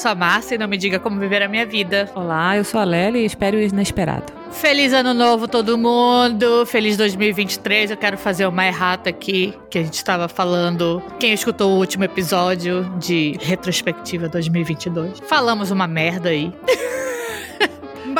sou 0.00 0.10
a 0.10 0.14
Márcia 0.14 0.54
e 0.54 0.58
não 0.58 0.66
me 0.66 0.78
diga 0.78 0.98
como 0.98 1.20
viver 1.20 1.42
a 1.42 1.48
minha 1.48 1.66
vida. 1.66 2.10
Olá, 2.14 2.56
eu 2.56 2.64
sou 2.64 2.80
a 2.80 2.84
Lely 2.84 3.20
e 3.20 3.24
espero 3.26 3.58
o 3.58 3.60
inesperado. 3.60 4.32
Feliz 4.50 4.92
ano 4.92 5.14
novo 5.14 5.46
todo 5.46 5.76
mundo, 5.76 6.64
feliz 6.66 6.96
2023. 6.96 7.90
Eu 7.90 7.96
quero 7.96 8.16
fazer 8.16 8.46
uma 8.46 8.66
errata 8.66 9.10
aqui, 9.10 9.54
que 9.68 9.78
a 9.78 9.82
gente 9.82 9.94
estava 9.94 10.26
falando. 10.26 11.02
Quem 11.20 11.32
escutou 11.32 11.72
o 11.72 11.78
último 11.78 12.04
episódio 12.04 12.84
de 12.98 13.36
retrospectiva 13.40 14.28
2022, 14.28 15.20
falamos 15.28 15.70
uma 15.70 15.86
merda 15.86 16.30
aí. 16.30 16.52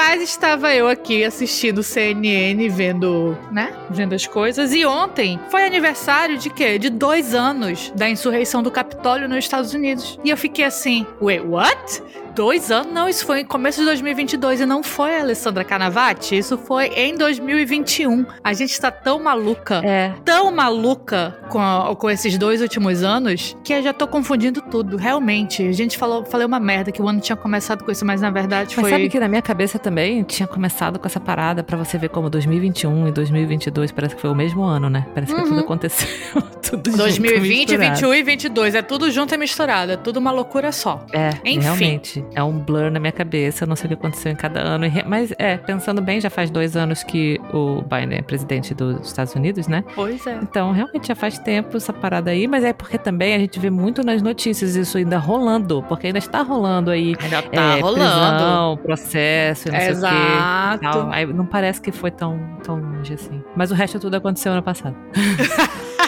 Mas 0.03 0.23
estava 0.23 0.75
eu 0.75 0.89
aqui 0.89 1.23
assistindo 1.23 1.83
CNN, 1.83 2.67
vendo, 2.71 3.37
né? 3.53 3.71
Vendo 3.91 4.15
as 4.15 4.27
coisas. 4.27 4.73
E 4.73 4.87
ontem 4.87 5.39
foi 5.51 5.63
aniversário 5.67 6.39
de 6.39 6.49
quê? 6.49 6.79
De 6.79 6.89
dois 6.89 7.35
anos 7.35 7.93
da 7.95 8.09
insurreição 8.09 8.63
do 8.63 8.71
Capitólio 8.71 9.29
nos 9.29 9.37
Estados 9.45 9.75
Unidos. 9.75 10.19
E 10.25 10.31
eu 10.31 10.39
fiquei 10.39 10.65
assim, 10.65 11.07
wait, 11.21 11.43
what? 11.45 12.03
Dois 12.35 12.71
anos? 12.71 12.93
Não, 12.93 13.09
isso 13.09 13.27
foi 13.27 13.41
em 13.41 13.45
começo 13.45 13.81
de 13.81 13.87
2022 13.87 14.61
e 14.61 14.65
não 14.67 14.85
foi 14.85 15.17
a 15.17 15.21
Alessandra 15.21 15.65
Canavati. 15.65 16.39
Isso 16.39 16.57
foi 16.57 16.87
em 16.95 17.17
2021. 17.17 18.25
A 18.43 18.53
gente 18.53 18.71
está 18.71 18.89
tão 18.91 19.19
maluca, 19.21 19.83
É. 19.85 20.13
tão 20.25 20.51
maluca 20.53 21.37
com, 21.51 21.59
a- 21.61 21.95
com 21.97 22.09
esses 22.09 22.39
dois 22.39 22.63
últimos 22.63 23.03
anos 23.03 23.57
que 23.65 23.75
eu 23.75 23.83
já 23.83 23.93
tô 23.93 24.07
confundindo 24.07 24.63
tudo. 24.63 24.97
Realmente, 24.97 25.67
a 25.67 25.73
gente 25.73 25.99
falou, 25.99 26.25
falei 26.25 26.47
uma 26.47 26.61
merda 26.61 26.93
que 26.93 27.03
o 27.03 27.09
ano 27.09 27.21
tinha 27.21 27.35
começado 27.35 27.85
com 27.85 27.91
isso, 27.91 28.07
mas 28.07 28.21
na 28.21 28.31
verdade 28.31 28.75
Mas 28.77 28.81
foi. 28.81 28.91
sabe 28.91 29.09
que 29.09 29.19
na 29.19 29.27
minha 29.29 29.43
cabeça 29.43 29.77
também 29.77 29.90
tinha 30.27 30.47
começado 30.47 30.99
com 30.99 31.07
essa 31.07 31.21
parada 31.21 31.63
pra 31.63 31.77
você 31.77 31.99
ver 31.99 32.09
como 32.11 32.29
2021 32.31 33.09
e 33.09 33.13
2022 33.13 33.93
parece 33.93 34.15
que 34.15 34.21
foi 34.21 34.31
o 34.31 34.35
mesmo 34.35 34.63
ano, 34.63 34.89
né? 34.89 35.07
Parece 35.15 35.35
que 35.35 35.41
Uhum. 35.41 35.49
tudo 35.49 35.61
aconteceu. 35.61 36.09
tudo 36.63 36.91
junto, 36.91 36.99
2020, 36.99 37.71
misturado. 37.71 37.95
21 37.95 38.15
e 38.15 38.23
22. 38.23 38.75
É 38.75 38.83
tudo 38.83 39.11
junto 39.11 39.35
e 39.35 39.39
misturado. 39.39 39.93
É 39.93 39.97
tudo 39.97 40.19
uma 40.19 40.31
loucura 40.31 40.71
só. 40.73 41.05
É, 41.13 41.31
Enfim. 41.45 41.61
realmente. 41.61 42.25
É 42.35 42.43
um 42.43 42.59
blur 42.59 42.91
na 42.91 43.01
minha 43.01 43.13
cabeça. 43.13 43.65
Eu 43.65 43.69
não 43.69 43.77
sei 43.77 43.87
o 43.87 43.89
que 43.89 43.95
aconteceu 43.95 44.31
em 44.31 44.37
cada 44.37 44.61
ano. 44.61 44.87
Mas, 45.07 45.33
é, 45.39 45.57
pensando 45.57 46.01
bem, 46.01 46.21
já 46.21 46.31
faz 46.31 46.51
dois 46.51 46.77
anos 46.77 47.03
que 47.03 47.41
o 47.53 47.83
Biden 47.83 48.19
é 48.19 48.23
presidente 48.23 48.75
dos 48.75 49.07
Estados 49.07 49.35
Unidos, 49.35 49.67
né? 49.67 49.83
Pois 49.95 50.27
é. 50.27 50.39
Então, 50.43 50.73
realmente 50.73 51.09
já 51.09 51.15
faz 51.15 51.39
tempo 51.39 51.77
essa 51.77 51.93
parada 51.93 52.31
aí. 52.31 52.47
Mas 52.47 52.63
é 52.65 52.73
porque 52.73 52.99
também 52.99 53.35
a 53.35 53.39
gente 53.39 53.59
vê 53.59 53.71
muito 53.71 54.05
nas 54.05 54.23
notícias 54.23 54.77
isso 54.77 54.99
ainda 54.99 55.19
rolando. 55.19 55.83
Porque 55.89 56.07
ainda 56.09 56.19
está 56.19 56.43
rolando 56.43 56.91
aí. 56.91 57.17
Ainda 57.21 57.43
tá 57.43 57.77
é, 57.79 57.81
rolando. 57.81 58.01
prisão, 58.01 58.77
processo, 58.85 59.69
e 59.69 59.73
não 59.73 59.79
sei 59.81 59.93
o 59.93 60.01
quê. 60.01 60.07
Exato. 60.07 61.09
Aí 61.11 61.27
não 61.27 61.47
parece 61.47 61.81
que 61.81 61.93
foi 61.93 62.11
tão, 62.11 62.39
tão 62.63 62.81
longe 62.81 63.15
assim. 63.15 63.43
Mas 63.57 63.71
o 63.71 63.75
resto 63.75 63.99
tudo 63.99 64.17
aconteceu 64.17 64.53
ano 64.53 64.63
passado. 64.63 64.97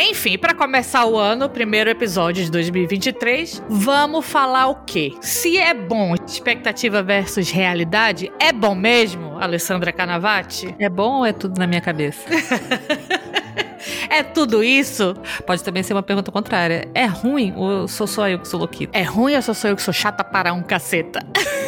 Enfim, 0.00 0.38
pra 0.38 0.54
começar 0.54 1.04
o 1.06 1.18
ano, 1.18 1.50
primeiro 1.50 1.90
episódio 1.90 2.44
de 2.44 2.50
2023, 2.52 3.64
vamos 3.68 4.24
falar 4.24 4.68
o 4.68 4.76
quê? 4.84 5.12
Se 5.20 5.58
é 5.58 5.74
bom 5.74 6.14
expectativa 6.14 7.02
versus 7.02 7.50
realidade, 7.50 8.32
é 8.38 8.52
bom 8.52 8.76
mesmo, 8.76 9.36
Alessandra 9.40 9.92
Canavati? 9.92 10.72
É 10.78 10.88
bom 10.88 11.18
ou 11.18 11.26
é 11.26 11.32
tudo 11.32 11.58
na 11.58 11.66
minha 11.66 11.80
cabeça? 11.80 12.28
É 14.10 14.22
tudo 14.22 14.62
isso? 14.62 15.14
Pode 15.46 15.62
também 15.62 15.82
ser 15.82 15.92
uma 15.92 16.02
pergunta 16.02 16.30
contrária. 16.30 16.88
É 16.94 17.06
ruim 17.06 17.52
ou 17.56 17.86
sou 17.88 18.06
só 18.06 18.28
eu 18.28 18.38
que 18.38 18.48
sou 18.48 18.60
louquito? 18.60 18.96
É 18.96 19.02
ruim 19.02 19.36
ou 19.36 19.42
só 19.42 19.54
sou 19.54 19.70
eu 19.70 19.76
que 19.76 19.82
sou 19.82 19.92
chata 19.92 20.24
para 20.24 20.52
um 20.52 20.62
caceta? 20.62 21.20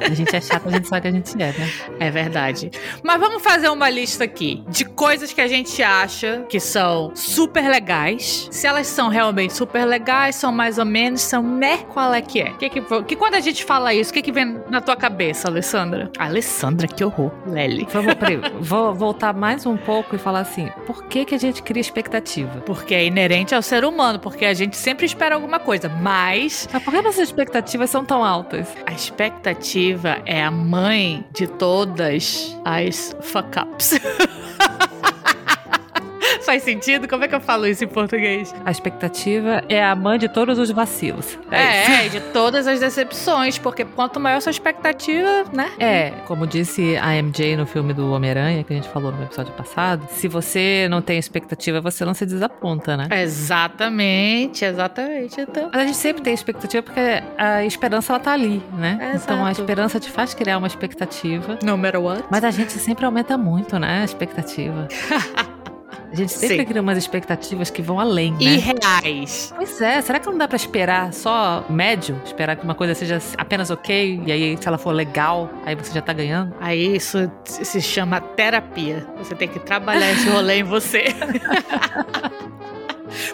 A 0.00 0.14
gente 0.14 0.34
é 0.34 0.40
chato, 0.40 0.68
a 0.68 0.70
gente 0.70 0.88
sabe 0.88 1.02
que 1.02 1.08
a 1.08 1.10
gente 1.10 1.42
é, 1.42 1.52
né? 1.52 1.70
É 2.00 2.10
verdade. 2.10 2.70
Mas 3.02 3.20
vamos 3.20 3.42
fazer 3.42 3.68
uma 3.68 3.88
lista 3.90 4.24
aqui 4.24 4.62
de 4.68 4.84
coisas 4.84 5.32
que 5.32 5.40
a 5.40 5.48
gente 5.48 5.82
acha 5.82 6.44
que 6.48 6.58
são 6.60 7.12
super 7.14 7.68
legais. 7.68 8.48
Se 8.50 8.66
elas 8.66 8.86
são 8.86 9.08
realmente 9.08 9.52
super 9.52 9.84
legais, 9.84 10.36
são 10.36 10.52
mais 10.52 10.78
ou 10.78 10.84
menos, 10.84 11.20
são 11.20 11.42
né? 11.42 11.78
Qual 11.92 12.12
é 12.12 12.20
que 12.20 12.40
é? 12.40 12.52
Que, 12.52 12.68
que, 12.70 12.80
que 12.80 13.16
quando 13.16 13.34
a 13.34 13.40
gente 13.40 13.64
fala 13.64 13.92
isso, 13.94 14.10
o 14.10 14.14
que, 14.14 14.22
que 14.22 14.32
vem 14.32 14.60
na 14.68 14.80
tua 14.80 14.96
cabeça, 14.96 15.48
Alessandra? 15.48 16.10
Alessandra, 16.18 16.86
que 16.86 17.04
horror. 17.04 17.30
Lely. 17.46 17.86
Vamos, 17.92 18.14
peraí, 18.14 18.40
vou 18.60 18.94
voltar 18.94 19.32
mais 19.32 19.66
um 19.66 19.76
pouco 19.76 20.16
e 20.16 20.18
falar 20.18 20.40
assim: 20.40 20.68
por 20.86 21.04
que, 21.04 21.24
que 21.24 21.34
a 21.34 21.38
gente 21.38 21.62
cria 21.62 21.80
expectativa? 21.80 22.60
Porque 22.60 22.94
é 22.94 23.04
inerente 23.04 23.54
ao 23.54 23.62
ser 23.62 23.84
humano, 23.84 24.18
porque 24.18 24.44
a 24.44 24.54
gente 24.54 24.76
sempre 24.76 25.06
espera 25.06 25.34
alguma 25.34 25.58
coisa, 25.58 25.88
mas 25.88 26.68
Mas 26.72 26.82
por 26.82 26.92
que 26.92 27.02
nossas 27.02 27.28
expectativas 27.28 27.90
são 27.90 28.04
tão 28.04 28.24
altas? 28.24 28.68
a 28.86 28.92
expectativa 28.92 29.47
é 30.26 30.42
a 30.42 30.50
mãe 30.50 31.24
de 31.32 31.46
todas 31.46 32.56
as 32.64 33.16
fuck-ups. 33.20 33.98
Faz 36.48 36.62
sentido? 36.62 37.06
Como 37.06 37.22
é 37.22 37.28
que 37.28 37.34
eu 37.34 37.42
falo 37.42 37.66
isso 37.66 37.84
em 37.84 37.86
português? 37.86 38.54
A 38.64 38.70
expectativa 38.70 39.62
é 39.68 39.84
a 39.84 39.94
mãe 39.94 40.18
de 40.18 40.30
todos 40.30 40.58
os 40.58 40.70
vacilos. 40.70 41.26
isso. 41.26 41.38
É, 41.50 42.06
e 42.06 42.08
de 42.08 42.20
todas 42.32 42.66
as 42.66 42.80
decepções, 42.80 43.58
porque 43.58 43.84
quanto 43.84 44.18
maior 44.18 44.40
sua 44.40 44.48
expectativa, 44.48 45.44
né? 45.52 45.70
É, 45.78 46.10
como 46.26 46.46
disse 46.46 46.96
a 46.96 47.22
MJ 47.22 47.54
no 47.54 47.66
filme 47.66 47.92
do 47.92 48.10
Homem-Aranha, 48.12 48.64
que 48.64 48.72
a 48.72 48.76
gente 48.76 48.88
falou 48.88 49.12
no 49.12 49.24
episódio 49.24 49.52
passado, 49.52 50.08
se 50.08 50.26
você 50.26 50.88
não 50.88 51.02
tem 51.02 51.18
expectativa, 51.18 51.82
você 51.82 52.02
não 52.02 52.14
se 52.14 52.24
desaponta, 52.24 52.96
né? 52.96 53.08
Exatamente, 53.22 54.64
exatamente. 54.64 55.42
Então, 55.42 55.68
Mas 55.70 55.82
a 55.82 55.86
gente 55.86 55.98
sempre 55.98 56.22
tem 56.22 56.32
expectativa 56.32 56.82
porque 56.82 57.22
a 57.36 57.62
esperança 57.66 58.14
ela 58.14 58.20
tá 58.20 58.32
ali, 58.32 58.62
né? 58.72 59.12
Então 59.22 59.44
a 59.44 59.52
esperança 59.52 60.00
te 60.00 60.10
faz 60.10 60.32
criar 60.32 60.56
uma 60.56 60.66
expectativa. 60.66 61.58
no 61.62 61.76
matter 61.76 62.00
what. 62.00 62.24
Mas 62.30 62.42
a 62.42 62.50
gente 62.50 62.72
sempre 62.72 63.04
aumenta 63.04 63.36
muito, 63.36 63.78
né? 63.78 64.00
A 64.00 64.04
expectativa. 64.06 64.88
A 66.10 66.16
gente 66.16 66.32
sempre 66.32 66.58
Sim. 66.58 66.64
cria 66.64 66.80
umas 66.80 66.96
expectativas 66.96 67.70
que 67.70 67.82
vão 67.82 68.00
além, 68.00 68.32
né? 68.32 68.38
Irreais. 68.40 69.52
Pois 69.54 69.80
é, 69.80 70.00
será 70.00 70.18
que 70.18 70.26
não 70.26 70.38
dá 70.38 70.48
pra 70.48 70.56
esperar 70.56 71.12
só 71.12 71.64
médio? 71.68 72.20
Esperar 72.24 72.56
que 72.56 72.64
uma 72.64 72.74
coisa 72.74 72.94
seja 72.94 73.20
apenas 73.36 73.70
ok, 73.70 74.22
e 74.24 74.32
aí 74.32 74.56
se 74.58 74.66
ela 74.66 74.78
for 74.78 74.92
legal, 74.92 75.50
aí 75.66 75.74
você 75.74 75.92
já 75.92 76.00
tá 76.00 76.12
ganhando? 76.12 76.54
Aí 76.60 76.96
isso 76.96 77.30
se 77.44 77.80
chama 77.82 78.20
terapia. 78.20 79.06
Você 79.18 79.34
tem 79.34 79.48
que 79.48 79.58
trabalhar 79.58 80.10
esse 80.12 80.28
rolê 80.30 80.60
em 80.60 80.64
você. 80.64 81.14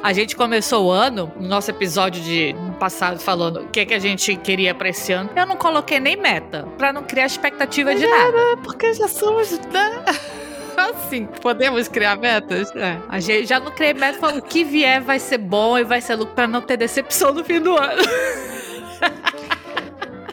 A 0.03 0.13
gente 0.13 0.37
começou 0.37 0.87
o 0.87 0.91
ano, 0.91 1.33
no 1.39 1.49
nosso 1.49 1.71
episódio 1.71 2.23
de 2.23 2.55
passado, 2.79 3.19
falando 3.19 3.61
o 3.61 3.69
que, 3.69 3.85
que 3.85 3.95
a 3.95 3.99
gente 3.99 4.37
queria 4.37 4.75
pra 4.75 4.89
esse 4.89 5.13
ano. 5.13 5.31
Eu 5.35 5.47
não 5.47 5.57
coloquei 5.57 5.99
nem 5.99 6.17
meta, 6.17 6.67
pra 6.79 6.93
não 6.93 7.03
criar 7.03 7.27
expectativa 7.27 7.95
de 7.95 8.07
nada. 8.07 8.57
Porque 8.63 8.93
já 8.95 9.09
somos, 9.09 9.59
né? 9.73 10.05
Assim, 10.95 11.27
podemos 11.41 11.89
criar 11.89 12.17
metas? 12.17 12.75
É, 12.77 12.99
a 13.09 13.21
gente 13.21 13.47
já 13.47 13.61
não 13.61 13.71
criei 13.71 13.95
meta, 13.95 14.19
falando 14.19 14.39
o 14.39 14.43
que 14.43 14.65
vier 14.65 15.01
vai 15.01 15.19
ser 15.19 15.39
bom 15.39 15.79
e 15.79 15.85
vai 15.85 16.01
ser 16.01 16.15
lucro 16.17 16.35
pra 16.35 16.47
não 16.47 16.61
ter 16.61 16.77
decepção 16.77 17.33
no 17.33 17.45
fim 17.45 17.61
do 17.61 17.77
ano. 17.77 18.03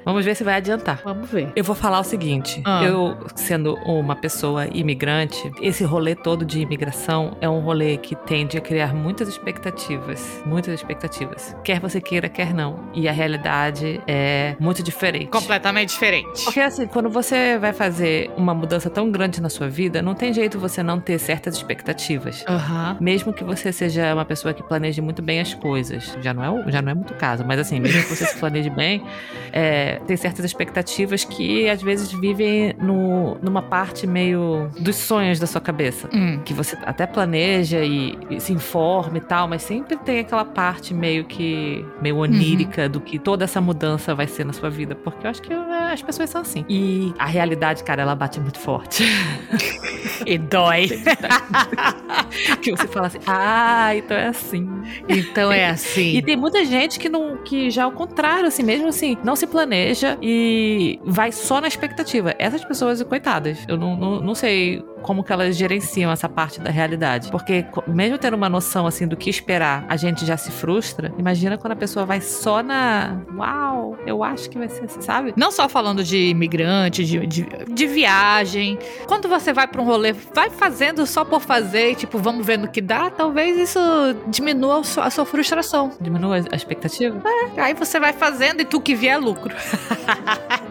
Vamos 0.05 0.25
ver 0.25 0.35
se 0.35 0.43
vai 0.43 0.55
adiantar. 0.55 1.01
Vamos 1.03 1.29
ver. 1.29 1.49
Eu 1.55 1.63
vou 1.63 1.75
falar 1.75 1.99
o 1.99 2.03
seguinte: 2.03 2.61
Ah. 2.65 2.83
eu, 2.83 3.17
sendo 3.35 3.75
uma 3.85 4.15
pessoa 4.15 4.67
imigrante, 4.67 5.51
esse 5.61 5.83
rolê 5.83 6.15
todo 6.15 6.43
de 6.45 6.61
imigração 6.61 7.37
é 7.41 7.47
um 7.49 7.59
rolê 7.59 7.97
que 7.97 8.15
tende 8.15 8.57
a 8.57 8.61
criar 8.61 8.93
muitas 8.93 9.27
expectativas. 9.27 10.41
Muitas 10.45 10.73
expectativas. 10.73 11.55
Quer 11.63 11.79
você 11.79 12.01
queira, 12.01 12.27
quer 12.29 12.53
não. 12.53 12.79
E 12.93 13.07
a 13.07 13.11
realidade 13.11 14.01
é 14.07 14.55
muito 14.59 14.81
diferente. 14.83 15.27
Completamente 15.27 15.89
diferente. 15.89 16.43
Porque 16.43 16.59
assim, 16.59 16.87
quando 16.87 17.09
você 17.09 17.57
vai 17.57 17.73
fazer 17.73 18.31
uma 18.37 18.53
mudança 18.53 18.89
tão 18.89 19.11
grande 19.11 19.41
na 19.41 19.49
sua 19.49 19.69
vida, 19.69 20.01
não 20.01 20.13
tem 20.15 20.33
jeito 20.33 20.59
você 20.59 20.81
não 20.83 20.99
ter 20.99 21.19
certas 21.19 21.55
expectativas. 21.55 22.43
Aham. 22.47 22.97
Mesmo 22.99 23.33
que 23.33 23.43
você 23.43 23.71
seja 23.71 24.13
uma 24.13 24.25
pessoa 24.25 24.53
que 24.53 24.63
planeje 24.63 25.01
muito 25.01 25.21
bem 25.21 25.39
as 25.39 25.53
coisas. 25.53 26.17
Já 26.21 26.33
não 26.33 26.43
é, 26.43 26.71
já 26.71 26.81
não 26.81 26.91
é 26.91 26.95
muito 26.95 27.13
caso, 27.15 27.43
mas 27.45 27.59
assim, 27.59 27.79
mesmo 27.79 28.01
que 28.03 28.09
você 28.15 28.25
se 28.25 28.37
planeje 28.37 28.69
bem, 28.69 29.03
é, 29.51 29.90
tem 29.99 30.17
certas 30.17 30.45
expectativas 30.45 31.23
que 31.23 31.69
às 31.69 31.81
vezes 31.81 32.11
vivem 32.11 32.73
no, 32.79 33.37
numa 33.41 33.61
parte 33.61 34.05
meio 34.05 34.69
dos 34.79 34.95
sonhos 34.95 35.39
da 35.39 35.47
sua 35.47 35.61
cabeça. 35.61 36.09
Hum. 36.13 36.39
Que 36.43 36.53
você 36.53 36.77
até 36.83 37.05
planeja 37.05 37.79
e, 37.83 38.17
e 38.29 38.39
se 38.39 38.53
informa 38.53 39.17
e 39.17 39.21
tal, 39.21 39.47
mas 39.47 39.61
sempre 39.61 39.97
tem 39.97 40.19
aquela 40.19 40.45
parte 40.45 40.93
meio 40.93 41.25
que 41.25 41.85
meio 42.01 42.17
onírica 42.17 42.87
do 42.87 42.99
que 42.99 43.19
toda 43.19 43.43
essa 43.43 43.61
mudança 43.61 44.13
vai 44.15 44.27
ser 44.27 44.45
na 44.45 44.53
sua 44.53 44.69
vida. 44.69 44.95
Porque 44.95 45.25
eu 45.25 45.31
acho 45.31 45.41
que 45.41 45.53
é, 45.53 45.93
as 45.93 46.01
pessoas 46.01 46.29
são 46.29 46.41
assim. 46.41 46.65
E 46.69 47.13
a 47.17 47.25
realidade, 47.25 47.83
cara, 47.83 48.01
ela 48.01 48.15
bate 48.15 48.39
muito 48.39 48.59
forte. 48.59 49.03
E 50.25 50.37
dói. 50.37 50.87
que 52.61 52.71
você 52.71 52.87
fala 52.87 53.07
assim, 53.07 53.19
ah, 53.25 53.95
então 53.95 54.17
é 54.17 54.27
assim. 54.27 54.69
Então 55.07 55.51
é 55.51 55.65
assim. 55.69 56.15
E 56.15 56.21
tem 56.21 56.35
muita 56.35 56.63
gente 56.65 56.99
que 56.99 57.09
não 57.09 57.37
que 57.37 57.69
já 57.69 57.83
ao 57.85 57.91
contrário, 57.91 58.47
assim, 58.47 58.63
mesmo 58.63 58.87
assim, 58.87 59.17
não 59.23 59.35
se 59.35 59.47
planeja 59.47 59.80
e 60.21 60.99
vai 61.03 61.31
só 61.31 61.59
na 61.61 61.67
expectativa. 61.67 62.33
Essas 62.37 62.63
pessoas, 62.63 63.01
coitadas, 63.03 63.59
eu 63.67 63.77
não, 63.77 63.95
não, 63.95 64.21
não 64.21 64.35
sei 64.35 64.83
como 65.01 65.23
que 65.23 65.31
elas 65.31 65.55
gerenciam 65.55 66.11
essa 66.11 66.29
parte 66.29 66.59
da 66.59 66.69
realidade. 66.69 67.29
Porque 67.31 67.65
mesmo 67.87 68.17
tendo 68.17 68.35
uma 68.35 68.49
noção, 68.49 68.87
assim, 68.87 69.07
do 69.07 69.17
que 69.17 69.29
esperar, 69.29 69.85
a 69.87 69.95
gente 69.95 70.25
já 70.25 70.37
se 70.37 70.51
frustra. 70.51 71.13
Imagina 71.17 71.57
quando 71.57 71.73
a 71.73 71.75
pessoa 71.75 72.05
vai 72.05 72.21
só 72.21 72.63
na... 72.63 73.21
Uau, 73.35 73.97
eu 74.05 74.23
acho 74.23 74.49
que 74.49 74.57
vai 74.57 74.69
ser 74.69 74.85
assim, 74.85 75.01
sabe? 75.01 75.33
Não 75.35 75.51
só 75.51 75.67
falando 75.67 76.03
de 76.03 76.29
imigrante, 76.29 77.03
de, 77.03 77.25
de, 77.25 77.47
de 77.67 77.87
viagem. 77.87 78.77
Quando 79.07 79.27
você 79.27 79.53
vai 79.53 79.67
pra 79.67 79.81
um 79.81 79.85
rolê 79.85 80.13
vai 80.13 80.49
fazendo 80.49 81.05
só 81.05 81.23
por 81.23 81.41
fazer, 81.41 81.91
e, 81.91 81.95
tipo, 81.95 82.17
vamos 82.17 82.45
ver 82.45 82.57
no 82.57 82.67
que 82.67 82.81
dá, 82.81 83.09
talvez 83.09 83.57
isso 83.57 83.79
diminua 84.27 84.79
a 84.79 84.83
sua, 84.83 85.03
a 85.05 85.09
sua 85.09 85.25
frustração. 85.25 85.91
Diminua 85.99 86.37
a 86.51 86.55
expectativa? 86.55 87.21
É, 87.55 87.61
aí 87.61 87.73
você 87.73 87.99
vai 87.99 88.13
fazendo 88.13 88.61
e 88.61 88.65
tu 88.65 88.79
que 88.79 88.95
vier 88.95 89.15
é 89.15 89.17
lucro. 89.17 89.53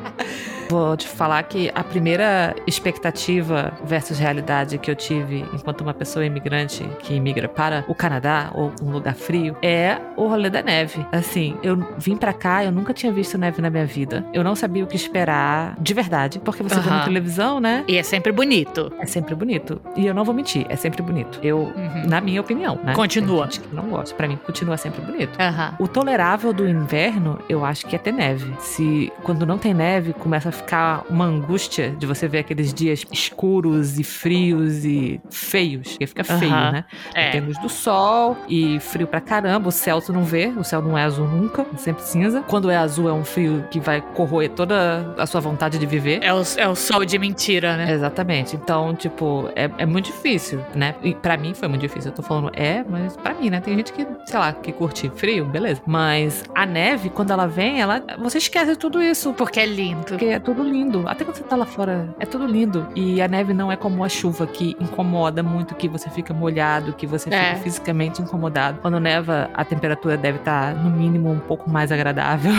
Vou 0.70 0.96
te 0.96 1.08
falar 1.08 1.42
que 1.42 1.68
a 1.74 1.82
primeira 1.82 2.54
expectativa 2.64 3.72
versus 3.84 4.20
realidade 4.20 4.78
que 4.78 4.88
eu 4.88 4.94
tive 4.94 5.44
enquanto 5.52 5.80
uma 5.80 5.92
pessoa 5.92 6.24
imigrante 6.24 6.88
que 7.00 7.12
imigra 7.12 7.48
para 7.48 7.84
o 7.88 7.94
Canadá 7.94 8.52
ou 8.54 8.72
um 8.80 8.92
lugar 8.92 9.16
frio 9.16 9.56
é 9.62 9.98
o 10.16 10.28
rolê 10.28 10.48
da 10.48 10.62
neve. 10.62 11.04
Assim, 11.10 11.56
eu 11.60 11.76
vim 11.98 12.16
para 12.16 12.32
cá, 12.32 12.64
eu 12.64 12.70
nunca 12.70 12.94
tinha 12.94 13.10
visto 13.10 13.36
neve 13.36 13.60
na 13.60 13.68
minha 13.68 13.84
vida. 13.84 14.24
Eu 14.32 14.44
não 14.44 14.54
sabia 14.54 14.84
o 14.84 14.86
que 14.86 14.94
esperar 14.94 15.74
de 15.76 15.92
verdade, 15.92 16.38
porque 16.38 16.62
você 16.62 16.76
uhum. 16.76 16.82
vê 16.82 16.90
na 16.90 17.02
televisão, 17.02 17.58
né? 17.58 17.82
E 17.88 17.96
é 17.96 18.02
sempre 18.04 18.30
bonito. 18.30 18.92
É 19.00 19.06
sempre 19.06 19.34
bonito. 19.34 19.82
E 19.96 20.06
eu 20.06 20.14
não 20.14 20.24
vou 20.24 20.32
mentir, 20.32 20.66
é 20.68 20.76
sempre 20.76 21.02
bonito. 21.02 21.40
Eu, 21.42 21.62
uhum. 21.62 22.06
na 22.06 22.20
minha 22.20 22.40
opinião, 22.40 22.78
né? 22.84 22.94
Continua. 22.94 23.48
Tem 23.48 23.56
gente 23.56 23.68
que 23.68 23.74
não 23.74 23.88
gosta. 23.88 24.14
Para 24.14 24.28
mim, 24.28 24.38
continua 24.46 24.76
sempre 24.76 25.00
bonito. 25.00 25.36
Uhum. 25.36 25.84
O 25.84 25.88
tolerável 25.88 26.52
do 26.52 26.68
inverno, 26.68 27.40
eu 27.48 27.64
acho 27.64 27.86
que 27.86 27.96
é 27.96 27.98
ter 27.98 28.12
neve. 28.12 28.54
Se 28.60 29.12
quando 29.24 29.44
não 29.44 29.58
tem 29.58 29.74
neve, 29.74 30.12
começa 30.12 30.48
a 30.48 30.59
ficar 30.60 31.04
uma 31.08 31.24
angústia 31.24 31.90
de 31.90 32.06
você 32.06 32.28
ver 32.28 32.38
aqueles 32.38 32.72
dias 32.72 33.04
escuros 33.12 33.98
e 33.98 34.04
frios 34.04 34.84
e 34.84 35.20
feios. 35.30 35.90
Porque 35.90 36.06
fica 36.06 36.24
feio, 36.24 36.52
uhum. 36.52 36.72
né? 36.72 36.84
É. 37.14 37.30
Tem 37.30 37.40
luz 37.40 37.58
do 37.58 37.68
sol 37.68 38.36
e 38.48 38.78
frio 38.80 39.06
pra 39.06 39.20
caramba. 39.20 39.68
O 39.68 39.72
céu 39.72 40.00
tu 40.00 40.12
não 40.12 40.24
vê, 40.24 40.46
o 40.56 40.64
céu 40.64 40.82
não 40.82 40.96
é 40.96 41.04
azul 41.04 41.26
nunca, 41.26 41.66
é 41.72 41.76
sempre 41.76 42.02
cinza. 42.02 42.42
Quando 42.42 42.70
é 42.70 42.76
azul, 42.76 43.08
é 43.08 43.12
um 43.12 43.24
frio 43.24 43.64
que 43.70 43.80
vai 43.80 44.00
corroer 44.00 44.50
toda 44.50 45.14
a 45.18 45.26
sua 45.26 45.40
vontade 45.40 45.78
de 45.78 45.86
viver. 45.86 46.20
É 46.22 46.32
o, 46.32 46.42
é 46.56 46.68
o 46.68 46.74
sol 46.74 47.04
de 47.04 47.18
mentira, 47.18 47.76
né? 47.76 47.92
Exatamente. 47.92 48.56
Então, 48.56 48.94
tipo, 48.94 49.50
é, 49.54 49.70
é 49.78 49.86
muito 49.86 50.06
difícil, 50.06 50.60
né? 50.74 50.94
E 51.02 51.14
pra 51.14 51.36
mim 51.36 51.54
foi 51.54 51.68
muito 51.68 51.82
difícil. 51.82 52.10
Eu 52.10 52.16
tô 52.16 52.22
falando 52.22 52.50
é, 52.54 52.84
mas 52.88 53.16
pra 53.16 53.34
mim, 53.34 53.50
né? 53.50 53.60
Tem 53.60 53.76
gente 53.76 53.92
que, 53.92 54.06
sei 54.26 54.38
lá, 54.38 54.52
que 54.52 54.72
curte 54.72 55.10
frio, 55.16 55.44
beleza. 55.44 55.80
Mas 55.86 56.44
a 56.54 56.66
neve, 56.66 57.10
quando 57.10 57.32
ela 57.32 57.46
vem, 57.46 57.80
ela, 57.80 58.02
você 58.18 58.38
esquece 58.38 58.76
tudo 58.76 59.02
isso. 59.02 59.32
Porque 59.34 59.60
é 59.60 59.66
lindo. 59.66 60.04
Porque 60.04 60.26
é 60.26 60.38
tudo 60.38 60.49
lindo 60.58 60.90
lindo. 60.90 61.08
Até 61.08 61.24
quando 61.24 61.36
você 61.36 61.44
tá 61.44 61.56
lá 61.56 61.64
fora, 61.64 62.14
é 62.18 62.26
tudo 62.26 62.46
lindo. 62.46 62.86
E 62.94 63.22
a 63.22 63.28
neve 63.28 63.54
não 63.54 63.70
é 63.70 63.76
como 63.76 64.04
a 64.04 64.08
chuva 64.08 64.46
que 64.46 64.76
incomoda 64.80 65.42
muito, 65.42 65.74
que 65.74 65.88
você 65.88 66.10
fica 66.10 66.34
molhado, 66.34 66.92
que 66.92 67.06
você 67.06 67.32
é. 67.32 67.50
fica 67.54 67.62
fisicamente 67.62 68.20
incomodado. 68.20 68.78
Quando 68.80 68.98
neva, 68.98 69.50
a 69.54 69.64
temperatura 69.64 70.16
deve 70.16 70.38
estar, 70.38 70.74
tá, 70.74 70.80
no 70.80 70.90
mínimo, 70.90 71.30
um 71.30 71.38
pouco 71.38 71.70
mais 71.70 71.92
agradável. 71.92 72.52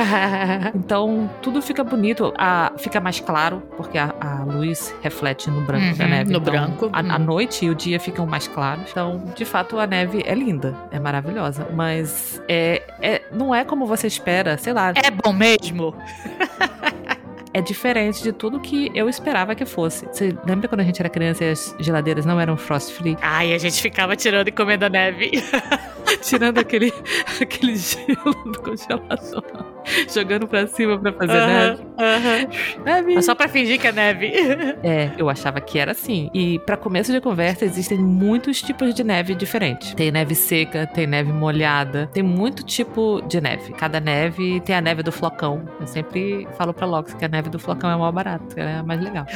então, 0.74 1.28
tudo 1.42 1.60
fica 1.60 1.82
bonito. 1.82 2.32
A, 2.38 2.72
fica 2.78 3.00
mais 3.00 3.20
claro, 3.20 3.62
porque 3.76 3.98
a, 3.98 4.14
a 4.20 4.44
luz 4.44 4.94
reflete 5.02 5.50
no 5.50 5.60
branco 5.62 5.86
uhum, 5.86 5.96
da 5.96 6.06
neve. 6.06 6.32
No 6.32 6.38
então, 6.38 6.52
branco. 6.52 6.90
A, 6.92 7.00
a, 7.00 7.18
noite 7.18 7.66
e 7.66 7.70
o 7.70 7.74
dia 7.74 7.98
ficam 7.98 8.26
mais 8.26 8.46
claros. 8.46 8.90
Então, 8.90 9.24
de 9.34 9.44
fato, 9.44 9.78
a 9.78 9.86
neve 9.86 10.22
é 10.24 10.34
linda. 10.34 10.74
É 10.90 10.98
maravilhosa. 10.98 11.66
Mas 11.72 12.40
é, 12.48 12.82
é, 13.00 13.22
não 13.32 13.54
é 13.54 13.64
como 13.64 13.86
você 13.86 14.06
espera, 14.06 14.56
sei 14.58 14.72
lá. 14.72 14.92
É 14.94 15.10
bom 15.10 15.32
mesmo. 15.32 15.94
é 17.54 17.60
diferente 17.60 18.20
de 18.22 18.32
tudo 18.32 18.58
que 18.58 18.90
eu 18.94 19.08
esperava 19.08 19.54
que 19.54 19.64
fosse. 19.64 20.04
Você 20.06 20.36
lembra 20.44 20.68
quando 20.68 20.80
a 20.80 20.84
gente 20.84 21.00
era 21.00 21.08
criança 21.08 21.44
e 21.44 21.50
as 21.50 21.74
geladeiras 21.78 22.26
não 22.26 22.40
eram 22.40 22.56
frost 22.56 22.92
free? 22.92 23.16
Ai, 23.22 23.54
a 23.54 23.58
gente 23.58 23.80
ficava 23.80 24.16
tirando 24.16 24.48
e 24.48 24.52
comendo 24.52 24.84
a 24.84 24.88
neve. 24.88 25.30
tirando 26.20 26.58
aquele, 26.58 26.92
aquele 27.40 27.76
gelo 27.76 28.34
do 28.52 28.60
congelador. 28.60 29.73
Jogando 30.12 30.46
pra 30.46 30.66
cima 30.66 30.98
pra 30.98 31.12
fazer 31.12 31.32
uh 31.32 31.36
-huh, 31.36 31.46
neve. 31.46 31.82
Uh 31.82 31.96
-huh. 31.96 32.84
Neve. 32.84 33.22
Só 33.22 33.34
pra 33.34 33.48
fingir 33.48 33.80
que 33.80 33.86
é 33.86 33.92
neve. 33.92 34.32
é, 34.82 35.10
eu 35.18 35.28
achava 35.28 35.60
que 35.60 35.78
era 35.78 35.92
assim. 35.92 36.30
E 36.32 36.58
pra 36.60 36.76
começo 36.76 37.12
de 37.12 37.20
conversa, 37.20 37.64
existem 37.64 37.98
muitos 37.98 38.60
tipos 38.60 38.94
de 38.94 39.04
neve 39.04 39.34
diferentes. 39.34 39.94
Tem 39.94 40.10
neve 40.10 40.34
seca, 40.34 40.86
tem 40.86 41.06
neve 41.06 41.32
molhada, 41.32 42.08
tem 42.12 42.22
muito 42.22 42.62
tipo 42.62 43.22
de 43.26 43.40
neve. 43.40 43.72
Cada 43.72 44.00
neve 44.00 44.60
tem 44.60 44.74
a 44.74 44.80
neve 44.80 45.02
do 45.02 45.12
flocão. 45.12 45.64
Eu 45.80 45.86
sempre 45.86 46.46
falo 46.56 46.72
pra 46.72 46.86
Lox 46.86 47.14
que 47.14 47.24
a 47.24 47.28
neve 47.28 47.50
do 47.50 47.58
flocão 47.58 47.90
é 47.90 47.96
o 47.96 48.00
mais 48.00 48.14
barato, 48.14 48.46
ela 48.56 48.70
é 48.70 48.76
a 48.78 48.82
mais 48.82 49.00
legal. 49.00 49.26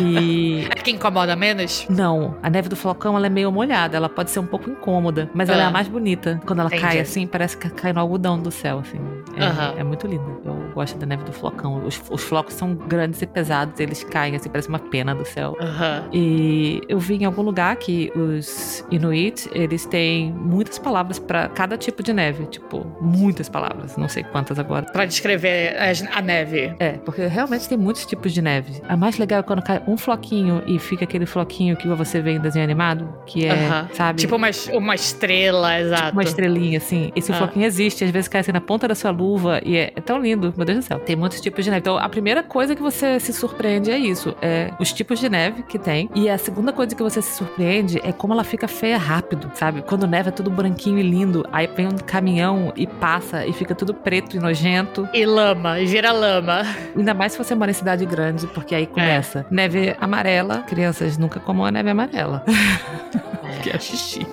E. 0.00 0.64
É 0.74 0.82
que 0.84 0.90
incomoda 0.90 1.36
menos? 1.36 1.86
Não, 1.88 2.36
a 2.42 2.50
neve 2.50 2.68
do 2.68 2.76
flocão 2.76 3.16
ela 3.16 3.26
é 3.26 3.30
meio 3.30 3.50
molhada, 3.50 3.96
ela 3.96 4.08
pode 4.08 4.30
ser 4.30 4.40
um 4.40 4.46
pouco 4.46 4.68
incômoda, 4.70 5.30
mas 5.34 5.48
ela 5.48 5.62
é 5.62 5.64
a 5.64 5.68
ah. 5.68 5.70
mais 5.70 5.88
bonita. 5.88 6.40
Quando 6.46 6.60
ela 6.60 6.68
Entendi. 6.68 6.82
cai 6.82 7.00
assim, 7.00 7.26
parece 7.26 7.56
que 7.56 7.68
cai 7.70 7.92
no 7.92 8.00
algodão 8.00 8.38
do 8.38 8.50
céu, 8.50 8.80
assim. 8.80 8.98
É, 9.36 9.44
uhum. 9.44 9.73
É 9.76 9.84
muito 9.84 10.06
lindo. 10.06 10.40
Eu 10.44 10.70
gosto 10.74 10.98
da 10.98 11.06
neve 11.06 11.24
do 11.24 11.32
flocão. 11.32 11.84
Os, 11.84 12.00
os, 12.10 12.22
flocos 12.22 12.54
são 12.54 12.74
grandes 12.74 13.22
e 13.22 13.26
pesados, 13.26 13.78
eles 13.80 14.04
caem 14.04 14.36
assim, 14.36 14.48
parece 14.48 14.68
uma 14.68 14.78
pena 14.78 15.14
do 15.14 15.24
céu. 15.24 15.56
Uhum. 15.60 16.08
E 16.12 16.80
eu 16.88 16.98
vi 16.98 17.16
em 17.16 17.24
algum 17.24 17.42
lugar 17.42 17.76
que 17.76 18.12
os 18.14 18.84
Inuit, 18.90 19.48
eles 19.52 19.86
têm 19.86 20.32
muitas 20.32 20.78
palavras 20.78 21.18
para 21.18 21.48
cada 21.48 21.76
tipo 21.76 22.02
de 22.02 22.12
neve. 22.12 22.46
Tipo, 22.46 22.86
muitas 23.00 23.48
palavras, 23.48 23.96
não 23.96 24.08
sei 24.08 24.24
quantas 24.24 24.58
agora. 24.58 24.86
Para 24.86 25.04
descrever 25.04 25.76
a 26.12 26.22
neve. 26.22 26.74
É, 26.78 26.92
porque 26.92 27.26
realmente 27.26 27.68
tem 27.68 27.78
muitos 27.78 28.04
tipos 28.06 28.32
de 28.32 28.42
neve. 28.42 28.82
A 28.88 28.96
mais 28.96 29.18
legal 29.18 29.40
é 29.40 29.42
quando 29.42 29.62
cai 29.62 29.82
um 29.86 29.96
floquinho 29.96 30.62
e 30.66 30.78
fica 30.78 31.04
aquele 31.04 31.26
floquinho 31.26 31.76
que 31.76 31.88
você 31.88 32.20
vê 32.20 32.32
em 32.32 32.40
desenho 32.40 32.64
animado, 32.64 33.08
que 33.26 33.46
é, 33.46 33.52
uhum. 33.52 33.94
sabe? 33.94 34.20
Tipo 34.20 34.36
uma, 34.36 34.48
uma 34.72 34.94
estrela, 34.94 35.80
exato. 35.80 36.04
Tipo 36.04 36.16
uma 36.16 36.22
estrelinha, 36.22 36.78
assim. 36.78 37.12
Esse 37.14 37.32
ah. 37.32 37.36
floquinho 37.36 37.64
existe, 37.64 38.04
às 38.04 38.10
vezes 38.10 38.28
cai 38.28 38.40
assim 38.40 38.52
na 38.52 38.60
ponta 38.60 38.88
da 38.88 38.94
sua 38.94 39.10
luva 39.10 39.60
e 39.64 39.76
é, 39.76 39.92
é, 39.96 40.00
tão 40.00 40.20
lindo, 40.20 40.52
meu 40.56 40.64
Deus 40.64 40.78
do 40.78 40.84
céu. 40.84 40.98
Tem 40.98 41.16
muitos 41.16 41.40
tipos 41.40 41.64
de 41.64 41.70
neve. 41.70 41.80
Então, 41.80 41.98
a 41.98 42.08
primeira 42.08 42.42
coisa 42.42 42.76
que 42.76 42.82
você 42.82 43.18
se 43.18 43.32
surpreende 43.32 43.90
é 43.90 43.98
isso: 43.98 44.36
é 44.40 44.70
os 44.78 44.92
tipos 44.92 45.18
de 45.18 45.28
neve 45.28 45.62
que 45.62 45.78
tem. 45.78 46.08
E 46.14 46.28
a 46.28 46.38
segunda 46.38 46.72
coisa 46.72 46.94
que 46.94 47.02
você 47.02 47.20
se 47.22 47.36
surpreende 47.36 48.00
é 48.04 48.12
como 48.12 48.34
ela 48.34 48.44
fica 48.44 48.68
feia 48.68 48.98
rápido, 48.98 49.50
sabe? 49.54 49.82
Quando 49.82 50.06
neve 50.06 50.28
é 50.28 50.32
tudo 50.32 50.50
branquinho 50.50 50.98
e 50.98 51.02
lindo, 51.02 51.46
aí 51.52 51.66
vem 51.66 51.86
um 51.86 51.96
caminhão 51.96 52.72
e 52.76 52.86
passa 52.86 53.46
e 53.46 53.52
fica 53.52 53.74
tudo 53.74 53.94
preto 53.94 54.36
e 54.36 54.40
nojento. 54.40 55.08
E 55.12 55.24
lama, 55.24 55.84
gira 55.86 56.12
lama. 56.12 56.62
Ainda 56.96 57.14
mais 57.14 57.32
se 57.32 57.38
você 57.38 57.54
mora 57.54 57.70
em 57.70 57.74
cidade 57.74 58.04
grande, 58.04 58.46
porque 58.48 58.74
aí 58.74 58.86
começa 58.86 59.40
é. 59.40 59.54
neve 59.54 59.96
amarela. 60.00 60.58
Crianças 60.66 61.16
nunca 61.16 61.40
comam 61.40 61.64
a 61.64 61.70
neve 61.70 61.90
amarela. 61.90 62.44
É. 62.46 63.24
que 63.62 63.70
é 63.70 63.78
xixi. 63.78 64.26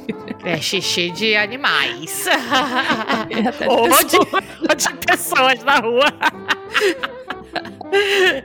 É 0.44 0.58
xixi 0.58 1.12
de 1.12 1.36
animais. 1.36 2.26
Ou, 3.68 3.88
de, 4.04 4.76
de 4.76 4.88
pessoas 5.12 5.64
na 5.64 5.78
rua. 5.78 6.06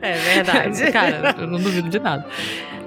É 0.03 0.13
verdade. 0.35 0.91
Cara, 0.93 1.35
eu 1.39 1.47
não 1.47 1.59
duvido 1.59 1.89
de 1.89 1.99
nada. 1.99 2.27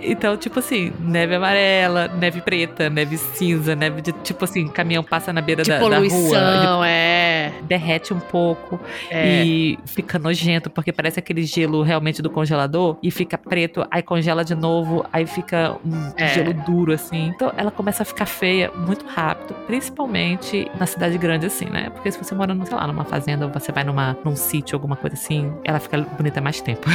Então, 0.01 0.37
tipo 0.37 0.59
assim, 0.59 0.93
neve 0.99 1.35
amarela, 1.35 2.07
neve 2.07 2.41
preta, 2.41 2.89
neve 2.89 3.17
cinza, 3.17 3.75
neve 3.75 4.01
de, 4.01 4.11
tipo 4.13 4.45
assim, 4.45 4.67
caminhão 4.69 5.03
passa 5.03 5.33
na 5.33 5.41
beira 5.41 5.61
de 5.63 5.69
da, 5.69 5.79
poluição, 5.79 6.31
da 6.31 6.75
rua. 6.75 6.87
é. 6.87 7.28
Derrete 7.63 8.13
um 8.13 8.19
pouco 8.19 8.79
é. 9.09 9.43
e 9.43 9.79
fica 9.85 10.17
nojento, 10.17 10.69
porque 10.69 10.91
parece 10.91 11.19
aquele 11.19 11.43
gelo 11.43 11.81
realmente 11.83 12.21
do 12.21 12.29
congelador 12.29 12.97
e 13.03 13.11
fica 13.11 13.37
preto, 13.37 13.85
aí 13.91 14.01
congela 14.01 14.43
de 14.43 14.55
novo, 14.55 15.05
aí 15.11 15.25
fica 15.25 15.77
um 15.85 16.11
é. 16.17 16.27
gelo 16.29 16.53
duro, 16.53 16.93
assim. 16.93 17.27
Então, 17.27 17.51
ela 17.55 17.71
começa 17.71 18.03
a 18.03 18.05
ficar 18.05 18.25
feia 18.25 18.71
muito 18.75 19.05
rápido, 19.05 19.53
principalmente 19.67 20.69
na 20.79 20.85
cidade 20.85 21.17
grande, 21.17 21.45
assim, 21.45 21.65
né? 21.65 21.89
Porque 21.91 22.11
se 22.11 22.17
você 22.17 22.33
mora, 22.33 22.55
sei 22.65 22.75
lá, 22.75 22.87
numa 22.87 23.05
fazenda 23.05 23.45
ou 23.45 23.51
você 23.51 23.71
vai 23.71 23.83
numa, 23.83 24.17
num 24.23 24.35
sítio, 24.35 24.75
alguma 24.75 24.95
coisa 24.95 25.15
assim, 25.15 25.53
ela 25.63 25.79
fica 25.79 25.97
bonita 25.97 26.41
mais 26.41 26.61
tempo. 26.61 26.87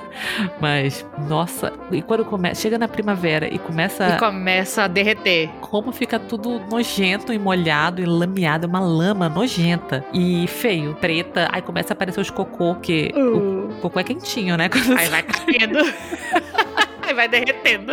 Mas, 0.60 1.06
nossa, 1.28 1.72
e 1.90 2.02
quando 2.02 2.24
começa 2.24 2.58
chega 2.58 2.76
na 2.76 2.88
primavera 2.88 3.46
e 3.52 3.58
começa. 3.58 4.08
E 4.08 4.18
começa 4.18 4.82
a 4.84 4.88
derreter. 4.88 5.48
Como 5.60 5.92
fica 5.92 6.18
tudo 6.18 6.60
nojento 6.70 7.32
e 7.32 7.38
molhado 7.38 8.02
e 8.02 8.04
lameado, 8.04 8.66
uma 8.66 8.80
lama 8.80 9.28
nojenta 9.28 9.97
e 10.12 10.46
feio, 10.46 10.94
preta. 10.94 11.48
Aí 11.52 11.62
começa 11.62 11.92
a 11.92 11.94
aparecer 11.94 12.20
os 12.20 12.30
cocô, 12.30 12.74
que 12.76 13.12
uh. 13.14 13.68
o 13.70 13.80
cocô 13.80 14.00
é 14.00 14.04
quentinho, 14.04 14.56
né? 14.56 14.68
Aí 14.96 15.08
vai 15.08 15.22
caindo. 15.22 15.78
aí 17.08 17.14
vai 17.14 17.28
derretendo. 17.28 17.92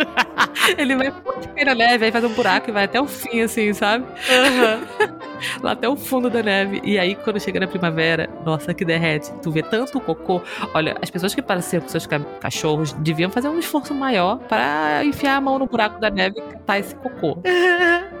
Ele 0.76 0.96
vai 0.96 1.12
na 1.64 1.74
neve, 1.74 2.04
aí 2.04 2.12
faz 2.12 2.24
um 2.24 2.32
buraco 2.32 2.70
e 2.70 2.72
vai 2.72 2.84
até 2.84 3.00
o 3.00 3.06
fim, 3.06 3.40
assim, 3.40 3.72
sabe? 3.72 4.04
Uhum. 4.04 5.16
Lá 5.62 5.72
até 5.72 5.88
o 5.88 5.96
fundo 5.96 6.30
da 6.30 6.42
neve. 6.42 6.80
E 6.84 6.98
aí, 6.98 7.14
quando 7.14 7.40
chega 7.40 7.60
na 7.60 7.66
primavera, 7.66 8.28
nossa, 8.44 8.72
que 8.72 8.84
derrete. 8.84 9.32
Tu 9.42 9.50
vê 9.50 9.62
tanto 9.62 10.00
cocô. 10.00 10.42
Olha, 10.74 10.96
as 11.02 11.10
pessoas 11.10 11.34
que 11.34 11.42
pareciam 11.42 11.82
com 11.82 11.88
seus 11.88 12.06
cachorros 12.40 12.92
deviam 12.92 13.30
fazer 13.30 13.48
um 13.48 13.58
esforço 13.58 13.94
maior 13.94 14.38
para 14.38 15.04
enfiar 15.04 15.36
a 15.36 15.40
mão 15.40 15.58
no 15.58 15.66
buraco 15.66 16.00
da 16.00 16.10
neve 16.10 16.38
e 16.38 16.42
catar 16.42 16.78
esse 16.78 16.94
cocô. 16.94 17.38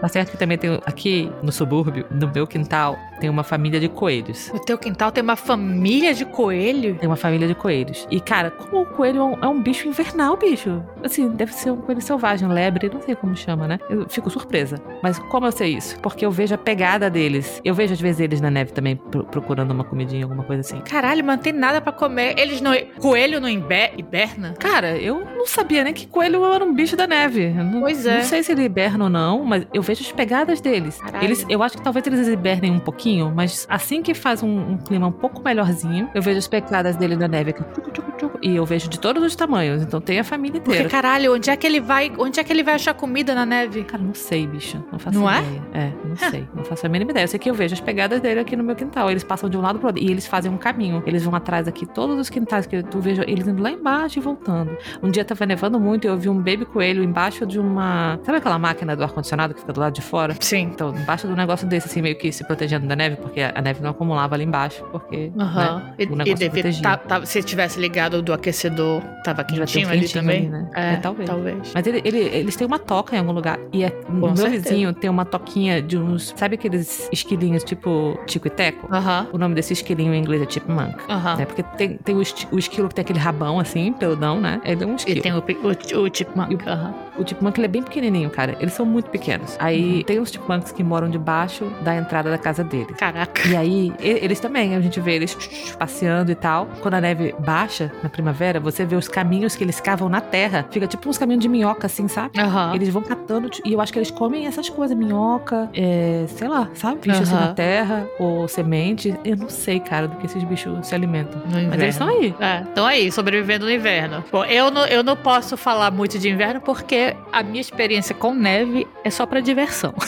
tá 0.00 0.08
certo 0.08 0.30
que 0.32 0.36
também 0.36 0.58
tem 0.58 0.78
aqui 0.84 1.30
no 1.42 1.52
subúrbio, 1.52 2.06
no 2.10 2.28
meu 2.28 2.46
quintal, 2.46 2.98
tem 3.20 3.28
uma 3.30 3.42
família 3.42 3.78
de 3.80 3.88
coelhos. 3.88 4.50
O 4.54 4.58
teu 4.58 4.76
quintal 4.78 5.10
tem 5.12 5.22
uma 5.22 5.36
família 5.36 6.12
de 6.14 6.24
coelho? 6.24 6.96
Tem 6.96 7.08
uma 7.08 7.16
família 7.16 7.46
de 7.48 7.54
coelhos. 7.54 8.06
E, 8.10 8.20
cara, 8.20 8.50
como 8.50 8.82
o 8.82 8.86
coelho 8.86 9.20
é 9.20 9.24
um, 9.24 9.44
é 9.44 9.48
um 9.48 9.62
bicho 9.62 9.88
invernal, 9.88 10.36
bicho. 10.36 10.82
Assim, 11.04 11.28
deve 11.30 11.52
ser 11.52 11.70
um 11.70 11.76
coelho 11.76 12.00
selvagem, 12.00 12.48
um 12.48 12.52
lebre, 12.52 12.90
não 12.92 13.00
sei 13.00 13.14
como 13.14 13.34
chama, 13.36 13.66
né? 13.68 13.78
Eu 13.88 14.08
fico 14.08 14.28
surpresa. 14.30 14.80
Mas 15.02 15.18
como 15.18 15.46
eu 15.46 15.52
sei 15.52 15.74
isso? 15.76 15.98
Porque 16.00 16.24
eu 16.24 16.30
vejo 16.30 16.54
a 16.54 16.58
pegada 16.58 17.08
deles. 17.10 17.60
Eu 17.64 17.74
vejo 17.74 17.92
às 17.92 18.00
vezes 18.00 18.20
eles 18.20 18.40
na 18.40 18.50
neve 18.50 18.72
também 18.72 18.96
pro- 18.96 19.24
procurando 19.24 19.70
uma 19.70 19.84
comidinha, 19.84 20.24
alguma 20.24 20.42
coisa 20.44 20.60
assim. 20.60 20.80
Caralho, 20.80 21.24
mas 21.24 21.36
não 21.36 21.42
tem 21.42 21.52
nada 21.52 21.80
pra 21.80 21.92
comer. 21.92 22.34
Eles 22.38 22.60
não. 22.60 22.72
Coelho 23.00 23.40
não 23.40 23.48
imbe- 23.48 23.92
hiberna? 23.96 24.54
Cara, 24.58 24.96
eu 24.98 25.24
não 25.24 25.46
sabia 25.46 25.84
nem 25.84 25.94
que 25.94 26.06
coelho 26.06 26.44
era 26.44 26.64
um 26.64 26.74
bicho 26.74 26.96
da 26.96 27.06
neve. 27.06 27.48
Não, 27.50 27.80
Pois 27.80 28.04
é. 28.06 28.16
Não 28.18 28.24
sei 28.24 28.42
se 28.42 28.52
ele 28.52 28.62
hiberna 28.64 29.04
ou 29.04 29.10
não, 29.10 29.44
mas 29.44 29.66
eu 29.72 29.82
vejo 29.82 30.02
as 30.02 30.12
pegadas 30.12 30.60
deles. 30.60 30.98
Caralho. 31.00 31.24
Eles, 31.24 31.46
eu 31.48 31.62
acho 31.62 31.76
que 31.76 31.82
talvez 31.82 32.06
eles 32.06 32.26
hibernem 32.28 32.70
um 32.72 32.78
pouquinho, 32.78 33.05
mas 33.34 33.66
assim 33.70 34.02
que 34.02 34.14
faz 34.14 34.42
um, 34.42 34.72
um 34.72 34.76
clima 34.78 35.06
um 35.06 35.12
pouco 35.12 35.42
melhorzinho, 35.42 36.08
eu 36.14 36.20
vejo 36.22 36.38
as 36.38 36.48
pegadas 36.48 36.96
dele 36.96 37.16
na 37.16 37.28
neve. 37.28 37.52
tchucu, 37.52 37.90
tchucu, 37.90 38.12
tchucu, 38.16 38.38
E 38.42 38.56
eu 38.56 38.64
vejo 38.64 38.88
de 38.88 38.98
todos 38.98 39.22
os 39.22 39.34
tamanhos, 39.36 39.82
então 39.82 40.00
tem 40.00 40.18
a 40.18 40.24
família 40.24 40.60
Porque, 40.60 40.70
inteira. 40.78 40.88
caralho, 40.90 41.34
onde 41.34 41.50
é 41.50 41.56
que 41.56 41.66
ele 41.66 41.80
vai. 41.80 42.12
Onde 42.18 42.40
é 42.40 42.44
que 42.44 42.52
ele 42.52 42.62
vai 42.62 42.74
achar 42.74 42.94
comida 42.94 43.34
na 43.34 43.46
neve? 43.46 43.84
Cara, 43.84 44.02
não 44.02 44.14
sei, 44.14 44.46
bicho. 44.46 44.82
Não 44.90 44.98
faço 44.98 45.18
Não 45.18 45.30
é? 45.30 45.40
ideia. 45.40 45.62
É, 45.74 45.92
não 46.08 46.16
sei. 46.16 46.48
Não 46.54 46.64
faço 46.64 46.86
a 46.86 46.88
mínima 46.88 47.10
ideia. 47.10 47.24
Eu 47.24 47.28
sei 47.28 47.38
que 47.38 47.48
eu 47.50 47.54
vejo 47.54 47.74
as 47.74 47.80
pegadas 47.80 48.20
dele 48.20 48.40
aqui 48.40 48.56
no 48.56 48.64
meu 48.64 48.74
quintal. 48.74 49.10
Eles 49.10 49.22
passam 49.24 49.48
de 49.48 49.56
um 49.56 49.60
lado 49.60 49.78
pro 49.78 49.88
outro. 49.88 50.02
E 50.02 50.10
eles 50.10 50.26
fazem 50.26 50.50
um 50.50 50.56
caminho. 50.56 51.02
Eles 51.06 51.22
vão 51.24 51.34
atrás 51.34 51.68
aqui, 51.68 51.86
todos 51.86 52.18
os 52.18 52.28
quintais 52.30 52.66
que 52.66 52.82
tu 52.82 52.98
vejo, 53.00 53.22
eles 53.26 53.46
indo 53.46 53.62
lá 53.62 53.70
embaixo 53.70 54.18
e 54.18 54.22
voltando. 54.22 54.76
Um 55.02 55.10
dia 55.10 55.24
tava 55.24 55.44
nevando 55.46 55.78
muito 55.78 56.06
e 56.06 56.08
eu 56.08 56.16
vi 56.16 56.28
um 56.28 56.36
baby 56.38 56.64
coelho 56.64 57.02
embaixo 57.04 57.46
de 57.46 57.58
uma. 57.58 58.18
Sabe 58.24 58.38
aquela 58.38 58.58
máquina 58.58 58.96
do 58.96 59.02
ar-condicionado 59.02 59.54
que 59.54 59.60
fica 59.60 59.72
do 59.72 59.80
lado 59.80 59.92
de 59.92 60.02
fora? 60.02 60.34
Sim. 60.40 60.70
Então, 60.72 60.94
embaixo 60.96 61.26
do 61.26 61.36
negócio 61.36 61.66
desse, 61.66 61.86
assim, 61.88 62.02
meio 62.02 62.16
que 62.16 62.32
se 62.32 62.44
protegendo 62.44 62.86
da 62.86 62.95
neve, 62.96 63.16
porque 63.16 63.40
a 63.40 63.60
neve 63.62 63.82
não 63.82 63.90
acumulava 63.90 64.34
ali 64.34 64.44
embaixo, 64.44 64.82
porque. 64.90 65.30
Aham. 65.38 65.76
né, 65.76 65.94
E, 65.98 66.02
o 66.02 66.06
e 66.06 66.16
negócio 66.16 66.34
devia 66.34 66.50
protegia. 66.50 66.82
tá- 66.82 66.96
tá- 66.96 67.24
se 67.26 67.42
tivesse 67.42 67.78
ligado 67.80 68.22
do 68.22 68.32
aquecedor, 68.32 69.02
tava 69.22 69.44
ter 69.44 69.54
um 69.54 69.58
quentinho 69.58 69.88
ali 69.88 70.00
quentinho 70.00 70.22
também. 70.22 70.38
ali, 70.40 70.48
né? 70.48 70.70
É, 70.74 70.92
É, 70.94 70.96
talvez. 70.96 71.28
talvez. 71.28 71.72
Mas 71.74 71.86
ele- 71.86 72.02
ele- 72.04 72.18
eles 72.36 72.56
têm 72.56 72.66
uma 72.66 72.78
toca 72.78 73.14
em 73.14 73.18
algum 73.18 73.32
lugar. 73.32 73.58
E 73.72 73.84
é- 73.84 73.92
no 74.08 74.20
meu 74.28 74.36
certeza. 74.36 74.62
vizinho 74.70 74.92
tem 74.92 75.08
uma 75.10 75.24
toquinha 75.24 75.80
de 75.82 75.96
uns. 75.98 76.32
Sabe 76.36 76.54
aqueles 76.54 77.08
esquilinhos 77.12 77.62
tipo 77.64 78.18
Tico 78.26 78.46
e 78.46 78.50
Teco? 78.50 78.88
Aham. 78.92 79.28
O 79.32 79.38
nome 79.38 79.54
desse 79.54 79.72
esquilinho 79.72 80.14
em 80.14 80.18
inglês 80.20 80.42
é 80.42 80.46
chipmunk. 80.50 80.94
Aham. 81.08 81.36
Né? 81.36 81.44
Porque 81.44 81.62
tem, 81.62 81.96
tem 81.98 82.14
o, 82.14 82.22
o 82.52 82.58
esquilo 82.58 82.88
que 82.88 82.94
tem 82.94 83.02
aquele 83.02 83.18
rabão 83.18 83.60
assim, 83.60 83.92
peludão, 83.92 84.40
né? 84.40 84.60
Ele 84.64 84.82
é 84.82 84.86
um 84.86 84.92
E 84.92 84.96
esquilo. 84.96 85.20
tem 85.22 85.32
o, 85.32 85.38
o, 85.38 86.02
o 86.06 86.10
chipmunk. 86.14 86.58
Aham. 86.66 86.94
O 87.18 87.26
chipmunk 87.26 87.58
ele 87.58 87.66
é 87.66 87.68
bem 87.68 87.82
pequenininho, 87.82 88.30
cara. 88.30 88.56
Eles 88.60 88.72
são 88.74 88.84
muito 88.86 89.10
pequenos. 89.10 89.56
Aí 89.58 90.04
tem 90.04 90.18
os 90.18 90.30
chipmunks 90.30 90.72
que 90.72 90.82
moram 90.84 91.08
debaixo 91.08 91.64
da 91.82 91.96
entrada 91.96 92.30
da 92.30 92.38
casa 92.38 92.62
deles. 92.86 92.98
Caraca. 92.98 93.48
E 93.48 93.56
aí, 93.56 93.92
eles 94.00 94.40
também, 94.40 94.74
a 94.74 94.80
gente 94.80 95.00
vê 95.00 95.14
eles 95.14 95.34
passeando 95.78 96.30
e 96.30 96.34
tal. 96.34 96.66
Quando 96.80 96.94
a 96.94 97.00
neve 97.00 97.34
baixa 97.38 97.92
na 98.02 98.08
primavera, 98.08 98.58
você 98.60 98.84
vê 98.84 98.96
os 98.96 99.08
caminhos 99.08 99.54
que 99.56 99.64
eles 99.64 99.80
cavam 99.80 100.08
na 100.08 100.20
terra. 100.20 100.66
Fica 100.70 100.86
tipo 100.86 101.08
uns 101.08 101.18
caminhos 101.18 101.42
de 101.42 101.48
minhoca, 101.48 101.86
assim, 101.86 102.08
sabe? 102.08 102.38
Aham. 102.38 102.74
Eles 102.74 102.88
vão 102.88 103.02
catando, 103.02 103.50
e 103.64 103.72
eu 103.72 103.80
acho 103.80 103.92
que 103.92 103.98
eles 103.98 104.10
comem 104.10 104.46
essas 104.46 104.68
coisas, 104.68 104.96
minhoca, 104.96 105.68
é, 105.74 106.24
sei 106.28 106.48
lá, 106.48 106.68
sabe? 106.74 107.00
Bicho 107.00 107.22
assim 107.22 107.34
Aham. 107.34 107.46
na 107.46 107.54
terra, 107.54 108.08
ou 108.18 108.48
semente. 108.48 109.14
Eu 109.24 109.36
não 109.36 109.48
sei, 109.48 109.80
cara, 109.80 110.08
do 110.08 110.16
que 110.16 110.26
esses 110.26 110.42
bichos 110.44 110.86
se 110.86 110.94
alimentam. 110.94 111.40
Mas 111.46 111.80
eles 111.82 111.94
estão 111.94 112.08
aí. 112.08 112.34
É, 112.40 112.62
estão 112.62 112.86
aí, 112.86 113.10
sobrevivendo 113.12 113.64
no 113.66 113.70
inverno. 113.70 114.24
Bom, 114.30 114.44
eu 114.44 114.70
não, 114.70 114.86
eu 114.86 115.02
não 115.02 115.16
posso 115.16 115.56
falar 115.56 115.90
muito 115.90 116.18
de 116.18 116.28
inverno 116.28 116.60
porque 116.60 117.16
a 117.32 117.42
minha 117.42 117.60
experiência 117.60 118.14
com 118.14 118.34
neve 118.34 118.86
é 119.04 119.10
só 119.10 119.26
pra 119.26 119.40
diversão. 119.40 119.94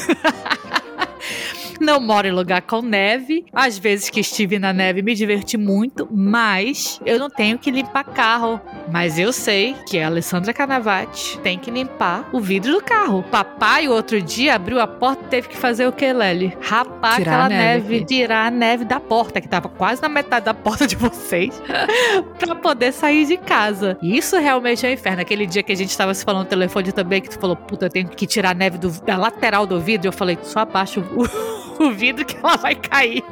Não 1.80 2.00
moro 2.00 2.26
em 2.26 2.32
lugar 2.32 2.62
com 2.62 2.82
neve. 2.82 3.44
Às 3.52 3.78
vezes 3.78 4.10
que 4.10 4.20
estive 4.20 4.58
na 4.58 4.72
neve 4.72 5.02
me 5.02 5.14
diverti 5.14 5.56
muito, 5.56 6.08
mas 6.10 7.00
eu 7.06 7.18
não 7.18 7.30
tenho 7.30 7.58
que 7.58 7.70
limpar 7.70 8.04
carro. 8.04 8.60
Mas 8.90 9.18
eu 9.18 9.32
sei 9.32 9.74
que 9.88 9.98
a 9.98 10.06
Alessandra 10.06 10.52
Canavati 10.52 11.38
tem 11.40 11.58
que 11.58 11.70
limpar 11.70 12.28
o 12.32 12.40
vidro 12.40 12.72
do 12.72 12.82
carro. 12.82 13.22
Papai, 13.30 13.88
outro 13.88 14.20
dia, 14.20 14.54
abriu 14.54 14.80
a 14.80 14.86
porta 14.86 15.24
e 15.24 15.28
teve 15.28 15.48
que 15.48 15.56
fazer 15.56 15.86
o 15.86 15.92
que, 15.92 16.12
Lely? 16.12 16.56
Rapar 16.60 17.16
Tirar 17.16 17.32
aquela 17.32 17.44
a 17.44 17.48
neve 17.48 17.88
neve, 17.94 18.04
tirar 18.04 18.46
a 18.46 18.50
neve 18.50 18.84
da 18.84 18.98
porta, 19.00 19.40
que 19.40 19.48
tava 19.48 19.68
quase 19.68 20.00
na 20.02 20.08
metade 20.08 20.46
da 20.46 20.54
porta 20.54 20.86
de 20.86 20.96
vocês 20.96 21.60
pra 22.38 22.54
poder 22.54 22.92
sair 22.92 23.26
de 23.26 23.36
casa. 23.36 23.96
E 24.02 24.16
isso 24.16 24.36
realmente 24.38 24.84
é 24.86 24.88
um 24.88 24.92
inferno. 24.92 25.20
Aquele 25.22 25.46
dia 25.46 25.62
que 25.62 25.72
a 25.72 25.76
gente 25.76 25.96
tava 25.96 26.12
se 26.14 26.24
falando 26.24 26.44
no 26.44 26.48
telefone 26.48 26.92
também, 26.92 27.20
que 27.20 27.30
tu 27.30 27.38
falou, 27.38 27.56
puta, 27.56 27.86
eu 27.86 27.90
tenho 27.90 28.08
que 28.08 28.26
tirar 28.26 28.50
a 28.50 28.54
neve 28.54 28.78
do- 28.78 28.90
da 29.02 29.16
lateral 29.16 29.66
do 29.66 29.80
vidro. 29.80 30.08
Eu 30.08 30.12
falei, 30.12 30.38
só 30.42 30.60
abaixa 30.60 31.00
o, 31.00 31.04
o 31.78 31.92
vidro 31.92 32.24
que 32.24 32.36
ela 32.36 32.56
vai 32.56 32.74
cair. 32.74 33.24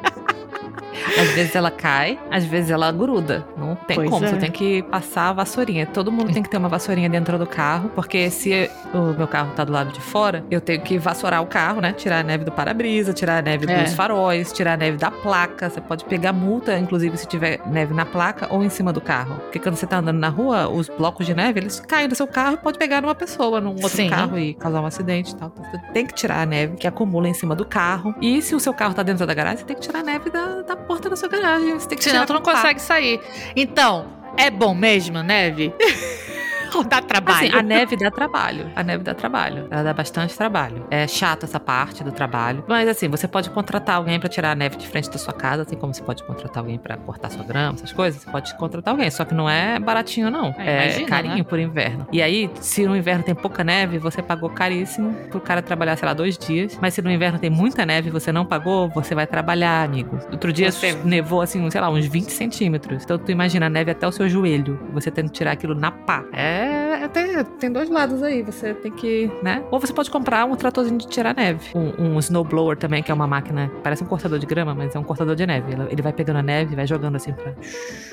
Às 1.18 1.28
vezes 1.30 1.54
ela 1.54 1.70
cai, 1.70 2.18
às 2.30 2.44
vezes 2.44 2.70
ela 2.70 2.90
gruda. 2.92 3.46
Não 3.56 3.74
tem 3.74 3.96
Pois 3.96 4.10
como, 4.10 4.24
é. 4.24 4.28
você 4.28 4.36
tem 4.36 4.50
que 4.50 4.82
passar 4.84 5.30
a 5.30 5.32
vassourinha. 5.32 5.86
Todo 5.86 6.10
mundo 6.12 6.32
tem 6.32 6.42
que 6.42 6.48
ter 6.50 6.56
uma 6.56 6.68
vassourinha 6.68 7.08
dentro 7.08 7.38
do 7.38 7.46
carro, 7.46 7.90
porque 7.94 8.30
se 8.30 8.70
o 8.94 9.12
meu 9.16 9.26
carro 9.28 9.52
tá 9.54 9.64
do 9.64 9.72
lado 9.72 9.92
de 9.92 10.00
fora, 10.00 10.44
eu 10.50 10.60
tenho 10.60 10.80
que 10.80 10.98
vassourar 10.98 11.42
o 11.42 11.46
carro, 11.46 11.80
né? 11.80 11.92
Tirar 11.92 12.20
a 12.20 12.22
neve 12.22 12.44
do 12.44 12.52
para-brisa, 12.52 13.12
tirar 13.12 13.38
a 13.38 13.42
neve 13.42 13.70
É. 13.70 13.82
dos 13.84 13.94
faróis, 13.94 14.52
tirar 14.52 14.74
a 14.74 14.76
neve 14.76 14.96
da 14.98 15.10
placa. 15.10 15.68
Você 15.70 15.80
pode 15.80 16.04
pegar 16.04 16.32
multa, 16.32 16.78
inclusive 16.78 17.16
se 17.16 17.26
tiver 17.26 17.60
neve 17.66 17.94
na 17.94 18.04
placa 18.04 18.46
ou 18.50 18.62
em 18.62 18.68
cima 18.68 18.92
do 18.92 19.00
carro. 19.00 19.36
Porque 19.36 19.58
quando 19.58 19.76
você 19.76 19.86
tá 19.86 19.98
andando 19.98 20.18
na 20.18 20.28
rua, 20.28 20.68
os 20.68 20.88
blocos 20.88 21.26
de 21.26 21.34
neve, 21.34 21.60
eles 21.60 21.80
caem 21.80 22.08
do 22.08 22.14
seu 22.14 22.26
carro 22.26 22.54
e 22.54 22.56
pode 22.58 22.78
pegar 22.78 23.00
numa 23.02 23.14
pessoa, 23.14 23.60
num 23.60 23.70
outro 23.70 23.88
Sim. 23.88 24.08
carro 24.10 24.38
e 24.38 24.54
causar 24.54 24.80
um 24.80 24.86
acidente 24.86 25.32
e 25.32 25.36
tal. 25.36 25.52
Então, 25.56 25.70
Você 25.70 25.78
tem 25.92 26.06
que 26.06 26.14
tirar 26.14 26.40
a 26.42 26.46
neve 26.46 26.76
que 26.76 26.86
acumula 26.86 27.28
em 27.28 27.34
cima 27.34 27.54
do 27.54 27.64
carro. 27.64 28.14
E 28.20 28.40
se 28.42 28.54
o 28.54 28.60
seu 28.60 28.72
carro 28.74 28.94
tá 28.94 29.02
dentro 29.02 29.26
da 29.26 29.34
garagem, 29.34 29.58
você 29.58 29.64
tem 29.64 29.76
que 29.76 29.82
tirar 29.82 30.00
a 30.00 30.02
neve 30.02 30.30
da, 30.30 30.62
da 30.62 30.76
porta 30.86 31.10
da 31.10 31.16
sua 31.16 31.28
garagem. 31.28 31.74
Você 31.74 31.88
tem 31.88 31.98
que 31.98 32.04
Senão 32.04 32.24
tirar 32.24 32.26
tu 32.26 32.32
não 32.32 32.42
consegue 32.42 32.80
sair. 32.80 33.20
Então, 33.54 34.06
é 34.36 34.50
bom 34.50 34.74
mesmo, 34.74 35.22
neve? 35.22 35.72
Dá 36.84 37.00
trabalho? 37.02 37.48
Assim, 37.48 37.56
a 37.58 37.62
neve 37.62 37.96
dá 37.96 38.10
trabalho. 38.10 38.70
A 38.76 38.82
neve 38.82 39.02
dá 39.04 39.14
trabalho. 39.14 39.66
Ela 39.70 39.82
dá 39.82 39.92
bastante 39.94 40.36
trabalho. 40.36 40.86
É 40.90 41.06
chato 41.06 41.44
essa 41.44 41.58
parte 41.60 42.02
do 42.04 42.12
trabalho. 42.12 42.64
Mas 42.68 42.88
assim, 42.88 43.08
você 43.08 43.26
pode 43.28 43.50
contratar 43.50 43.96
alguém 43.96 44.18
pra 44.20 44.28
tirar 44.28 44.52
a 44.52 44.54
neve 44.54 44.76
de 44.76 44.86
frente 44.86 45.10
da 45.10 45.18
sua 45.18 45.32
casa, 45.32 45.62
assim 45.62 45.76
como 45.76 45.92
você 45.94 46.02
pode 46.02 46.22
contratar 46.24 46.58
alguém 46.62 46.78
pra 46.78 46.96
cortar 46.96 47.30
sua 47.30 47.44
grama, 47.44 47.74
essas 47.74 47.92
coisas. 47.92 48.22
Você 48.22 48.30
pode 48.30 48.54
contratar 48.56 48.92
alguém. 48.94 49.10
Só 49.10 49.24
que 49.24 49.34
não 49.34 49.48
é 49.48 49.78
baratinho, 49.78 50.30
não. 50.30 50.54
É, 50.58 50.66
É, 50.76 50.84
imagina, 50.86 51.08
carinho 51.08 51.36
né? 51.38 51.42
por 51.44 51.58
inverno. 51.58 52.06
E 52.12 52.22
aí, 52.22 52.50
se 52.60 52.86
no 52.86 52.96
inverno 52.96 53.22
tem 53.24 53.34
pouca 53.34 53.62
neve, 53.64 53.98
você 53.98 54.22
pagou 54.22 54.50
caríssimo 54.50 55.12
pro 55.30 55.40
cara 55.40 55.62
trabalhar, 55.62 55.96
sei 55.96 56.06
lá, 56.06 56.14
dois 56.14 56.36
dias. 56.38 56.78
Mas 56.80 56.94
se 56.94 57.02
no 57.02 57.10
inverno 57.10 57.38
tem 57.38 57.50
muita 57.50 57.84
neve 57.86 58.08
e 58.08 58.12
você 58.12 58.30
não 58.32 58.44
pagou, 58.44 58.88
você 58.90 59.14
vai 59.14 59.26
trabalhar, 59.26 59.84
amigo. 59.84 60.18
Outro 60.30 60.52
dia 60.52 60.70
Você- 60.70 60.92
nevou 61.04 61.40
assim, 61.40 61.68
sei 61.70 61.80
lá, 61.80 61.88
uns 61.90 62.06
20 62.06 62.30
centímetros. 62.30 63.02
Então 63.04 63.18
tu 63.18 63.30
imagina 63.30 63.66
a 63.66 63.70
neve 63.70 63.90
até 63.90 64.06
o 64.06 64.12
seu 64.12 64.28
joelho. 64.28 64.78
Você 64.92 65.10
tendo 65.10 65.26
que 65.30 65.34
tirar 65.38 65.52
aquilo 65.52 65.74
na 65.74 65.90
pá. 65.90 66.24
É, 66.32 66.65
é- 66.66 67.08
tem, 67.08 67.44
tem 67.44 67.72
dois 67.72 67.88
lados 67.88 68.22
aí. 68.22 68.42
Você 68.42 68.74
tem 68.74 68.92
que, 68.92 69.30
né? 69.42 69.62
Ou 69.70 69.78
você 69.78 69.92
pode 69.92 70.10
comprar 70.10 70.44
um 70.44 70.54
tratorzinho 70.56 70.98
de 70.98 71.06
tirar 71.08 71.34
neve. 71.34 71.70
Um, 71.74 72.14
um 72.14 72.18
snowblower 72.18 72.76
também, 72.76 73.02
que 73.02 73.10
é 73.10 73.14
uma 73.14 73.26
máquina, 73.26 73.70
parece 73.82 74.02
um 74.02 74.06
cortador 74.06 74.38
de 74.38 74.46
grama, 74.46 74.74
mas 74.74 74.94
é 74.94 74.98
um 74.98 75.04
cortador 75.04 75.34
de 75.34 75.46
neve. 75.46 75.72
Ele, 75.72 75.82
ele 75.90 76.02
vai 76.02 76.12
pegando 76.12 76.38
a 76.38 76.42
neve 76.42 76.72
e 76.72 76.76
vai 76.76 76.86
jogando 76.86 77.16
assim 77.16 77.32
pra, 77.32 77.52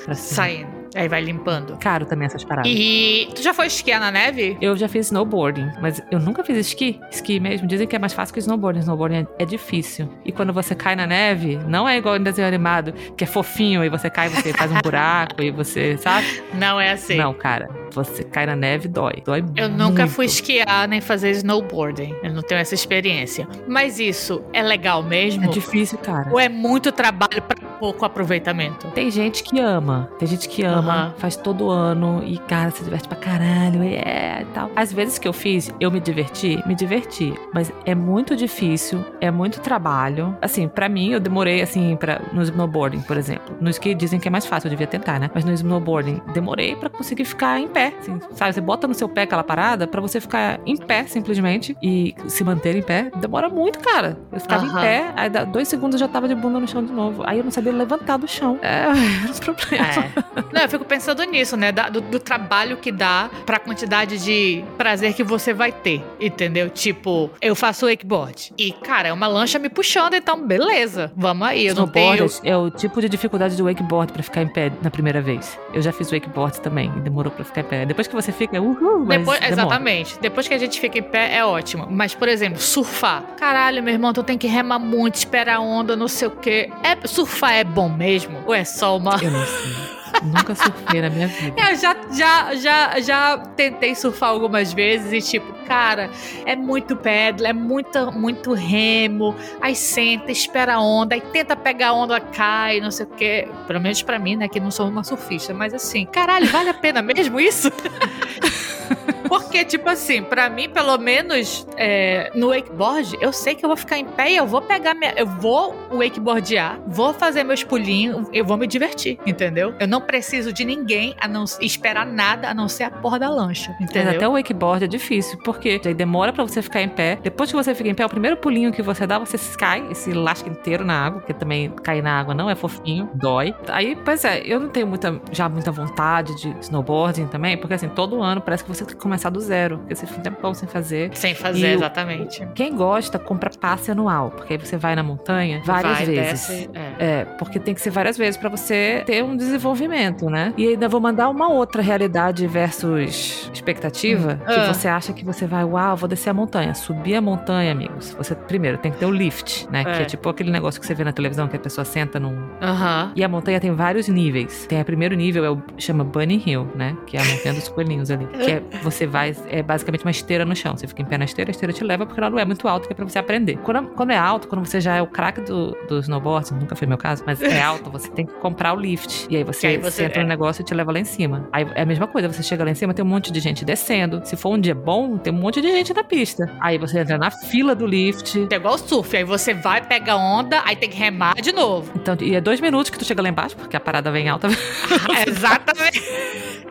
pra 0.04 0.14
cima. 0.14 0.36
Saindo. 0.36 0.84
Aí 0.94 1.08
vai 1.08 1.20
limpando. 1.20 1.76
Caro 1.78 2.06
também 2.06 2.26
essas 2.26 2.44
paradas. 2.44 2.70
E 2.72 3.28
tu 3.34 3.42
já 3.42 3.52
foi 3.52 3.66
esquiar 3.66 3.98
na 3.98 4.12
neve? 4.12 4.56
Eu 4.60 4.76
já 4.76 4.88
fiz 4.88 5.06
snowboarding, 5.06 5.68
mas 5.82 6.00
eu 6.08 6.20
nunca 6.20 6.44
fiz 6.44 6.56
esqui. 6.56 7.00
Esqui 7.10 7.40
mesmo. 7.40 7.66
Dizem 7.66 7.86
que 7.88 7.96
é 7.96 7.98
mais 7.98 8.12
fácil 8.12 8.32
que 8.32 8.38
snowboarding. 8.38 8.78
Snowboarding 8.80 9.26
é, 9.38 9.42
é 9.42 9.44
difícil. 9.44 10.08
E 10.24 10.30
quando 10.30 10.52
você 10.52 10.72
cai 10.72 10.94
na 10.94 11.04
neve, 11.06 11.58
não 11.66 11.88
é 11.88 11.96
igual 11.96 12.16
em 12.16 12.22
desenho 12.22 12.46
animado, 12.46 12.92
que 13.16 13.24
é 13.24 13.26
fofinho 13.26 13.84
e 13.84 13.88
você 13.88 14.08
cai, 14.08 14.28
você 14.28 14.52
faz 14.52 14.70
um 14.70 14.78
buraco 14.82 15.42
e 15.42 15.50
você, 15.50 15.96
sabe? 15.98 16.26
Não 16.54 16.80
é 16.80 16.92
assim. 16.92 17.16
Não, 17.16 17.34
cara. 17.34 17.68
Você 17.90 18.22
cai 18.22 18.43
na 18.46 18.56
neve, 18.56 18.88
dói. 18.88 19.22
Dói 19.24 19.44
Eu 19.56 19.68
nunca 19.68 20.02
muito. 20.02 20.08
fui 20.14 20.26
esquiar 20.26 20.88
nem 20.88 21.00
fazer 21.00 21.30
snowboarding. 21.30 22.14
Eu 22.22 22.32
não 22.32 22.42
tenho 22.42 22.60
essa 22.60 22.74
experiência. 22.74 23.46
Mas 23.68 23.98
isso 23.98 24.42
é 24.52 24.62
legal 24.62 25.02
mesmo? 25.02 25.44
É 25.44 25.48
difícil, 25.48 25.98
cara. 25.98 26.30
Ou 26.30 26.38
é 26.38 26.48
muito 26.48 26.92
trabalho 26.92 27.42
pra 27.42 27.56
pouco 27.78 28.04
aproveitamento? 28.04 28.88
Tem 28.88 29.10
gente 29.10 29.42
que 29.42 29.60
ama. 29.60 30.08
Tem 30.18 30.26
gente 30.28 30.48
que 30.48 30.62
ama, 30.62 30.92
Aham. 30.92 31.14
faz 31.18 31.36
todo 31.36 31.70
ano 31.70 32.22
e, 32.24 32.38
cara, 32.38 32.70
se 32.70 32.84
diverte 32.84 33.08
pra 33.08 33.16
caralho, 33.16 33.82
é 33.82 34.42
e 34.42 34.44
tal. 34.54 34.70
Às 34.76 34.92
vezes 34.92 35.18
que 35.18 35.26
eu 35.28 35.32
fiz, 35.32 35.72
eu 35.80 35.90
me 35.90 36.00
diverti, 36.00 36.62
me 36.66 36.74
diverti. 36.74 37.34
Mas 37.52 37.72
é 37.84 37.94
muito 37.94 38.36
difícil, 38.36 39.04
é 39.20 39.30
muito 39.30 39.60
trabalho. 39.60 40.36
Assim, 40.40 40.68
pra 40.68 40.88
mim, 40.88 41.10
eu 41.10 41.20
demorei, 41.20 41.62
assim, 41.62 41.96
pra, 41.96 42.20
no 42.32 42.42
snowboarding, 42.42 43.00
por 43.02 43.16
exemplo. 43.16 43.56
No 43.60 43.70
ski 43.70 43.94
dizem 43.94 44.18
que 44.20 44.28
é 44.28 44.30
mais 44.30 44.46
fácil, 44.46 44.66
eu 44.66 44.70
devia 44.70 44.86
tentar, 44.86 45.18
né? 45.18 45.30
Mas 45.34 45.44
no 45.44 45.52
snowboarding, 45.52 46.20
demorei 46.32 46.74
pra 46.76 46.88
conseguir 46.88 47.24
ficar 47.24 47.58
em 47.60 47.68
pé. 47.68 47.92
Assim, 48.00 48.18
sabe, 48.32 48.52
você 48.52 48.60
bota 48.60 48.86
no 48.86 48.94
seu 48.94 49.08
pé 49.08 49.22
aquela 49.22 49.44
parada 49.44 49.86
pra 49.86 50.00
você 50.00 50.20
ficar 50.20 50.60
em 50.66 50.76
pé, 50.76 51.04
simplesmente, 51.06 51.76
e 51.82 52.14
se 52.26 52.44
manter 52.44 52.76
em 52.76 52.82
pé. 52.82 53.10
Demora 53.16 53.48
muito, 53.48 53.78
cara. 53.78 54.18
Eu 54.32 54.40
ficava 54.40 54.64
Aham. 54.66 54.78
em 54.78 54.80
pé, 54.82 55.12
aí 55.16 55.30
dois 55.46 55.68
segundos 55.68 55.94
eu 55.94 56.06
já 56.06 56.08
tava 56.08 56.28
de 56.28 56.34
bunda 56.34 56.58
no 56.60 56.68
chão 56.68 56.84
de 56.84 56.92
novo. 56.92 57.22
Aí 57.26 57.38
eu 57.38 57.44
não 57.44 57.50
sabia 57.50 57.63
saber 57.64 57.76
levantar 57.76 58.16
do 58.18 58.28
chão. 58.28 58.58
É, 58.62 58.82
era 58.84 58.92
um 59.30 59.54
problema. 59.54 59.86
É. 59.86 60.44
Não, 60.52 60.62
eu 60.62 60.68
fico 60.68 60.84
pensando 60.84 61.22
nisso, 61.24 61.56
né? 61.56 61.72
Da- 61.72 61.88
do, 61.88 62.00
do 62.00 62.18
trabalho 62.18 62.76
que 62.76 62.92
dá 62.92 63.30
pra 63.46 63.58
quantidade 63.58 64.22
de 64.22 64.64
prazer 64.76 65.14
que 65.14 65.24
você 65.24 65.52
vai 65.52 65.72
ter, 65.72 66.02
entendeu? 66.20 66.68
Tipo, 66.70 67.30
eu 67.40 67.54
faço 67.54 67.86
wakeboard. 67.86 68.52
E, 68.58 68.72
cara, 68.72 69.08
é 69.08 69.12
uma 69.12 69.26
lancha 69.26 69.58
me 69.58 69.68
puxando, 69.68 70.14
então 70.14 70.40
beleza. 70.46 71.12
Vamos 71.16 71.46
aí. 71.48 71.66
Eu 71.66 71.74
não 71.74 71.88
tenho. 71.88 72.14
Snowboard 72.26 72.40
é 72.48 72.56
o 72.56 72.70
tipo 72.70 73.00
de 73.00 73.08
dificuldade 73.08 73.56
do 73.56 73.64
wakeboard 73.64 74.12
pra 74.12 74.22
ficar 74.22 74.42
em 74.42 74.48
pé 74.48 74.70
na 74.82 74.90
primeira 74.90 75.20
vez. 75.20 75.58
Eu 75.72 75.80
já 75.82 75.92
fiz 75.92 76.10
wakeboard 76.10 76.60
também 76.60 76.92
e 76.96 77.00
demorou 77.00 77.32
pra 77.32 77.44
ficar 77.44 77.62
em 77.62 77.64
pé. 77.64 77.86
Depois 77.86 78.06
que 78.06 78.14
você 78.14 78.32
fica, 78.32 78.60
uhul, 78.60 79.04
mas 79.06 79.18
Depois, 79.18 79.40
demora. 79.40 79.52
exatamente. 79.52 80.18
Depois 80.20 80.46
que 80.48 80.54
a 80.54 80.58
gente 80.58 80.80
fica 80.80 80.98
em 80.98 81.02
pé, 81.02 81.36
é 81.36 81.44
ótimo. 81.44 81.86
Mas, 81.90 82.14
por 82.14 82.28
exemplo, 82.28 82.60
surfar. 82.60 83.22
Caralho, 83.38 83.82
meu 83.82 83.92
irmão, 83.94 84.12
tu 84.12 84.22
tem 84.22 84.36
que 84.38 84.46
remar 84.46 84.78
muito, 84.78 85.14
esperar 85.16 85.56
a 85.56 85.60
onda, 85.60 85.96
não 85.96 86.08
sei 86.08 86.28
o 86.28 86.30
quê. 86.30 86.70
É, 86.82 87.06
surfar 87.06 87.53
é 87.54 87.64
bom 87.64 87.88
mesmo? 87.88 88.42
Ou 88.46 88.54
é 88.54 88.64
só 88.64 88.96
uma. 88.96 89.16
Eu 89.22 89.30
não 89.30 89.44
sei. 89.46 89.94
Nunca 90.22 90.54
surfei 90.54 91.02
na 91.02 91.10
minha 91.10 91.26
vida. 91.26 91.60
Eu 91.60 91.76
já, 91.76 91.96
já, 92.12 92.54
já, 92.54 93.00
já 93.00 93.38
tentei 93.56 93.94
surfar 93.94 94.30
algumas 94.30 94.72
vezes 94.72 95.12
e, 95.12 95.30
tipo, 95.30 95.52
cara, 95.66 96.08
é 96.46 96.54
muito 96.54 96.96
pedra, 96.96 97.48
é 97.48 97.52
muito, 97.52 98.12
muito 98.12 98.52
remo. 98.52 99.34
Aí 99.60 99.74
senta, 99.74 100.30
espera 100.30 100.76
a 100.76 100.80
onda, 100.80 101.14
aí 101.14 101.20
tenta 101.20 101.56
pegar 101.56 101.88
a 101.88 101.92
onda, 101.92 102.20
cai, 102.20 102.80
não 102.80 102.90
sei 102.90 103.06
o 103.06 103.08
quê. 103.10 103.48
Pelo 103.66 103.80
menos 103.80 104.02
pra 104.02 104.18
mim, 104.18 104.36
né, 104.36 104.48
que 104.48 104.60
não 104.60 104.70
sou 104.70 104.88
uma 104.88 105.02
surfista. 105.04 105.52
Mas 105.52 105.74
assim, 105.74 106.06
caralho, 106.06 106.46
vale 106.46 106.70
a 106.70 106.74
pena 106.74 107.02
mesmo 107.02 107.40
isso? 107.40 107.70
Porque, 109.28 109.64
tipo 109.64 109.88
assim, 109.88 110.22
pra 110.22 110.48
mim, 110.48 110.68
pelo 110.68 110.96
menos 110.98 111.66
é, 111.76 112.30
no 112.34 112.48
wakeboard, 112.48 113.16
eu 113.20 113.32
sei 113.32 113.54
que 113.54 113.64
eu 113.64 113.68
vou 113.68 113.76
ficar 113.76 113.98
em 113.98 114.04
pé 114.04 114.32
e 114.32 114.36
eu 114.36 114.46
vou 114.46 114.60
pegar 114.62 114.94
minha. 114.94 115.12
Eu 115.16 115.26
vou 115.26 115.74
wakeboardear, 115.92 116.78
vou 116.86 117.12
fazer 117.14 117.44
meus 117.44 117.64
pulinhos, 117.64 118.28
eu 118.32 118.44
vou 118.44 118.56
me 118.56 118.66
divertir, 118.66 119.18
entendeu? 119.26 119.74
Eu 119.78 119.88
não 119.88 120.00
preciso 120.00 120.52
de 120.52 120.64
ninguém 120.64 121.14
a 121.20 121.26
não 121.28 121.44
esperar 121.60 122.06
nada 122.06 122.48
a 122.48 122.54
não 122.54 122.68
ser 122.68 122.84
a 122.84 122.90
porra 122.90 123.18
da 123.18 123.28
lancha, 123.28 123.74
Mas 123.80 123.90
entendeu? 123.90 124.12
até 124.12 124.28
o 124.28 124.32
wakeboard 124.32 124.84
é 124.84 124.88
difícil, 124.88 125.38
porque 125.44 125.80
aí 125.84 125.94
demora 125.94 126.32
pra 126.32 126.44
você 126.44 126.62
ficar 126.62 126.82
em 126.82 126.88
pé. 126.88 127.18
Depois 127.22 127.50
que 127.50 127.56
você 127.56 127.74
fica 127.74 127.88
em 127.88 127.94
pé, 127.94 128.04
o 128.04 128.08
primeiro 128.08 128.36
pulinho 128.36 128.72
que 128.72 128.82
você 128.82 129.06
dá, 129.06 129.18
você 129.18 129.38
cai, 129.56 129.86
esse 129.90 130.12
lasca 130.12 130.48
inteiro 130.48 130.84
na 130.84 131.06
água, 131.06 131.20
porque 131.20 131.34
também 131.34 131.70
cair 131.70 132.02
na 132.02 132.18
água 132.18 132.34
não 132.34 132.48
é 132.48 132.54
fofinho, 132.54 133.08
dói. 133.14 133.54
Aí, 133.68 133.96
pois 133.96 134.24
é, 134.24 134.42
eu 134.44 134.60
não 134.60 134.68
tenho 134.68 134.86
muita, 134.86 135.20
já 135.32 135.48
muita 135.48 135.70
vontade 135.70 136.34
de 136.36 136.54
snowboarding 136.60 137.26
também, 137.26 137.56
porque 137.56 137.74
assim, 137.74 137.88
todo 137.88 138.22
ano 138.22 138.40
parece 138.40 138.64
que 138.64 138.68
você 138.68 138.84
que 138.84 138.94
começar 139.24 139.30
do 139.30 139.40
zero, 139.40 139.78
porque 139.78 139.94
você 139.94 140.06
fica 140.06 140.20
um 140.20 140.22
tempão 140.22 140.54
sem 140.54 140.68
fazer. 140.68 141.10
Sem 141.14 141.34
fazer, 141.34 141.66
E 141.68 141.72
exatamente. 141.74 142.46
Quem 142.54 142.74
gosta, 142.76 143.18
compra 143.18 143.50
passe 143.58 143.90
anual, 143.90 144.30
porque 144.30 144.54
aí 144.54 144.58
você 144.58 144.76
vai 144.76 144.94
na 144.94 145.02
montanha 145.02 145.62
várias 145.64 145.96
Vai, 145.98 146.06
vezes. 146.06 146.46
desce, 146.48 146.70
é. 146.74 147.20
É, 147.20 147.24
porque 147.38 147.58
tem 147.58 147.74
que 147.74 147.80
ser 147.80 147.90
várias 147.90 148.16
vezes 148.16 148.36
pra 148.36 148.48
você 148.48 149.02
ter 149.06 149.22
um 149.24 149.36
desenvolvimento, 149.36 150.26
né? 150.28 150.52
E 150.56 150.68
ainda 150.68 150.88
vou 150.88 151.00
mandar 151.00 151.28
uma 151.28 151.48
outra 151.48 151.80
realidade 151.82 152.46
versus 152.46 153.50
expectativa, 153.52 154.38
Hum. 154.42 154.46
que 154.46 154.52
Ah. 154.60 154.72
você 154.72 154.88
acha 154.88 155.12
que 155.12 155.24
você 155.24 155.46
vai, 155.46 155.64
uau, 155.64 155.96
vou 155.96 156.08
descer 156.08 156.30
a 156.30 156.34
montanha. 156.34 156.74
Subir 156.74 157.14
a 157.16 157.20
montanha, 157.20 157.72
amigos. 157.72 158.14
Você 158.18 158.34
primeiro 158.34 158.78
tem 158.78 158.92
que 158.92 158.98
ter 158.98 159.06
o 159.06 159.10
lift, 159.10 159.66
né? 159.70 159.84
Que 159.84 159.90
É. 159.90 160.02
é 160.02 160.04
tipo 160.04 160.28
aquele 160.28 160.50
negócio 160.50 160.80
que 160.80 160.86
você 160.86 160.94
vê 160.94 161.04
na 161.04 161.12
televisão 161.12 161.48
que 161.48 161.56
a 161.56 161.60
pessoa 161.60 161.84
senta 161.84 162.18
num 162.20 162.36
Aham. 162.60 163.12
e 163.16 163.24
a 163.24 163.28
montanha 163.28 163.58
tem 163.60 163.72
vários 163.72 164.08
níveis. 164.08 164.66
Tem 164.66 164.80
o 164.80 164.84
primeiro 164.84 165.14
nível, 165.14 165.44
é 165.44 165.50
o 165.50 165.62
chama 165.78 166.04
Bunny 166.04 166.42
Hill, 166.44 166.68
né? 166.74 166.96
Que 167.06 167.16
é 167.16 167.20
a 167.20 167.24
montanha 167.24 167.54
dos 167.54 167.68
coelhinhos 167.68 168.10
ali. 168.10 168.24
Que 168.44 168.50
é, 168.50 168.62
você 168.82 169.03
vai, 169.06 169.34
é 169.48 169.62
basicamente 169.62 170.04
uma 170.04 170.10
esteira 170.10 170.44
no 170.44 170.54
chão. 170.54 170.76
Você 170.76 170.86
fica 170.86 171.02
em 171.02 171.04
pé 171.04 171.18
na 171.18 171.24
esteira, 171.24 171.50
a 171.50 171.52
esteira 171.52 171.72
te 171.72 171.82
leva 171.84 172.06
porque 172.06 172.20
ela 172.20 172.30
não 172.30 172.38
é 172.38 172.44
muito 172.44 172.66
alta, 172.68 172.86
que 172.86 172.92
é 172.92 172.96
pra 172.96 173.04
você 173.04 173.18
aprender. 173.18 173.56
Quando, 173.58 173.88
quando 173.90 174.10
é 174.10 174.16
alto, 174.16 174.48
quando 174.48 174.64
você 174.64 174.80
já 174.80 174.96
é 174.96 175.02
o 175.02 175.06
craque 175.06 175.40
do, 175.40 175.76
do 175.88 175.98
snowboard, 176.00 176.52
nunca 176.54 176.74
foi 176.76 176.86
meu 176.86 176.98
caso, 176.98 177.22
mas 177.26 177.40
é 177.42 177.60
alto, 177.62 177.90
você 177.90 178.08
tem 178.10 178.26
que 178.26 178.32
comprar 178.34 178.74
o 178.74 178.80
lift. 178.80 179.26
E 179.30 179.36
aí 179.36 179.44
você, 179.44 179.66
aí 179.68 179.76
você- 179.78 180.04
senta 180.04 180.20
é. 180.20 180.22
no 180.22 180.28
negócio 180.28 180.62
e 180.62 180.64
te 180.64 180.74
leva 180.74 180.92
lá 180.92 180.98
em 180.98 181.04
cima. 181.04 181.48
Aí 181.52 181.66
é 181.74 181.82
a 181.82 181.86
mesma 181.86 182.06
coisa, 182.06 182.28
você 182.28 182.42
chega 182.42 182.64
lá 182.64 182.70
em 182.70 182.74
cima, 182.74 182.92
tem 182.94 183.04
um 183.04 183.08
monte 183.08 183.32
de 183.32 183.40
gente 183.40 183.64
descendo. 183.64 184.20
Se 184.24 184.36
for 184.36 184.50
um 184.54 184.60
dia 184.60 184.74
bom, 184.74 185.16
tem 185.16 185.32
um 185.32 185.36
monte 185.36 185.60
de 185.60 185.70
gente 185.70 185.92
na 185.94 186.04
pista. 186.04 186.50
Aí 186.60 186.78
você 186.78 186.98
entra 186.98 187.16
na 187.18 187.30
fila 187.30 187.74
do 187.74 187.86
lift. 187.86 188.46
É 188.50 188.56
igual 188.56 188.76
surf, 188.78 189.16
aí 189.16 189.24
você 189.24 189.54
vai, 189.54 189.80
pega 189.86 190.16
onda, 190.16 190.62
aí 190.64 190.76
tem 190.76 190.88
que 190.88 190.96
remar 190.96 191.34
de 191.40 191.52
novo. 191.52 191.90
Então, 191.96 192.16
e 192.20 192.34
é 192.34 192.40
dois 192.40 192.60
minutos 192.60 192.90
que 192.90 192.98
tu 192.98 193.04
chega 193.04 193.22
lá 193.22 193.28
embaixo, 193.28 193.56
porque 193.56 193.76
a 193.76 193.80
parada 193.80 194.10
vem 194.10 194.28
alta. 194.28 194.48
Exatamente. 195.26 196.02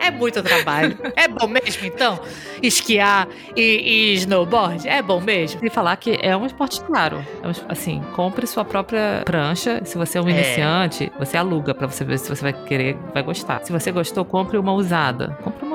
É 0.00 0.10
muito 0.10 0.42
trabalho. 0.42 0.98
É 1.16 1.26
bom 1.28 1.46
mesmo, 1.46 1.86
então? 1.86 2.18
Esquiar 2.62 3.28
e, 3.56 4.12
e 4.12 4.14
snowboard? 4.14 4.88
É 4.88 5.02
bom 5.02 5.20
mesmo? 5.20 5.60
E 5.64 5.70
falar 5.70 5.96
que 5.96 6.18
é 6.20 6.36
um 6.36 6.46
esporte 6.46 6.80
claro. 6.82 7.24
É 7.42 7.48
um 7.48 7.52
assim, 7.68 8.02
compre 8.14 8.46
sua 8.46 8.64
própria 8.64 9.22
prancha. 9.24 9.80
Se 9.84 9.96
você 9.98 10.18
é 10.18 10.20
um 10.22 10.28
É. 10.28 10.32
iniciante, 10.32 11.12
você 11.18 11.36
aluga 11.36 11.74
pra 11.74 11.86
você 11.86 12.04
ver 12.04 12.18
se 12.18 12.28
você 12.28 12.42
vai 12.42 12.52
querer, 12.52 12.96
vai 13.12 13.22
gostar. 13.22 13.60
Se 13.64 13.72
você 13.72 13.90
gostou, 13.92 14.24
compre 14.24 14.56
uma 14.58 14.72
usada. 14.72 15.36
Compre 15.42 15.64
uma 15.66 15.73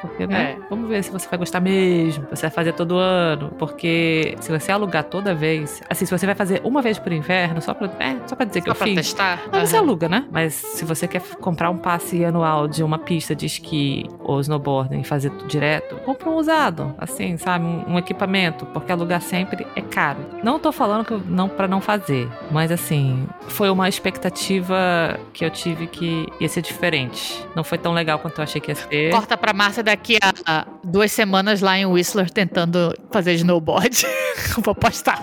Porque, 0.00 0.26
né? 0.26 0.56
É. 0.58 0.66
Vamos 0.68 0.88
ver 0.88 1.02
se 1.02 1.10
você 1.10 1.28
vai 1.28 1.38
gostar 1.38 1.60
mesmo. 1.60 2.26
Você 2.30 2.42
vai 2.42 2.50
fazer 2.50 2.72
todo 2.72 2.96
ano. 2.96 3.52
Porque 3.58 4.36
se 4.40 4.50
você 4.50 4.72
alugar 4.72 5.04
toda 5.04 5.34
vez. 5.34 5.82
Assim, 5.88 6.04
se 6.06 6.16
você 6.16 6.26
vai 6.26 6.34
fazer 6.34 6.60
uma 6.64 6.82
vez 6.82 6.98
por 6.98 7.12
inverno, 7.12 7.60
só 7.60 7.74
pra, 7.74 7.88
é, 7.98 8.16
só 8.26 8.34
pra 8.36 8.44
dizer 8.46 8.60
que 8.60 8.66
Só 8.66 8.72
eu 8.72 8.76
pra 8.76 8.86
fiz. 8.86 8.96
testar? 8.96 9.40
Aí 9.52 9.66
você 9.66 9.76
Aham. 9.76 9.84
aluga, 9.84 10.08
né? 10.08 10.24
Mas 10.30 10.54
se 10.54 10.84
você 10.84 11.06
quer 11.06 11.20
comprar 11.40 11.70
um 11.70 11.78
passe 11.78 12.24
anual 12.24 12.66
de 12.68 12.82
uma 12.82 12.98
pista 12.98 13.34
de 13.34 13.46
esqui 13.46 14.08
ou 14.20 14.40
snowboarding 14.40 15.00
e 15.00 15.04
fazer 15.04 15.30
tudo 15.30 15.46
direto, 15.48 15.96
compra 16.04 16.28
um 16.30 16.36
usado, 16.36 16.94
assim, 16.98 17.36
sabe? 17.36 17.64
Um, 17.64 17.94
um 17.94 17.98
equipamento, 17.98 18.66
porque 18.66 18.90
alugar 18.92 19.20
sempre 19.20 19.66
é 19.76 19.80
caro. 19.80 20.18
Não 20.42 20.58
tô 20.58 20.72
falando 20.72 21.04
que 21.04 21.14
não 21.30 21.48
para 21.48 21.68
não 21.68 21.80
fazer, 21.80 22.28
mas 22.50 22.70
assim, 22.72 23.26
foi 23.48 23.70
uma 23.70 23.88
expectativa 23.88 25.18
que 25.32 25.44
eu 25.44 25.50
tive 25.50 25.86
que 25.86 26.26
ia 26.40 26.48
ser 26.48 26.62
diferente. 26.62 27.44
Não 27.54 27.64
foi 27.64 27.78
tão 27.78 27.92
legal 27.92 28.18
quanto 28.18 28.38
eu 28.38 28.44
achei 28.44 28.60
que 28.60 28.70
ia 28.70 28.74
ser. 28.74 29.10
Corta 29.10 29.36
pra 29.42 29.52
Márcia 29.52 29.82
daqui 29.82 30.18
a 30.46 30.64
duas 30.84 31.10
semanas 31.10 31.60
lá 31.60 31.76
em 31.76 31.84
Whistler 31.84 32.30
tentando 32.30 32.94
fazer 33.10 33.32
snowboard. 33.34 34.06
Vou 34.62 34.72
postar. 34.72 35.20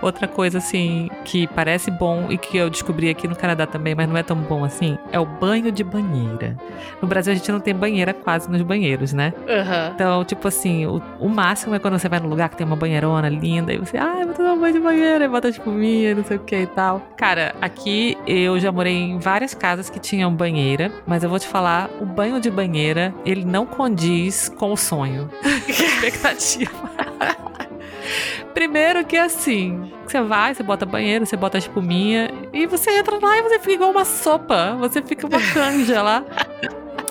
Outra 0.00 0.26
coisa, 0.28 0.58
assim, 0.58 1.10
que 1.24 1.46
parece 1.48 1.90
bom 1.90 2.26
e 2.30 2.38
que 2.38 2.56
eu 2.56 2.70
descobri 2.70 3.08
aqui 3.08 3.26
no 3.28 3.36
Canadá 3.36 3.66
também, 3.66 3.94
mas 3.94 4.08
não 4.08 4.16
é 4.16 4.22
tão 4.22 4.36
bom 4.36 4.64
assim, 4.64 4.98
é 5.12 5.18
o 5.18 5.26
banho 5.26 5.70
de 5.72 5.82
banheira. 5.84 6.56
No 7.00 7.08
Brasil 7.08 7.32
a 7.32 7.36
gente 7.36 7.50
não 7.50 7.60
tem 7.60 7.74
banheira 7.74 8.12
quase 8.12 8.50
nos 8.50 8.62
banheiros, 8.62 9.12
né? 9.12 9.32
Aham. 9.48 9.92
Então, 9.94 10.24
tipo 10.24 10.48
assim, 10.48 10.86
o, 10.86 11.02
o 11.20 11.28
máximo 11.28 11.74
é 11.74 11.78
quando 11.78 11.98
você 11.98 12.08
vai 12.08 12.20
num 12.20 12.28
lugar 12.28 12.48
que 12.48 12.56
tem 12.56 12.66
uma 12.66 12.76
banheirona 12.76 13.28
linda 13.28 13.72
e 13.72 13.78
você, 13.78 13.96
ai, 13.96 14.24
vou 14.24 14.34
tomar 14.34 14.52
um 14.52 14.60
banho 14.60 14.74
de 14.74 14.80
banheira, 14.80 15.24
e 15.24 15.28
bota 15.28 15.48
espuminha, 15.48 16.14
não 16.14 16.24
sei 16.24 16.36
o 16.36 16.40
que 16.40 16.56
e 16.56 16.66
tal. 16.66 17.00
Cara, 17.16 17.54
aqui 17.60 18.16
eu 18.26 18.58
já 18.58 18.70
morei 18.70 18.94
em 18.94 19.18
várias 19.18 19.54
casas 19.54 19.90
que 19.90 19.98
tinham 19.98 20.32
banheira, 20.34 20.90
mas 21.06 21.22
eu 21.22 21.30
vou 21.30 21.38
te 21.38 21.46
falar, 21.46 21.90
o 22.00 22.06
banho 22.06 22.40
de 22.40 22.50
banheira, 22.50 23.14
ele 23.24 23.44
não 23.44 23.66
condiz 23.66 24.48
com 24.48 24.72
o 24.72 24.76
sonho. 24.76 25.30
Expectativa. 25.68 26.72
Primeiro 28.54 29.04
que 29.04 29.16
assim, 29.16 29.92
você 30.06 30.22
vai, 30.22 30.54
você 30.54 30.62
bota 30.62 30.86
banheiro, 30.86 31.26
você 31.26 31.36
bota 31.36 31.58
espuminha 31.58 32.30
e 32.52 32.66
você 32.66 32.90
entra 32.92 33.18
lá 33.20 33.36
e 33.36 33.42
você 33.42 33.58
fica 33.58 33.72
igual 33.72 33.90
uma 33.90 34.04
sopa. 34.04 34.76
Você 34.78 35.02
fica 35.02 35.26
uma 35.26 35.40
canja 35.52 36.00
lá. 36.00 36.24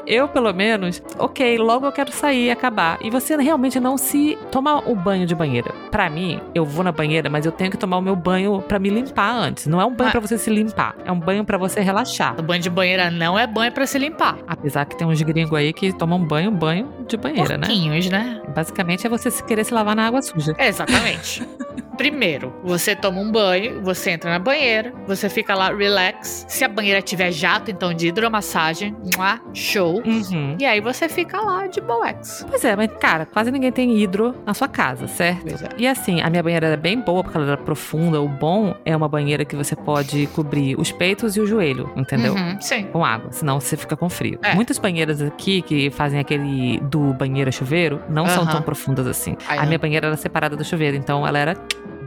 Eu, 0.06 0.28
pelo 0.28 0.52
menos, 0.54 1.02
ok, 1.18 1.58
logo 1.58 1.86
eu 1.86 1.92
quero 1.92 2.12
sair 2.12 2.46
e 2.48 2.52
acabar. 2.52 2.98
E 3.02 3.10
você 3.10 3.36
realmente 3.38 3.80
não 3.80 3.98
se 3.98 4.38
toma 4.52 4.84
o 4.90 4.96
banho 4.96 5.26
de 5.26 5.34
banheira. 5.34 5.72
Pra 5.92 6.10
mim, 6.10 6.40
eu 6.54 6.66
vou 6.66 6.84
na 6.84 6.92
banheira, 6.92 7.30
mas 7.30 7.46
eu 7.46 7.52
tenho 7.52 7.72
que 7.72 7.78
tomar 7.78 7.98
o 7.98 8.02
meu 8.02 8.16
banho 8.16 8.62
pra 8.62 8.80
me 8.80 8.90
limpar 8.90 9.32
antes. 9.34 9.66
Não 9.68 9.80
é 9.80 9.86
um 9.86 9.94
banho 9.96 10.10
Ah. 10.10 10.12
pra 10.12 10.20
você 10.20 10.38
se 10.38 10.50
limpar, 10.50 10.96
é 11.06 11.12
um 11.12 11.20
banho 11.20 11.46
pra 11.46 11.58
você 11.58 11.80
relaxar. 11.80 12.36
O 12.40 12.44
banho 12.44 12.62
de 12.62 12.70
banheira 12.70 13.10
não 13.10 13.38
é 13.40 13.48
banho 13.48 13.72
pra 13.72 13.86
se 13.88 13.98
limpar. 13.98 14.38
Apesar 14.48 14.86
que 14.86 14.98
tem 14.98 15.08
uns 15.08 15.22
gringos 15.22 15.58
aí 15.58 15.72
que 15.72 15.94
tomam 15.94 16.20
banho, 16.20 16.52
banho 16.52 16.90
de 17.08 17.16
banheira, 17.18 17.58
né? 17.58 17.66
Porquinhos, 17.68 18.10
né? 18.10 18.42
Basicamente 18.56 19.08
é 19.08 19.10
você 19.10 19.32
se 19.32 19.44
querer 19.44 19.64
se 19.64 19.74
lavar 19.74 19.96
na 19.96 20.06
água 20.08 20.22
suja. 20.22 20.54
Exatamente. 20.58 21.48
Primeiro, 21.98 22.52
você 22.64 22.96
toma 22.96 23.22
um 23.22 23.32
banho, 23.32 23.82
você 23.84 24.10
entra 24.12 24.32
na 24.32 24.40
banheira, 24.40 24.92
você 25.08 25.30
fica 25.30 25.54
lá 25.54 25.72
relax. 25.72 26.44
Se 26.50 26.64
a 26.66 26.68
banheira 26.68 27.02
tiver 27.04 27.32
jato, 27.32 27.70
então 27.70 27.94
de 27.94 28.08
hidromassagem, 28.08 28.96
mua, 29.16 29.40
show. 29.54 29.93
Uhum. 30.06 30.56
E 30.60 30.66
aí 30.66 30.80
você 30.80 31.10
fica 31.10 31.40
lá 31.42 31.68
de 31.68 31.82
boex. 31.82 32.46
Pois 32.50 32.64
é, 32.64 32.76
mas 32.76 32.90
cara, 33.00 33.26
quase 33.26 33.52
ninguém 33.52 33.72
tem 33.72 33.98
hidro 33.98 34.36
na 34.46 34.54
sua 34.54 34.68
casa, 34.68 35.08
certo? 35.08 35.46
Pois 35.48 35.62
é. 35.62 35.70
E 35.78 35.88
assim, 35.88 36.22
a 36.22 36.30
minha 36.30 36.42
banheira 36.42 36.68
era 36.68 36.78
bem 36.78 37.00
boa 37.00 37.24
porque 37.24 37.38
ela 37.38 37.48
era 37.48 37.58
profunda. 37.58 38.22
O 38.22 38.28
bom 38.28 38.76
é 38.86 38.96
uma 38.96 39.08
banheira 39.08 39.44
que 39.46 39.56
você 39.56 39.76
pode 39.76 40.28
cobrir 40.28 40.80
os 40.80 40.92
peitos 40.92 41.36
e 41.36 41.42
o 41.42 41.46
joelho, 41.46 41.92
entendeu? 41.96 42.34
Uhum, 42.34 42.60
sim. 42.62 42.84
Com 42.86 43.04
água, 43.04 43.32
senão 43.32 43.60
você 43.60 43.76
fica 43.76 43.96
com 43.96 44.10
frio. 44.10 44.40
É. 44.42 44.56
Muitas 44.56 44.78
banheiras 44.78 45.22
aqui 45.22 45.62
que 45.62 45.90
fazem 45.92 46.20
aquele 46.20 46.80
do 46.82 47.14
banheiro 47.14 47.50
a 47.50 47.52
chuveiro 47.52 48.02
não 48.10 48.28
são 48.28 48.44
Aham. 48.44 48.52
tão 48.52 48.62
profundas 48.62 49.08
assim. 49.08 49.36
Ai, 49.48 49.58
a 49.60 49.66
minha 49.66 49.80
banheira 49.80 50.08
era 50.08 50.18
separada 50.18 50.56
do 50.56 50.64
chuveiro, 50.64 50.96
então 50.96 51.26
ela 51.28 51.38
era 51.38 51.58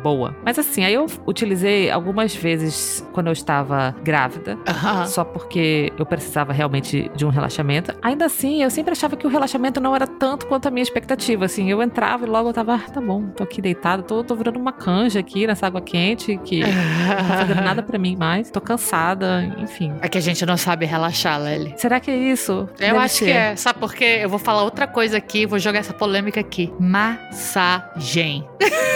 boa. 0.06 0.36
Mas 0.44 0.56
assim, 0.56 0.84
aí 0.84 0.94
eu 0.94 1.06
utilizei 1.26 1.90
algumas 1.90 2.32
vezes 2.32 3.04
quando 3.12 3.26
eu 3.26 3.32
estava 3.32 3.92
grávida, 4.04 4.56
Aham. 4.68 5.04
só 5.06 5.24
porque 5.24 5.92
eu 5.98 6.06
precisava 6.06 6.52
realmente 6.52 7.10
de 7.16 7.26
um 7.26 7.28
relaxamento. 7.28 7.92
Ainda 8.00 8.26
assim, 8.26 8.62
eu 8.62 8.70
sempre 8.70 8.92
achava 8.92 9.16
que 9.16 9.26
o 9.26 9.30
relaxamento 9.30 9.80
não 9.80 9.96
era 9.96 10.06
tanto 10.06 10.46
quanto 10.46 10.68
a 10.68 10.70
minha 10.70 10.82
expectativa. 10.84 11.44
Assim, 11.46 11.68
eu 11.68 11.82
entrava 11.82 12.24
e 12.24 12.28
logo 12.28 12.50
eu 12.50 12.52
tava, 12.52 12.76
ah, 12.76 12.90
tá 12.90 13.00
bom, 13.00 13.30
tô 13.30 13.42
aqui 13.42 13.60
deitada, 13.60 14.00
tô, 14.00 14.22
tô 14.22 14.36
virando 14.36 14.60
uma 14.60 14.70
canja 14.70 15.18
aqui 15.18 15.44
nessa 15.44 15.66
água 15.66 15.80
quente, 15.80 16.38
que 16.44 16.60
não 16.62 17.16
tá 17.16 17.24
fazendo 17.38 17.62
nada 17.62 17.82
pra 17.82 17.98
mim 17.98 18.14
mais. 18.16 18.48
Tô 18.48 18.60
cansada, 18.60 19.42
enfim. 19.58 19.92
É 20.00 20.08
que 20.08 20.18
a 20.18 20.20
gente 20.20 20.46
não 20.46 20.56
sabe 20.56 20.86
relaxar, 20.86 21.40
Lely. 21.42 21.74
Será 21.78 21.98
que 21.98 22.12
é 22.12 22.16
isso? 22.16 22.52
Eu 22.52 22.68
Deve 22.78 22.98
acho 22.98 23.14
ser. 23.16 23.24
que 23.24 23.30
é. 23.32 23.56
Sabe 23.56 23.80
por 23.80 23.92
quê? 23.92 24.20
Eu 24.22 24.28
vou 24.28 24.38
falar 24.38 24.62
outra 24.62 24.86
coisa 24.86 25.16
aqui, 25.16 25.46
vou 25.46 25.58
jogar 25.58 25.80
essa 25.80 25.92
polêmica 25.92 26.38
aqui. 26.38 26.72
Massagem. 26.78 28.46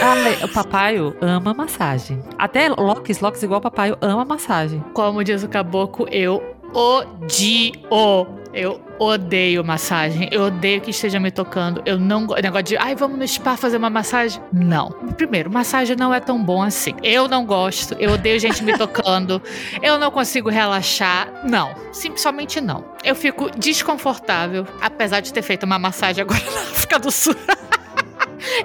Ah, 0.01 0.45
o 0.45 0.47
ama 1.21 1.53
massagem. 1.53 2.21
Até 2.37 2.69
Locks, 2.69 3.19
Locks 3.19 3.43
igual 3.43 3.59
o 3.59 3.63
papaio 3.63 3.97
ama 4.01 4.25
massagem. 4.25 4.83
Como 4.93 5.23
diz 5.23 5.43
o 5.43 5.49
caboclo, 5.49 6.07
eu 6.09 6.41
odio. 6.73 7.71
Eu 8.53 8.81
odeio 8.99 9.63
massagem. 9.63 10.27
Eu 10.29 10.43
odeio 10.43 10.81
que 10.81 10.91
esteja 10.91 11.19
me 11.19 11.31
tocando. 11.31 11.81
Eu 11.85 11.97
não 11.97 12.25
gosto. 12.25 12.43
Negócio 12.43 12.63
de, 12.65 12.77
ai, 12.77 12.95
vamos 12.95 13.17
no 13.17 13.25
spa 13.27 13.55
fazer 13.55 13.77
uma 13.77 13.89
massagem? 13.89 14.41
Não. 14.51 14.91
Primeiro, 15.15 15.49
massagem 15.49 15.95
não 15.95 16.13
é 16.13 16.19
tão 16.19 16.43
bom 16.43 16.61
assim. 16.61 16.93
Eu 17.01 17.29
não 17.29 17.45
gosto. 17.45 17.95
Eu 17.97 18.11
odeio 18.11 18.39
gente 18.39 18.61
me 18.63 18.77
tocando. 18.77 19.41
Eu 19.81 19.97
não 19.97 20.11
consigo 20.11 20.49
relaxar. 20.49 21.31
Não. 21.45 21.73
Simplesmente 21.93 22.59
não. 22.59 22.83
Eu 23.03 23.15
fico 23.15 23.49
desconfortável, 23.57 24.67
apesar 24.81 25.21
de 25.21 25.31
ter 25.31 25.41
feito 25.41 25.63
uma 25.63 25.79
massagem 25.79 26.21
agora 26.21 26.41
na 26.53 26.61
África 26.61 26.99
do 26.99 27.09
Sul. 27.09 27.35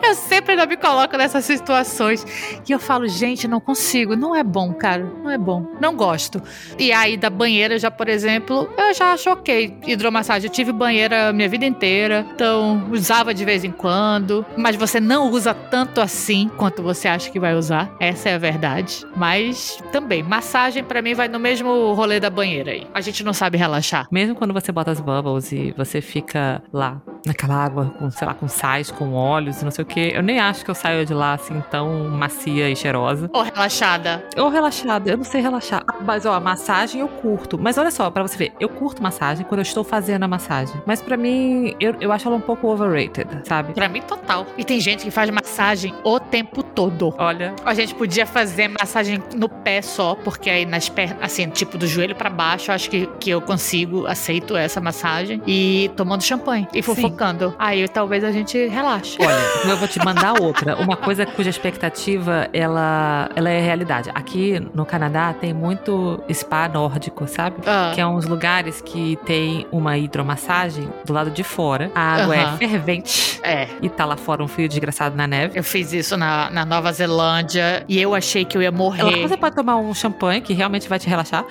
Eu 0.03 0.15
sempre 0.15 0.53
ainda 0.53 0.67
me 0.67 0.77
coloco 0.77 1.17
nessas 1.17 1.45
situações. 1.45 2.25
E 2.69 2.73
eu 2.73 2.79
falo, 2.79 3.07
gente, 3.09 3.47
não 3.49 3.61
consigo. 3.61 4.17
Não 4.17 4.35
é 4.35 4.43
bom, 4.43 4.73
cara. 4.73 5.05
Não 5.23 5.31
é 5.31 5.39
bom. 5.39 5.67
Não 5.81 5.95
gosto. 5.95 6.43
E 6.79 6.93
aí, 6.93 7.17
da 7.17 7.31
banheira, 7.31 7.79
já, 7.79 7.91
por 7.91 8.09
exemplo, 8.09 8.69
eu 8.77 8.95
já 8.95 9.17
ok. 9.33 9.79
Hidromassagem. 9.87 10.49
Eu 10.49 10.53
tive 10.53 10.73
banheira 10.73 11.33
minha 11.33 11.49
vida 11.49 11.65
inteira. 11.65 12.27
Então, 12.35 12.89
usava 12.91 13.33
de 13.33 13.45
vez 13.45 13.65
em 13.65 13.71
quando. 13.71 14.45
Mas 14.57 14.77
você 14.77 15.01
não 15.01 15.31
usa 15.31 15.55
tanto 15.55 16.01
assim 16.01 16.51
quanto 16.57 16.83
você 16.83 17.09
acha 17.09 17.31
que 17.31 17.41
vai 17.41 17.55
usar. 17.55 17.95
Essa 18.01 18.31
é 18.31 18.35
a 18.35 18.39
verdade. 18.39 19.05
Mas 19.17 19.79
também, 19.93 20.23
massagem 20.23 20.85
pra 20.85 21.03
mim 21.03 21.15
vai 21.15 21.29
no 21.29 21.39
mesmo 21.39 21.93
rolê 21.95 22.21
da 22.21 22.31
banheira 22.31 22.73
aí. 22.73 22.87
A 22.95 23.01
gente 23.01 23.25
não 23.25 23.33
sabe 23.33 23.59
relaxar. 23.59 24.07
Mesmo 24.11 24.35
quando 24.35 24.53
você 24.53 24.71
bota 24.73 24.91
as 24.91 25.01
bubbles 25.01 25.53
e 25.53 25.75
você 25.77 26.01
fica 26.01 26.63
lá 26.73 27.01
naquela 27.25 27.55
água 27.55 27.93
com, 27.99 28.11
sei 28.11 28.27
lá, 28.27 28.35
com 28.35 28.49
sais, 28.49 28.91
com 28.91 29.13
óleos 29.13 29.63
não 29.67 29.71
sei 29.71 29.83
o 29.83 29.87
que, 29.87 30.13
eu 30.15 30.23
nem 30.23 30.39
acho 30.41 30.65
que 30.65 30.71
eu 30.71 30.75
saio 30.75 31.05
de 31.05 31.13
lá 31.13 31.35
assim 31.35 31.63
tão 31.71 32.09
macia 32.09 32.71
e 32.71 32.77
cheirosa. 32.77 33.29
Ou 33.33 33.43
relaxada. 33.43 34.25
Ou 34.37 34.49
relaxada, 34.49 35.11
eu 35.11 35.17
não 35.17 35.25
sei 35.25 35.41
relaxar. 35.41 35.83
Ah, 35.87 35.97
Mas 36.01 36.25
ó, 36.25 36.33
a 36.35 36.41
massagem 36.41 37.01
eu 37.01 37.09
curto. 37.09 37.59
Mas 37.59 37.77
olha 37.79 37.91
só, 37.91 38.11
pra 38.11 38.23
você 38.23 38.37
ver, 38.37 38.53
eu 38.61 38.69
curto 38.69 39.03
massagem 39.03 39.45
quando 39.45 39.59
eu 39.61 39.63
estou 39.65 39.85
fazendo 39.85 40.23
a 40.23 40.29
massagem. 40.29 40.81
Mas 40.87 41.03
pra 41.03 41.17
mim, 41.17 41.75
eu, 41.81 41.95
eu 42.01 42.13
acho 42.13 42.27
ela 42.29 42.37
um 42.37 42.41
pouco 42.41 42.69
overrated, 42.69 43.29
sabe? 43.45 43.73
Pra 43.75 43.89
mim, 43.89 44.01
total. 44.03 44.47
E 44.57 44.65
tem 44.65 44.81
gente 44.81 45.05
que 45.05 45.11
faz 45.11 45.29
massagem 45.31 45.93
o 46.05 46.19
tempo 46.21 46.63
todo. 46.63 47.15
Olha, 47.19 47.55
A 47.65 47.75
gente 47.75 47.95
podia 47.95 48.27
fazer 48.27 48.69
massagem 48.69 49.23
no 49.35 49.49
pé 49.49 49.83
só, 49.83 50.15
porque 50.15 50.49
aí 50.49 50.65
nas 50.65 50.89
pernas, 50.89 51.19
assim, 51.23 51.49
tipo 51.51 51.77
do 51.77 51.87
joelho 51.87 52.15
pra 52.15 52.31
baixo, 52.31 52.71
eu 52.71 52.75
acho 52.75 52.89
que, 52.89 53.07
que 53.21 53.31
eu 53.31 53.41
consigo, 53.41 54.07
aceito 54.07 54.57
essa 54.57 54.81
massagem. 54.81 55.43
E 55.47 55.91
tomando 55.97 56.23
champanhe 56.23 56.67
e 56.73 56.83
fofocando. 56.83 57.55
Aí 57.59 57.87
talvez 57.89 58.23
a 58.25 58.31
gente 58.31 58.67
relaxe. 58.67 59.17
olha, 59.21 59.37
eu 59.65 59.77
vou 59.77 59.89
te 59.89 59.99
mandar 60.05 60.41
outra. 60.41 60.77
Uma 60.77 60.97
coisa 60.97 61.25
cuja 61.27 61.51
expectativa, 61.51 62.49
ela, 62.53 63.29
ela 63.35 63.51
é 63.51 63.61
realidade. 63.61 64.11
Aqui 64.15 64.61
no 64.75 64.85
Canadá 64.85 65.33
tem 65.33 65.53
muito 65.53 66.23
spa 66.33 66.69
nórdico, 66.69 67.27
sabe? 67.27 67.57
Ah, 67.67 67.93
Que 67.95 68.01
é 68.01 68.07
uns 68.07 68.25
lugares 68.27 68.81
que 68.81 69.19
tem 69.25 69.67
uma 69.73 69.97
hidromassagem 69.99 70.89
do 71.05 71.13
lado 71.13 71.31
de 71.31 71.43
fora. 71.43 71.91
A 71.95 72.01
água 72.23 72.37
é 72.37 72.57
fervente. 72.57 73.41
é. 73.43 73.69
E 73.83 73.89
tá 73.89 74.05
lá 74.05 74.17
fora 74.17 74.43
um 74.43 74.49
frio 74.49 74.69
desgraçado 74.69 75.17
na 75.17 75.27
neve. 75.27 75.59
Eu 75.59 75.65
fiz 75.65 75.93
isso 75.93 76.17
na, 76.17 76.51
na 76.51 76.65
Nova 76.65 76.93
Zelândia 76.93 77.85
e 77.89 78.01
eu 78.01 78.15
achei 78.15 78.45
que 78.45 78.57
eu 78.57 78.63
ia 78.63 78.71
Lá 78.71 78.77
morrer. 78.77 79.23
você 79.23 79.37
pode 79.37 79.55
tomar 79.57 79.77
um 79.77 79.93
champanhe 79.95 80.41
que 80.41 80.53
realmente 80.53 80.89
vai 80.89 80.99
te 80.99 81.09
relaxar. 81.09 81.45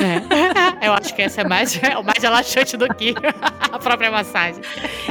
É. 0.00 0.18
eu 0.86 0.92
acho 0.92 1.14
que 1.14 1.22
essa 1.22 1.40
é 1.40 1.44
mais, 1.48 1.80
é 1.82 1.96
o 1.98 2.04
mais 2.04 2.22
relaxante 2.22 2.76
do 2.76 2.86
que 2.94 3.14
a 3.72 3.78
própria 3.78 4.10
massagem. 4.10 4.60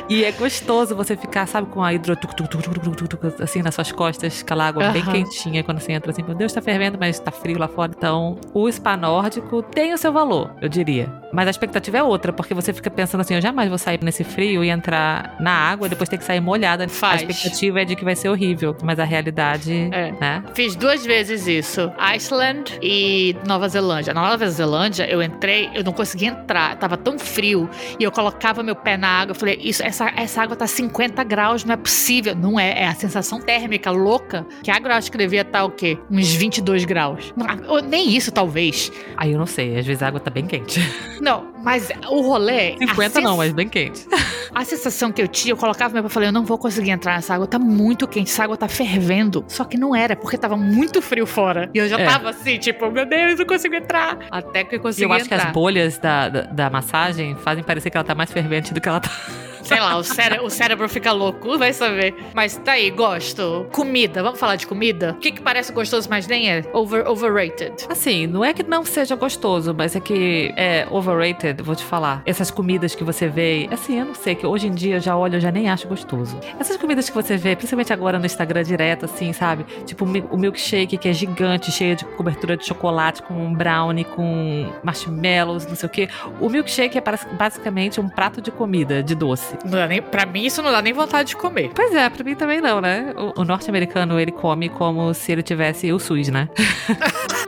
E 0.10 0.24
é 0.24 0.32
gostoso 0.32 0.96
você 0.96 1.16
ficar, 1.18 1.46
sabe, 1.48 1.68
com 1.68 1.84
a 1.84 1.94
hidro 1.94 2.16
tuc, 2.36 2.48
tuc, 2.50 3.08
tuc, 3.08 3.42
assim 3.42 3.62
nas 3.62 3.76
suas 3.76 3.92
costas, 3.92 4.42
aquela 4.42 4.68
água 4.68 4.90
bem 4.92 5.02
Aham. 5.02 5.12
quentinha 5.14 5.64
quando 5.64 5.80
você 5.80 5.92
entra 5.92 6.12
assim, 6.12 6.24
meu 6.24 6.36
Deus, 6.36 6.52
tá 6.54 6.62
fervendo, 6.62 6.98
mas 7.00 7.20
tá 7.20 7.32
frio 7.32 7.58
lá 7.58 7.68
fora. 7.68 7.92
Então, 7.98 8.38
o 8.54 8.72
spa 8.72 8.96
nórdico 8.98 9.62
tem 9.64 9.94
o 9.94 9.98
seu 9.98 10.12
valor, 10.12 10.52
eu 10.62 10.70
diria. 10.70 11.12
Mas 11.34 11.48
a 11.48 11.52
expectativa 11.52 11.98
é 11.98 12.04
outra, 12.04 12.32
porque 12.34 12.54
você 12.54 12.72
fica 12.74 12.90
pensando 12.90 13.22
assim, 13.22 13.36
eu 13.36 13.42
jamais 13.42 13.70
vou 13.70 13.78
sair 13.78 14.00
nesse 14.04 14.24
frio 14.24 14.64
e 14.64 14.70
entrar 14.70 15.36
na 15.40 15.52
água 15.52 15.88
e 15.88 15.90
depois 15.90 16.10
ter 16.10 16.18
que 16.18 16.24
sair 16.24 16.40
molhada. 16.40 16.88
Faz. 16.88 17.22
A 17.22 17.26
expectativa 17.26 17.82
é 17.82 17.86
de 17.86 17.96
que 17.96 18.04
vai 18.04 18.16
ser 18.16 18.30
horrível, 18.30 18.76
mas 18.84 19.00
a 19.00 19.04
realidade, 19.04 19.90
É. 19.92 20.12
né? 20.20 20.44
Fiz 20.56 20.76
duas 20.76 21.06
vezes 21.06 21.48
isso. 21.48 21.92
Iceland 22.16 22.78
e 22.82 23.36
Nova 23.48 23.68
Zelândia. 23.70 24.14
Na 24.14 24.22
Nova 24.22 24.50
Zelândia, 24.50 25.08
eu 25.10 25.22
entrei, 25.22 25.70
eu 25.74 25.84
não 25.84 25.94
conseguia 25.94 26.30
entrar. 26.30 26.76
Tava 26.78 26.98
tão 26.98 27.18
frio. 27.20 27.70
E 28.00 28.04
eu 28.04 28.12
colocava 28.12 28.64
meu 28.64 28.76
pé 28.76 28.98
na 28.98 29.08
água. 29.08 29.32
Eu 29.32 29.36
falei, 29.36 29.60
isso, 29.62 29.84
essa, 29.84 30.12
essa 30.16 30.42
água 30.42 30.56
tá 30.56 30.66
50 30.68 31.24
graus, 31.24 31.64
não 31.64 31.74
é 31.74 31.78
possível. 31.78 32.17
Não 32.36 32.60
é, 32.60 32.84
é 32.84 32.88
a 32.88 32.94
sensação 32.94 33.40
térmica 33.40 33.92
louca. 33.92 34.46
Que 34.64 34.72
a 34.72 34.76
água 34.76 34.90
eu 34.92 34.96
acho 34.96 35.12
que 35.12 35.18
devia 35.18 35.42
estar 35.42 35.64
o 35.66 35.72
quê? 35.72 35.98
Uns 36.10 36.34
22 36.34 36.86
graus. 36.86 37.34
Não, 37.36 37.46
ou 37.70 37.82
nem 37.82 38.16
isso, 38.16 38.32
talvez. 38.32 38.92
Aí 39.16 39.32
eu 39.34 39.40
não 39.40 39.46
sei, 39.46 39.78
às 39.78 39.86
vezes 39.86 40.02
a 40.04 40.08
água 40.08 40.20
tá 40.20 40.30
bem 40.32 40.46
quente. 40.46 40.80
Não, 41.22 41.48
mas 41.64 41.90
o 42.10 42.22
rolê. 42.22 42.76
a 42.82 42.88
50 42.90 43.22
não, 43.22 43.38
mas 43.38 43.52
bem 43.54 43.68
quente. 43.68 44.06
A 44.54 44.64
sensação 44.64 45.12
que 45.12 45.22
eu 45.22 45.28
tinha, 45.28 45.52
eu 45.54 45.58
colocava 45.58 45.94
meu 45.94 46.04
pé 46.04 46.10
e 46.10 46.12
falei, 46.12 46.30
eu 46.30 46.34
não 46.34 46.44
vou 46.46 46.58
conseguir 46.58 46.92
entrar 46.92 47.16
nessa 47.16 47.34
água, 47.36 47.46
tá 47.48 47.60
muito 47.60 48.08
quente, 48.08 48.32
essa 48.32 48.44
água 48.44 48.56
tá 48.58 48.68
fervendo. 48.68 49.44
Só 49.48 49.64
que 49.64 49.78
não 49.78 49.96
era, 49.96 50.16
porque 50.16 50.38
tava 50.38 50.56
muito 50.58 51.02
frio 51.02 51.26
fora. 51.28 51.70
E 51.74 51.78
eu 51.78 51.88
já 51.88 52.00
É. 52.00 52.06
tava 52.06 52.30
assim, 52.30 52.58
tipo, 52.58 52.90
meu 52.90 53.06
Deus, 53.06 53.38
não 53.38 53.46
consigo 53.46 53.76
entrar. 53.76 54.18
Até 54.32 54.64
que 54.64 54.76
eu 54.76 54.80
E 54.80 54.82
consegui 54.82 55.06
eu 55.06 55.14
acho 55.14 55.26
que 55.28 55.34
entrar. 55.34 55.48
as 55.48 55.54
bolhas 55.54 55.98
da, 55.98 56.30
da, 56.30 56.42
da 56.44 56.70
massagem 56.70 57.36
fazem 57.36 57.64
parecer 57.64 57.90
que 57.90 57.98
ela 57.98 58.04
tá 58.04 58.16
mais 58.16 58.32
fervente 58.32 58.74
do 58.74 58.80
que 58.82 58.88
ela 58.90 59.00
tá. 59.00 59.12
Sei 59.64 59.80
lá, 59.80 59.98
o, 59.98 60.04
cére- 60.04 60.40
o 60.40 60.50
cérebro 60.50 60.88
fica 60.90 61.12
louco, 61.12 61.58
vai 61.58 61.74
saber. 61.74 62.16
Mas 62.34 62.56
tá 62.58 62.74
aí, 62.74 62.90
gosto. 62.90 63.68
Comida, 63.72 64.22
vamos 64.24 64.40
falar 64.40 64.56
de 64.56 64.66
comida? 64.68 65.12
O 65.12 65.20
que 65.20 65.32
que 65.32 65.42
parece 65.42 65.72
gostoso, 65.72 66.08
mas 66.10 66.28
nem 66.28 66.50
é? 66.52 66.64
Over, 66.74 67.08
overrated. 67.10 67.74
Assim, 67.90 68.28
não 68.28 68.44
é 68.44 68.54
que 68.54 68.64
não 68.64 68.84
seja 68.86 69.16
gostoso, 69.16 69.74
mas 69.78 69.96
é 69.96 70.00
que 70.00 70.54
é 70.56 70.88
overrated, 70.90 71.62
vou 71.64 71.76
te 71.76 71.84
falar. 71.84 72.22
Essas 72.26 72.50
comidas 72.52 72.96
que 72.96 73.04
você 73.04 73.28
vê, 73.28 73.68
assim, 73.72 74.00
eu 74.00 74.06
não 74.06 74.16
sei, 74.16 74.36
que 74.36 74.46
hoje 74.46 74.68
em 74.68 74.72
dia 74.72 74.96
eu 74.98 75.02
já 75.02 75.16
olho, 75.16 75.36
eu 75.36 75.40
já 75.42 75.52
nem 75.52 75.70
acho 75.70 75.88
gostoso. 75.88 76.40
Essas 76.60 76.78
comidas 76.78 77.10
que 77.10 77.16
você 77.16 77.38
vê, 77.38 77.56
principalmente 77.56 77.92
agora 77.94 78.20
no 78.20 78.26
Instagram 78.26 78.64
direto, 78.64 79.06
assim, 79.06 79.34
sabe? 79.34 79.66
Tipo 79.86 80.06
o 80.06 80.08
mi- 80.08 80.24
o 80.32 80.38
milkshake, 80.38 80.98
que 80.98 81.10
é 81.10 81.14
gigante, 81.14 81.72
cheio 81.72 81.96
de 81.96 82.06
cobertura 82.06 82.56
de 82.58 82.66
chocolate, 82.66 83.22
com 83.24 83.54
brownie, 83.54 84.04
com 84.04 84.72
marshmallows, 84.84 85.66
não 85.68 85.76
sei 85.76 85.88
o 85.88 85.90
quê. 85.92 86.10
O 86.40 86.50
milkshake 86.50 86.98
é 86.98 87.02
bas- 87.02 87.28
basicamente 87.34 88.00
um 88.00 88.10
prato 88.10 88.42
de 88.42 88.52
comida, 88.52 89.02
de 89.04 89.16
doce. 89.16 89.57
Não 89.64 89.72
dá 89.72 89.88
nem, 89.88 90.02
pra 90.02 90.26
mim, 90.26 90.46
isso 90.46 90.62
não 90.62 90.72
dá 90.72 90.82
nem 90.82 90.94
vontade 90.94 91.30
de 91.30 91.36
comer. 91.36 91.72
Pois 91.74 91.94
é, 91.94 92.10
pra 92.10 92.24
mim 92.24 92.36
também 92.36 92.62
não, 92.62 92.80
né? 92.80 93.14
O, 93.16 93.42
o 93.42 93.46
norte-americano, 93.46 94.20
ele 94.20 94.32
come 94.32 94.70
como 94.70 95.14
se 95.14 95.32
ele 95.32 95.44
tivesse 95.44 95.92
o 95.92 96.00
SUS, 96.00 96.30
né? 96.30 96.50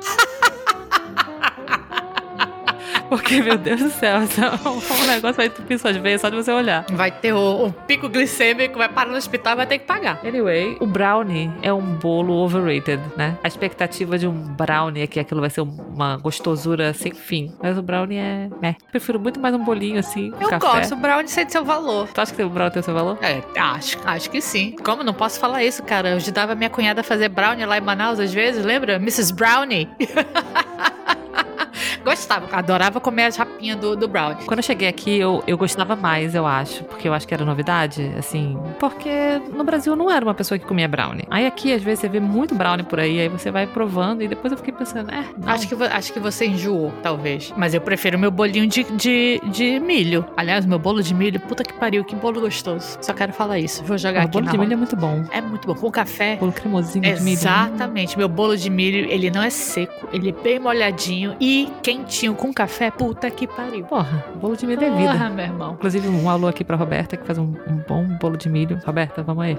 Porque, 3.09 3.41
meu 3.41 3.57
Deus 3.57 3.81
do 3.81 3.89
céu, 3.89 4.19
o 4.19 5.05
negócio 5.07 5.37
vai 5.37 5.47
entupir 5.47 5.79
suas 5.79 5.97
veias 5.97 6.21
só 6.21 6.29
de 6.29 6.35
você 6.35 6.51
olhar. 6.51 6.85
Vai 6.91 7.11
ter 7.11 7.33
o, 7.33 7.65
um 7.65 7.71
pico 7.71 8.07
glicêmico, 8.07 8.77
vai 8.77 8.87
parar 8.87 9.09
no 9.09 9.17
hospital 9.17 9.53
e 9.53 9.55
vai 9.57 9.65
ter 9.67 9.79
que 9.79 9.85
pagar. 9.85 10.19
Anyway, 10.23 10.77
o 10.79 10.85
brownie 10.85 11.51
é 11.61 11.73
um 11.73 11.81
bolo 11.95 12.33
overrated, 12.35 13.01
né? 13.17 13.37
A 13.43 13.47
expectativa 13.47 14.17
de 14.17 14.27
um 14.27 14.33
brownie 14.33 15.01
é 15.01 15.07
que 15.07 15.19
aquilo 15.19 15.41
vai 15.41 15.49
ser 15.49 15.61
uma 15.61 16.17
gostosura 16.17 16.93
sem 16.93 17.13
fim. 17.13 17.51
Mas 17.61 17.77
o 17.77 17.81
brownie 17.81 18.17
é. 18.17 18.49
é. 18.61 18.75
Prefiro 18.91 19.19
muito 19.19 19.39
mais 19.39 19.55
um 19.55 19.63
bolinho 19.63 19.99
assim, 19.99 20.31
Eu 20.39 20.49
café. 20.49 20.59
gosto, 20.59 20.93
o 20.93 20.97
brownie 20.97 21.27
sente 21.27 21.51
seu 21.51 21.65
valor. 21.65 22.07
Tu 22.09 22.21
acha 22.21 22.33
que 22.33 22.43
o 22.43 22.49
brownie 22.49 22.73
tem 22.73 22.81
o 22.81 22.83
seu 22.83 22.93
valor? 22.93 23.17
É, 23.21 23.41
acho, 23.59 23.97
acho 24.05 24.29
que 24.29 24.39
sim. 24.39 24.75
Como 24.83 25.03
não 25.03 25.13
posso 25.13 25.39
falar 25.39 25.63
isso, 25.63 25.81
cara? 25.83 26.09
Eu 26.09 26.15
ajudava 26.17 26.53
minha 26.53 26.69
cunhada 26.69 27.01
a 27.01 27.03
fazer 27.03 27.29
brownie 27.29 27.65
lá 27.65 27.77
em 27.77 27.81
Manaus 27.81 28.19
às 28.19 28.33
vezes, 28.33 28.63
lembra? 28.63 28.95
Mrs. 28.95 29.33
Brownie. 29.33 29.89
Gostava, 32.03 32.47
adorava 32.55 32.99
comer 32.99 33.25
as 33.25 33.35
rapinhas 33.35 33.77
do, 33.77 33.95
do 33.95 34.07
brownie. 34.07 34.45
Quando 34.45 34.59
eu 34.59 34.63
cheguei 34.63 34.87
aqui, 34.87 35.17
eu, 35.19 35.43
eu 35.47 35.57
gostava 35.57 35.95
mais, 35.95 36.35
eu 36.35 36.45
acho. 36.45 36.83
Porque 36.85 37.07
eu 37.07 37.13
acho 37.13 37.27
que 37.27 37.33
era 37.33 37.45
novidade, 37.45 38.11
assim. 38.17 38.57
Porque 38.79 39.41
no 39.53 39.63
Brasil 39.63 39.93
eu 39.93 39.97
não 39.97 40.09
era 40.09 40.23
uma 40.23 40.33
pessoa 40.33 40.57
que 40.57 40.65
comia 40.65 40.87
brownie. 40.87 41.25
Aí 41.29 41.45
aqui, 41.45 41.73
às 41.73 41.81
vezes, 41.81 41.99
você 41.99 42.09
vê 42.09 42.19
muito 42.19 42.55
brownie 42.55 42.85
por 42.85 42.99
aí, 42.99 43.19
aí 43.19 43.29
você 43.29 43.51
vai 43.51 43.67
provando, 43.67 44.21
e 44.23 44.27
depois 44.27 44.51
eu 44.51 44.57
fiquei 44.57 44.73
pensando, 44.73 45.11
é. 45.11 45.25
Não. 45.37 45.49
Acho 45.51 45.67
que, 45.67 45.83
acho 45.83 46.13
que 46.13 46.19
você 46.19 46.45
enjoou, 46.45 46.91
talvez. 47.03 47.53
Mas 47.57 47.73
eu 47.73 47.81
prefiro 47.81 48.17
meu 48.17 48.31
bolinho 48.31 48.67
de, 48.67 48.83
de, 48.83 49.41
de 49.51 49.79
milho. 49.79 50.25
Aliás, 50.37 50.65
meu 50.65 50.79
bolo 50.79 51.01
de 51.01 51.13
milho, 51.13 51.39
puta 51.39 51.63
que 51.63 51.73
pariu, 51.73 52.03
que 52.03 52.15
bolo 52.15 52.41
gostoso. 52.41 52.97
Só 53.01 53.13
quero 53.13 53.33
falar 53.33 53.59
isso. 53.59 53.83
Vou 53.83 53.97
jogar 53.97 54.21
o 54.21 54.23
aqui 54.23 54.31
bolo 54.33 54.45
na 54.45 54.51
de 54.51 54.57
milho 54.57 54.69
roda. 54.69 54.73
é 54.73 54.77
muito 54.77 54.95
bom. 54.95 55.23
É 55.31 55.41
muito 55.41 55.67
bom. 55.67 55.75
Com 55.75 55.91
café. 55.91 56.35
Bolo 56.37 56.51
cremosinho 56.51 57.03
de 57.03 57.21
milho. 57.21 57.33
Exatamente. 57.33 58.17
Meu 58.17 58.29
bolo 58.29 58.55
de 58.55 58.69
milho, 58.69 59.09
ele 59.09 59.29
não 59.29 59.41
é 59.43 59.49
seco, 59.49 60.07
ele 60.11 60.29
é 60.29 60.31
bem 60.31 60.59
molhadinho 60.59 61.35
e 61.39 61.69
quentinho 61.89 62.35
com 62.35 62.53
café. 62.53 62.91
Puta 62.91 63.29
que 63.31 63.47
pariu. 63.47 63.85
Porra, 63.85 64.23
bolo 64.35 64.55
de 64.55 64.67
milho 64.67 64.83
é 64.83 64.91
vida. 64.91 65.11
Porra, 65.11 65.29
meu 65.29 65.45
irmão. 65.45 65.73
Inclusive, 65.73 66.07
um 66.07 66.29
alô 66.29 66.47
aqui 66.47 66.63
pra 66.63 66.75
Roberta, 66.75 67.17
que 67.17 67.25
faz 67.25 67.39
um, 67.39 67.53
um 67.67 67.83
bom 67.87 68.05
bolo 68.19 68.37
de 68.37 68.49
milho. 68.49 68.79
Roberta, 68.85 69.23
vamos 69.23 69.43
aí. 69.43 69.57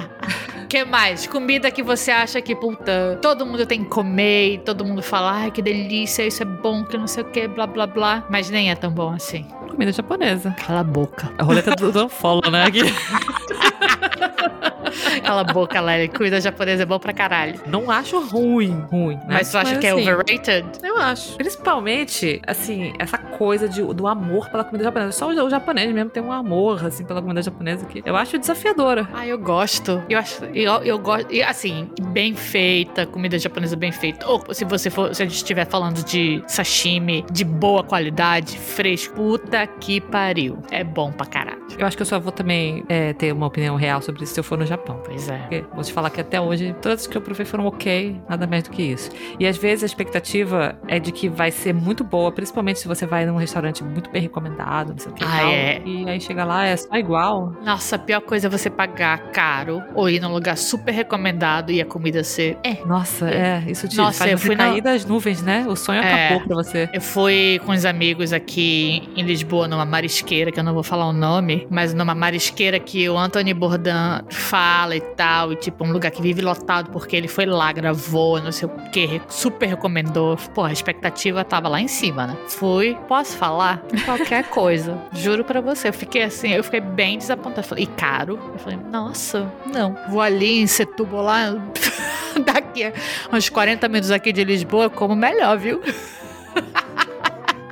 que 0.68 0.84
mais? 0.84 1.26
Comida 1.26 1.70
que 1.70 1.82
você 1.82 2.10
acha 2.10 2.40
que, 2.40 2.54
puta, 2.54 3.18
todo 3.20 3.44
mundo 3.44 3.66
tem 3.66 3.84
que 3.84 3.90
comer 3.90 4.54
e 4.54 4.58
todo 4.58 4.84
mundo 4.84 5.02
fala, 5.02 5.32
ai, 5.32 5.50
que 5.50 5.60
delícia, 5.60 6.26
isso 6.26 6.42
é 6.42 6.46
bom, 6.46 6.84
que 6.84 6.96
não 6.96 7.06
sei 7.06 7.22
o 7.22 7.26
que, 7.26 7.46
blá, 7.46 7.66
blá, 7.66 7.86
blá. 7.86 8.24
Mas 8.30 8.48
nem 8.48 8.70
é 8.70 8.74
tão 8.74 8.90
bom 8.90 9.12
assim. 9.12 9.44
Comida 9.68 9.92
japonesa. 9.92 10.54
Cala 10.66 10.80
a 10.80 10.84
boca. 10.84 11.30
A 11.38 11.44
roleta 11.44 11.76
do 11.76 11.92
do 11.92 12.08
follow, 12.10 12.50
né? 12.50 12.64
Cala 15.24 15.42
a 15.42 15.44
boca, 15.44 15.80
Larry. 15.80 16.08
Comida 16.08 16.40
japonesa 16.40 16.82
é 16.82 16.86
bom 16.86 16.98
pra 16.98 17.12
caralho. 17.12 17.60
Não 17.66 17.90
acho 17.90 18.20
ruim, 18.20 18.84
ruim. 18.90 19.16
Né? 19.16 19.26
Mas 19.28 19.50
tu 19.50 19.58
acha 19.58 19.78
que 19.78 19.86
é 19.86 19.90
assim, 19.90 20.02
overrated? 20.02 20.66
Eu 20.82 20.98
acho. 20.98 21.36
Principalmente, 21.36 22.40
assim, 22.46 22.92
essa 22.98 23.18
coisa 23.18 23.68
de, 23.68 23.82
do 23.82 24.06
amor 24.06 24.48
pela 24.50 24.64
comida 24.64 24.84
japonesa. 24.84 25.12
Só 25.12 25.28
o, 25.28 25.44
o 25.46 25.50
japonês 25.50 25.92
mesmo 25.92 26.10
tem 26.10 26.22
um 26.22 26.32
amor, 26.32 26.84
assim, 26.84 27.04
pela 27.04 27.20
comida 27.20 27.42
japonesa 27.42 27.84
que 27.86 28.02
eu 28.04 28.16
acho 28.16 28.38
desafiadora. 28.38 29.08
Ah, 29.12 29.26
eu 29.26 29.38
gosto. 29.38 30.02
Eu 30.08 30.18
acho. 30.18 30.44
Eu, 30.46 30.74
eu 30.82 30.98
gosto. 30.98 31.32
E 31.32 31.42
assim, 31.42 31.88
bem 32.08 32.34
feita, 32.34 33.06
comida 33.06 33.38
japonesa 33.38 33.76
bem 33.76 33.92
feita. 33.92 34.26
Ou 34.26 34.42
se 34.52 34.64
você 34.64 34.90
for. 34.90 35.14
Se 35.14 35.22
a 35.22 35.26
gente 35.26 35.36
estiver 35.36 35.66
falando 35.66 36.04
de 36.04 36.42
sashimi 36.46 37.24
de 37.30 37.44
boa 37.44 37.82
qualidade, 37.82 38.58
fresco, 38.58 39.14
puta 39.14 39.66
que 39.66 40.00
pariu. 40.00 40.58
É 40.70 40.82
bom 40.82 41.12
pra 41.12 41.26
caralho. 41.26 41.60
Eu 41.78 41.86
acho 41.86 41.96
que 41.96 42.02
eu 42.02 42.06
só 42.06 42.18
vou 42.18 42.32
também 42.32 42.84
é, 42.88 43.12
ter 43.12 43.32
uma 43.32 43.46
opinião 43.46 43.76
real 43.76 44.02
sobre 44.02 44.24
isso 44.24 44.34
se 44.34 44.40
eu 44.40 44.44
for 44.44 44.58
no 44.58 44.66
Japão. 44.70 45.00
Pois 45.04 45.28
é. 45.28 45.36
Porque 45.38 45.64
vou 45.74 45.84
te 45.84 45.92
falar 45.92 46.10
que 46.10 46.20
até 46.20 46.40
hoje, 46.40 46.74
todas 46.80 47.06
que 47.06 47.16
eu 47.16 47.20
provei 47.20 47.44
foram 47.46 47.66
ok, 47.66 48.20
nada 48.28 48.46
mais 48.46 48.62
do 48.64 48.70
que 48.70 48.82
isso. 48.82 49.10
E 49.38 49.46
às 49.46 49.56
vezes 49.56 49.82
a 49.82 49.86
expectativa 49.86 50.76
é 50.88 50.98
de 50.98 51.12
que 51.12 51.28
vai 51.28 51.50
ser 51.50 51.72
muito 51.74 52.02
boa, 52.04 52.32
principalmente 52.32 52.78
se 52.80 52.88
você 52.88 53.04
vai 53.06 53.26
num 53.26 53.36
restaurante 53.36 53.82
muito 53.84 54.10
bem 54.10 54.22
recomendado, 54.22 54.90
não 54.90 54.98
sei 54.98 55.12
o 55.12 55.14
que. 55.14 55.24
Ah, 55.24 55.38
tal. 55.40 55.50
é. 55.50 55.82
E 55.84 56.08
aí 56.08 56.20
chega 56.20 56.44
lá, 56.44 56.64
é 56.66 56.76
só 56.76 56.94
igual. 56.96 57.54
Nossa, 57.64 57.96
a 57.96 57.98
pior 57.98 58.20
coisa 58.20 58.46
é 58.46 58.50
você 58.50 58.70
pagar 58.70 59.18
caro 59.32 59.82
ou 59.94 60.08
ir 60.08 60.20
num 60.20 60.32
lugar 60.32 60.56
super 60.56 60.92
recomendado 60.92 61.70
e 61.72 61.80
a 61.80 61.84
comida 61.84 62.22
ser. 62.24 62.56
É. 62.64 62.84
Nossa, 62.86 63.28
é, 63.30 63.64
isso 63.68 63.86
te 63.88 63.96
Nossa, 63.96 64.18
faz 64.20 64.32
eu 64.32 64.38
fui 64.38 64.56
cair 64.56 64.82
na- 64.82 64.92
das 64.92 65.04
nuvens, 65.04 65.42
né? 65.42 65.66
O 65.68 65.76
sonho 65.76 66.00
É. 66.02 66.26
acabou 66.26 66.46
pra 66.46 66.56
você. 66.56 66.88
Eu 66.92 67.00
fui 67.00 67.60
com 67.64 67.72
os 67.72 67.84
amigos 67.84 68.32
aqui 68.32 69.08
em 69.16 69.22
Lisboa, 69.22 69.66
numa 69.68 69.84
marisqueira, 69.84 70.50
que 70.52 70.58
eu 70.60 70.64
não 70.64 70.74
vou 70.74 70.82
falar 70.82 71.06
o 71.06 71.12
nome, 71.12 71.66
mas 71.70 71.92
numa 71.94 72.14
marisqueira 72.14 72.78
que 72.78 73.08
o 73.08 73.16
Anthony 73.18 73.52
Bourdain 73.54 74.22
fala 74.60 74.94
e 74.94 75.00
tal, 75.00 75.54
e 75.54 75.56
tipo, 75.56 75.84
um 75.84 75.90
lugar 75.90 76.10
que 76.10 76.20
vive 76.20 76.42
lotado 76.42 76.90
porque 76.90 77.16
ele 77.16 77.28
foi 77.28 77.46
lá, 77.46 77.72
gravou, 77.72 78.38
não 78.42 78.52
sei 78.52 78.68
o 78.68 78.90
que, 78.90 79.22
super 79.26 79.66
recomendou. 79.66 80.36
Pô, 80.54 80.64
a 80.64 80.72
expectativa 80.72 81.42
tava 81.42 81.66
lá 81.66 81.80
em 81.80 81.88
cima, 81.88 82.26
né? 82.26 82.36
Fui, 82.46 82.94
posso 83.08 83.38
falar? 83.38 83.82
Qualquer 84.04 84.44
coisa. 84.50 84.98
Juro 85.14 85.44
pra 85.44 85.62
você. 85.62 85.88
Eu 85.88 85.94
fiquei 85.94 86.24
assim, 86.24 86.50
eu 86.50 86.62
fiquei 86.62 86.80
bem 86.80 87.16
desapontada. 87.16 87.62
Falei, 87.62 87.84
e 87.84 87.86
caro? 87.86 88.38
Eu 88.52 88.58
falei, 88.58 88.78
nossa, 88.90 89.50
não. 89.72 89.96
Vou 90.10 90.20
ali 90.20 90.60
em 90.60 90.66
Setúbal 90.66 91.22
lá, 91.22 91.54
daqui 92.44 92.84
a 92.84 92.92
uns 93.32 93.48
40 93.48 93.88
minutos 93.88 94.10
aqui 94.10 94.30
de 94.30 94.44
Lisboa, 94.44 94.90
como 94.90 95.16
melhor, 95.16 95.56
viu? 95.56 95.80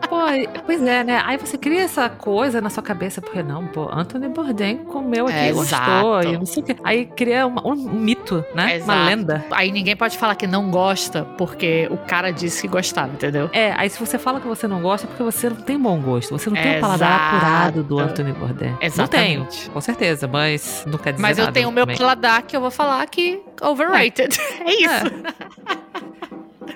Pô, 0.08 0.16
pois 0.64 0.82
é, 0.82 1.04
né? 1.04 1.22
Aí 1.26 1.36
você 1.36 1.58
cria 1.58 1.82
essa 1.82 2.08
coisa 2.08 2.60
na 2.62 2.70
sua 2.70 2.82
cabeça, 2.82 3.20
porque 3.20 3.42
não, 3.42 3.66
pô, 3.66 3.90
Anthony 3.92 4.28
Bourdain 4.28 4.78
comeu 4.78 5.26
aqui, 5.26 5.36
É, 5.36 5.52
gostou, 5.52 6.22
e 6.22 6.38
não 6.38 6.46
sei 6.46 6.62
o 6.62 6.66
quê. 6.66 6.76
Aí 6.82 7.04
cria 7.04 7.46
uma- 7.46 7.66
um 7.66 7.74
mito, 7.74 8.42
né? 8.54 8.76
Exato. 8.76 8.90
Uma 8.98 9.06
lenda. 9.08 9.44
Aí 9.50 9.70
ninguém 9.70 9.94
pode 9.96 10.16
falar 10.16 10.34
que 10.34 10.46
não 10.46 10.70
gosta 10.70 11.24
porque 11.36 11.86
o 11.90 11.96
cara 11.98 12.30
disse 12.30 12.62
que 12.62 12.68
gostava, 12.68 13.12
entendeu? 13.12 13.50
É, 13.52 13.72
aí 13.76 13.90
se 13.90 13.98
você 14.00 14.18
fala 14.18 14.40
que 14.40 14.46
você 14.46 14.66
não 14.66 14.80
gosta, 14.80 15.06
é 15.06 15.08
porque 15.08 15.22
você 15.22 15.50
não 15.50 15.56
tem 15.56 15.78
bom 15.78 16.00
gosto. 16.00 16.30
Você 16.30 16.48
não 16.48 16.56
tem 16.56 16.78
o 16.78 16.80
paladar 16.80 17.08
Exato. 17.10 17.36
apurado 17.36 17.82
do 17.82 17.98
Anthony 17.98 18.32
Bourdain. 18.32 18.70
Não 18.72 18.78
Exatamente. 18.80 19.60
tenho, 19.60 19.70
com 19.72 19.80
certeza, 19.80 20.26
mas 20.26 20.84
não 20.86 20.98
quer 20.98 21.12
dizer 21.12 21.22
Mas 21.22 21.38
eu 21.38 21.52
tenho 21.52 21.68
o 21.68 21.72
meu 21.72 21.84
também. 21.84 21.98
paladar 21.98 22.42
que 22.42 22.56
eu 22.56 22.60
vou 22.62 22.70
falar 22.70 23.06
que 23.06 23.42
overrated. 23.60 24.38
É, 24.64 24.72
isso. 24.72 25.04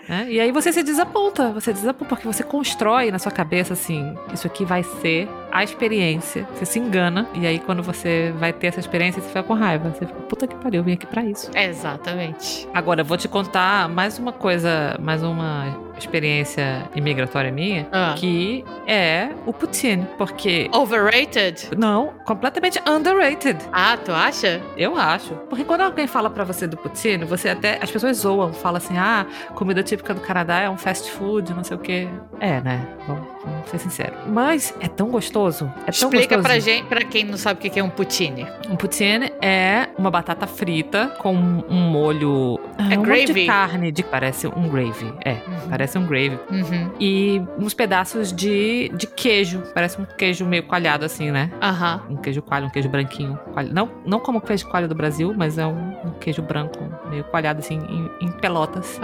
É, 0.09 0.31
E 0.31 0.41
aí 0.41 0.53
você 0.53 0.73
se 0.73 0.83
desaponta, 0.83 1.51
você 1.53 1.73
desaponta 1.73 2.15
porque 2.17 2.27
você 2.27 2.43
constrói 2.43 3.11
na 3.11 3.19
sua 3.19 3.33
cabeça 3.33 3.73
assim, 3.73 4.17
isso 4.33 4.47
aqui 4.47 4.65
vai 4.65 4.83
ser 4.83 5.29
a 5.53 5.63
experiência. 5.63 6.47
Você 6.55 6.65
se 6.65 6.79
engana 6.79 7.29
e 7.35 7.47
aí 7.47 7.59
quando 7.59 7.83
você 7.83 8.33
vai 8.39 8.53
ter 8.53 8.69
essa 8.69 8.81
experiência, 8.81 9.21
você 9.21 9.29
fica 9.29 9.43
com 9.43 9.55
raiva. 9.55 9.91
Você 9.91 10.07
fica, 10.07 10.21
puta 10.23 10.47
que 10.47 10.55
pariu, 10.57 10.81
eu 10.81 10.85
vim 10.85 10.93
aqui 10.95 11.07
pra 11.07 11.23
isso. 11.25 11.51
Exatamente. 11.55 12.67
Agora, 12.73 13.03
eu 13.03 13.05
vou 13.05 13.17
te 13.17 13.29
contar 13.29 13.89
mais 13.89 14.19
uma 14.19 14.33
coisa, 14.33 14.97
mais 15.01 15.23
uma 15.23 15.67
experiência 15.99 16.89
imigratória 16.97 17.53
minha, 17.53 17.87
Ah. 17.93 18.15
que 18.17 18.65
é 18.87 19.29
o 19.47 19.53
poutine, 19.53 20.07
porque 20.17 20.69
Overrated? 20.73 21.69
não, 21.77 22.15
completamente 22.25 22.81
underrated. 22.89 23.59
Ah, 23.73 23.97
tu 24.03 24.11
acha? 24.11 24.61
Eu 24.77 24.97
acho. 24.97 25.35
Porque 25.51 25.65
quando 25.65 25.83
alguém 25.83 26.07
fala 26.07 26.31
pra 26.31 26.45
você 26.45 26.67
do 26.67 26.77
poutine, 26.77 27.25
você 27.25 27.51
até. 27.51 27.79
As 27.81 27.91
pessoas 27.91 28.17
zoam, 28.17 28.53
falam 28.53 28.79
assim: 28.79 28.97
ah, 28.97 29.27
comida 29.55 29.83
típica 29.83 30.15
do 30.15 30.21
Canadá 30.21 30.61
é 30.61 30.71
um 30.71 30.79
fast 30.79 31.11
food, 31.13 31.53
não 31.55 31.63
sei 31.63 31.77
o 31.77 31.81
quê. 31.81 32.09
É, 32.41 32.61
né? 32.63 32.87
Vamos, 33.07 33.25
vamos 33.45 33.69
ser 33.69 33.79
sinceros. 33.79 34.19
Mas 34.27 34.75
é 34.81 34.89
tão 34.89 35.09
gostoso. 35.11 35.42
É 35.87 35.91
tão 35.93 36.09
Explica 36.11 36.37
gostoso. 36.37 36.43
pra 36.43 36.59
gente, 36.59 36.87
pra 36.87 37.03
quem 37.05 37.25
não 37.25 37.37
sabe 37.37 37.67
o 37.67 37.71
que 37.71 37.79
é 37.79 37.83
um 37.83 37.89
poutine. 37.91 38.47
Um 38.69 38.77
poutine 38.77 39.33
é 39.41 39.89
uma 39.99 40.11
batata 40.11 40.47
frita 40.47 41.09
com 41.19 41.35
um 41.35 41.81
molho. 41.91 42.59
É 42.79 42.99
um 42.99 43.05
molho 43.05 43.25
de 43.27 43.33
gravy? 43.33 43.47
carne, 43.47 43.93
de, 43.93 44.03
parece 44.03 44.47
um 44.47 44.69
gravy. 44.69 45.13
É, 45.25 45.33
Uhum. 45.33 45.69
parece 45.71 45.99
um 45.99 46.07
gravy. 46.07 46.39
Uhum. 46.51 46.91
E 47.01 47.43
uns 47.59 47.75
pedaços 47.75 48.33
de, 48.33 48.91
de 48.95 49.07
queijo. 49.07 49.63
Parece 49.75 50.01
um 50.01 50.05
queijo 50.05 50.45
meio 50.45 50.63
coalhado, 50.65 51.05
assim, 51.05 51.31
né? 51.31 51.51
Aham. 51.61 52.03
Um 52.11 52.17
queijo 52.17 52.43
coalho, 52.43 52.67
um 52.67 52.71
queijo 52.71 52.89
branquinho. 52.89 53.39
coalho. 53.53 53.73
Não, 53.73 53.91
não 54.07 54.19
como 54.21 54.39
o 54.39 54.41
queijo 54.41 54.67
coalho 54.69 54.89
do 54.89 54.95
Brasil, 54.95 55.33
mas 55.37 55.59
é 55.59 55.67
um, 55.67 55.93
um 56.05 56.11
queijo 56.21 56.43
branco, 56.43 56.79
meio 57.11 57.25
coalhado, 57.25 57.59
assim, 57.61 57.79
em, 57.89 58.27
em 58.27 58.31
pelotas. 58.33 58.99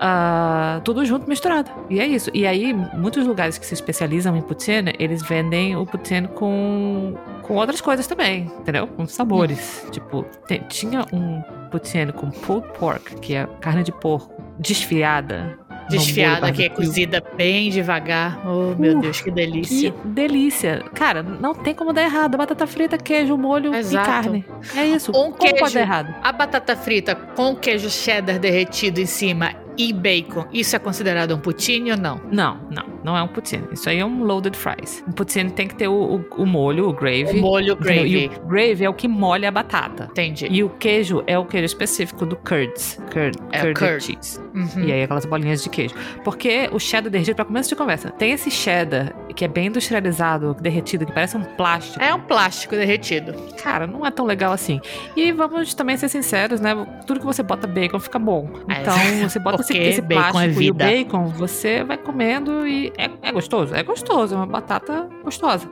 Ah, 0.00 0.80
tudo 0.84 1.04
junto, 1.04 1.28
misturado. 1.28 1.70
E 1.88 2.00
é 2.00 2.06
isso. 2.06 2.30
E 2.34 2.46
aí, 2.46 2.72
muitos 2.94 3.26
lugares 3.26 3.58
que 3.58 3.66
se 3.66 3.74
especializam 3.74 4.36
em 4.36 4.42
poutine, 4.42 4.92
eles 4.98 5.22
vendem 5.22 5.76
o 5.76 5.83
poutine 5.86 6.28
com, 6.28 7.14
com 7.42 7.54
outras 7.54 7.80
coisas 7.80 8.06
também, 8.06 8.50
entendeu? 8.60 8.86
Com 8.86 9.06
sabores. 9.06 9.86
Tipo, 9.90 10.24
tem- 10.46 10.62
tinha 10.68 11.04
um 11.12 11.42
poutine 11.70 12.12
com 12.12 12.30
pulled 12.30 12.66
pork, 12.78 13.16
que 13.20 13.34
é 13.34 13.46
carne 13.60 13.82
de 13.82 13.92
porco 13.92 14.42
desfiada. 14.58 15.58
Desfiada, 15.90 16.50
que 16.50 16.62
é 16.64 16.68
cozida 16.70 17.22
bem 17.36 17.68
devagar. 17.68 18.40
Oh, 18.48 18.74
meu 18.80 18.96
Uh, 18.96 19.00
Deus, 19.02 19.18
que 19.18 19.24
Que 19.24 19.30
delícia. 19.32 19.94
delícia. 20.02 20.82
Cara, 20.94 21.22
não 21.22 21.54
tem 21.54 21.74
como 21.74 21.92
dar 21.92 22.02
errado. 22.04 22.38
Batata 22.38 22.66
frita, 22.66 22.96
queijo, 22.96 23.36
molho 23.36 23.74
Exato. 23.74 24.08
e 24.08 24.10
carne. 24.10 24.44
É 24.74 24.86
isso. 24.86 25.10
Um 25.10 25.30
como 25.30 25.36
queijo. 25.36 25.56
pode 25.58 25.74
dar 25.74 25.80
errado? 25.82 26.14
A 26.22 26.32
batata 26.32 26.74
frita 26.74 27.14
com 27.14 27.54
queijo 27.54 27.90
cheddar 27.90 28.38
derretido 28.38 28.98
em 28.98 29.04
cima 29.04 29.52
e 29.76 29.92
bacon, 29.92 30.46
isso 30.52 30.74
é 30.74 30.78
considerado 30.78 31.34
um 31.34 31.38
poutine 31.38 31.90
ou 31.90 31.98
não? 31.98 32.18
Não, 32.32 32.60
não. 32.70 32.83
Não 33.04 33.16
é 33.16 33.22
um 33.22 33.28
poutine. 33.28 33.64
Isso 33.70 33.88
aí 33.90 33.98
é 33.98 34.04
um 34.04 34.24
loaded 34.24 34.56
fries. 34.56 35.04
Um 35.06 35.12
poutine 35.12 35.50
tem 35.50 35.68
que 35.68 35.74
ter 35.74 35.88
o, 35.88 35.92
o- 35.94 36.24
o 36.38 36.46
molho, 36.46 36.88
o 36.88 36.92
gravy. 36.92 37.38
O 37.38 37.40
molho 37.42 37.74
entendeu? 37.74 37.76
gravy. 38.02 38.24
E 38.24 38.26
o 38.26 38.46
gravy 38.46 38.84
é 38.84 38.88
o 38.88 38.94
que 38.94 39.06
molha 39.06 39.48
a 39.48 39.52
batata. 39.52 40.08
Entendi. 40.10 40.48
E 40.50 40.64
o 40.64 40.70
queijo 40.70 41.22
é 41.26 41.38
o 41.38 41.44
queijo 41.44 41.66
específico 41.66 42.24
do 42.24 42.34
curds. 42.36 42.98
Curd, 43.12 43.36
É, 43.52 43.60
curd, 43.60 43.78
curd. 43.78 44.02
cheese. 44.04 44.40
Uhum. 44.54 44.84
E 44.84 44.92
aí 44.92 45.02
aquelas 45.02 45.24
bolinhas 45.24 45.62
de 45.62 45.68
queijo. 45.68 45.94
Porque 46.22 46.68
o 46.72 46.78
cheddar 46.78 47.10
derretido, 47.10 47.34
pra 47.36 47.44
começo 47.44 47.68
de 47.68 47.74
conversa, 47.76 48.10
tem 48.10 48.30
esse 48.32 48.50
cheddar 48.50 49.12
que 49.34 49.44
é 49.44 49.48
bem 49.48 49.66
industrializado, 49.66 50.54
derretido, 50.60 51.04
que 51.04 51.12
parece 51.12 51.36
um 51.36 51.42
plástico. 51.42 52.02
É 52.02 52.14
um 52.14 52.20
plástico 52.20 52.74
derretido. 52.76 53.32
Cara, 53.62 53.86
não 53.86 54.06
é 54.06 54.10
tão 54.10 54.24
legal 54.24 54.52
assim. 54.52 54.80
E 55.16 55.32
vamos 55.32 55.74
também 55.74 55.96
ser 55.96 56.08
sinceros, 56.08 56.60
né? 56.60 56.74
Tudo 57.06 57.20
que 57.20 57.26
você 57.26 57.42
bota 57.42 57.66
bacon 57.66 57.98
fica 57.98 58.18
bom. 58.18 58.48
É, 58.68 58.80
Então, 58.82 59.28
você 59.28 59.38
bota 59.38 59.60
esse, 59.62 59.72
esse 59.76 60.00
é 60.00 60.02
plástico 60.02 60.62
e 60.62 60.70
o 60.70 60.74
bacon, 60.74 61.26
você 61.26 61.82
vai 61.82 61.96
comendo 61.98 62.66
e 62.66 62.92
é, 62.96 63.10
é 63.22 63.32
gostoso. 63.32 63.74
É 63.74 63.82
gostoso, 63.82 64.34
é 64.34 64.36
uma 64.38 64.46
batata 64.46 65.08
gostosa. 65.24 65.68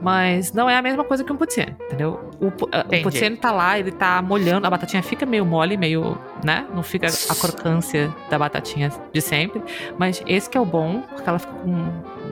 Mas 0.00 0.52
não 0.52 0.68
é 0.68 0.76
a 0.76 0.82
mesma 0.82 1.04
coisa 1.04 1.24
que 1.24 1.32
um 1.32 1.36
poutine, 1.36 1.74
entendeu? 1.86 2.30
O, 2.40 2.48
a- 2.70 2.80
o 2.80 3.02
poutine 3.02 3.36
tá 3.36 3.50
lá, 3.50 3.78
ele 3.78 3.90
tá 3.92 4.20
molhando, 4.20 4.66
a 4.66 4.70
batatinha 4.70 5.02
fica 5.02 5.24
meio 5.24 5.44
mole, 5.46 5.76
meio, 5.76 6.18
né? 6.44 6.66
Não 6.74 6.82
fica 6.82 7.06
a 7.06 7.34
crocância 7.34 8.14
da 8.28 8.38
batatinha 8.38 8.90
de 9.12 9.20
sempre. 9.20 9.62
Mas 9.98 10.22
esse 10.26 10.48
que 10.48 10.56
é 10.56 10.60
o 10.60 10.64
bom, 10.64 11.02
porque 11.02 11.28
ela 11.28 11.38
fica 11.38 11.52
com, 11.52 11.72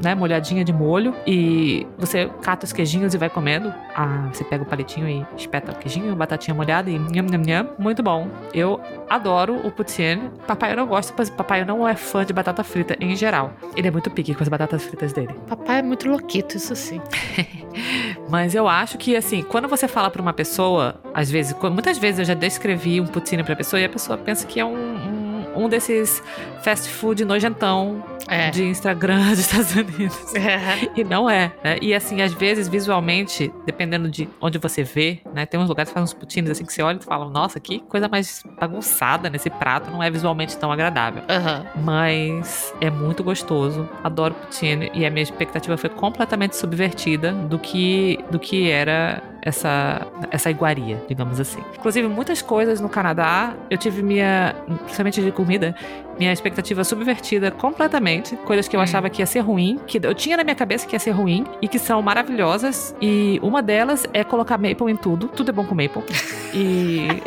né, 0.02 0.14
molhadinha 0.14 0.64
de 0.64 0.72
molho. 0.72 1.14
E 1.26 1.86
você 1.98 2.30
cata 2.42 2.64
os 2.64 2.72
queijinhos 2.72 3.14
e 3.14 3.18
vai 3.18 3.30
comendo. 3.30 3.72
Ah, 3.94 4.28
você 4.32 4.44
pega 4.44 4.62
o 4.62 4.66
palitinho 4.66 5.08
e 5.08 5.26
espeta 5.36 5.72
o 5.72 5.76
queijinho, 5.76 6.12
a 6.12 6.16
batatinha 6.16 6.54
molhada 6.54 6.90
e 6.90 6.98
nham, 6.98 7.26
nham, 7.26 7.42
nham. 7.44 7.68
Muito 7.78 8.02
bom. 8.02 8.28
Eu 8.52 8.80
adoro 9.08 9.56
o 9.66 9.70
poutine. 9.70 10.30
Papai 10.46 10.72
eu 10.72 10.76
não 10.76 10.86
gosto, 10.86 11.14
mas 11.16 11.30
papai 11.30 11.64
não 11.64 11.86
é 11.86 11.94
fã 11.94 12.24
de 12.24 12.32
batata 12.32 12.62
frita 12.64 12.96
em 13.00 13.14
geral. 13.16 13.52
Ele 13.76 13.88
é 13.88 13.90
muito 13.90 14.10
pique 14.10 14.34
com 14.34 14.42
as 14.42 14.48
batatas 14.48 14.84
fritas 14.84 15.12
dele. 15.12 15.34
Papai 15.48 15.78
é 15.78 15.82
muito 15.82 16.08
louquito, 16.08 16.56
isso 16.56 16.74
sim. 16.74 17.00
Mas 18.28 18.54
eu 18.54 18.66
acho 18.68 18.98
que, 18.98 19.16
assim, 19.16 19.42
quando 19.42 19.68
você 19.68 19.86
fala 19.86 20.10
pra 20.10 20.22
uma 20.22 20.32
pessoa, 20.32 21.00
às 21.12 21.30
vezes, 21.30 21.54
muitas 21.62 21.98
vezes 21.98 22.20
eu 22.20 22.24
já 22.24 22.34
descrevi 22.34 23.00
um 23.00 23.06
poutine 23.06 23.42
pra 23.42 23.54
pessoa 23.54 23.80
e 23.80 23.84
a 23.84 23.88
pessoa 23.88 24.16
pensa 24.16 24.46
que 24.46 24.58
é 24.58 24.64
um, 24.64 24.74
um, 24.74 25.23
um 25.56 25.68
desses 25.68 26.22
fast 26.62 26.88
food 26.88 27.24
nojentão 27.24 28.02
É. 28.28 28.50
de 28.50 28.64
Instagram 28.64 29.18
dos 29.30 29.40
Estados 29.40 29.74
Unidos. 29.74 30.34
É. 30.34 30.88
E 30.96 31.04
não 31.04 31.28
é, 31.28 31.52
né? 31.62 31.78
E 31.82 31.94
assim, 31.94 32.22
às 32.22 32.32
vezes, 32.32 32.68
visualmente, 32.68 33.52
dependendo 33.66 34.08
de 34.10 34.28
onde 34.40 34.58
você 34.58 34.82
vê, 34.82 35.20
né? 35.34 35.44
Tem 35.46 35.60
uns 35.60 35.68
lugares 35.68 35.90
que 35.90 35.94
fazem 35.94 36.04
uns 36.04 36.14
poutines 36.14 36.50
assim 36.50 36.64
que 36.64 36.72
você 36.72 36.82
olha 36.82 36.98
e 37.00 37.04
fala, 37.04 37.28
nossa, 37.28 37.60
que 37.60 37.80
coisa 37.80 38.08
mais 38.08 38.42
bagunçada 38.58 39.28
nesse 39.28 39.50
prato, 39.50 39.90
não 39.90 40.02
é 40.02 40.10
visualmente 40.10 40.56
tão 40.56 40.72
agradável. 40.72 41.22
Aham. 41.28 41.66
Mas 41.76 42.72
é 42.80 42.90
muito 42.90 43.22
gostoso, 43.22 43.88
adoro 44.02 44.34
poutine 44.34 44.90
e 44.94 45.04
a 45.04 45.10
minha 45.10 45.22
expectativa 45.22 45.76
foi 45.76 45.90
completamente 45.90 46.56
subvertida 46.56 47.32
do 47.32 47.58
que 47.58 48.18
do 48.30 48.38
que 48.38 48.70
era 48.70 49.22
essa 49.42 50.06
essa 50.30 50.50
iguaria, 50.50 51.02
digamos 51.06 51.38
assim. 51.38 51.60
Inclusive 51.78 52.08
muitas 52.08 52.40
coisas 52.40 52.80
no 52.80 52.88
Canadá, 52.88 53.54
eu 53.70 53.76
tive 53.76 54.02
minha, 54.02 54.54
principalmente 54.84 55.20
de 55.20 55.30
comida, 55.44 55.74
minha 56.18 56.32
expectativa 56.32 56.84
subvertida 56.84 57.50
completamente, 57.50 58.36
coisas 58.36 58.68
que 58.68 58.76
eu 58.76 58.80
Hum. 58.80 58.84
achava 58.84 59.08
que 59.10 59.22
ia 59.22 59.26
ser 59.26 59.40
ruim, 59.40 59.78
que 59.86 59.98
eu 60.02 60.14
tinha 60.14 60.36
na 60.36 60.44
minha 60.44 60.54
cabeça 60.54 60.86
que 60.86 60.94
ia 60.94 60.98
ser 61.00 61.10
ruim 61.12 61.44
e 61.62 61.68
que 61.68 61.78
são 61.78 62.00
maravilhosas 62.02 62.94
e 63.00 63.38
uma 63.42 63.62
delas 63.62 64.06
é 64.12 64.22
colocar 64.24 64.58
maple 64.58 64.90
em 64.90 64.96
tudo, 64.96 65.28
tudo 65.28 65.48
é 65.50 65.52
bom 65.52 65.64
com 65.64 65.74
maple. 65.74 66.02
E 66.52 67.06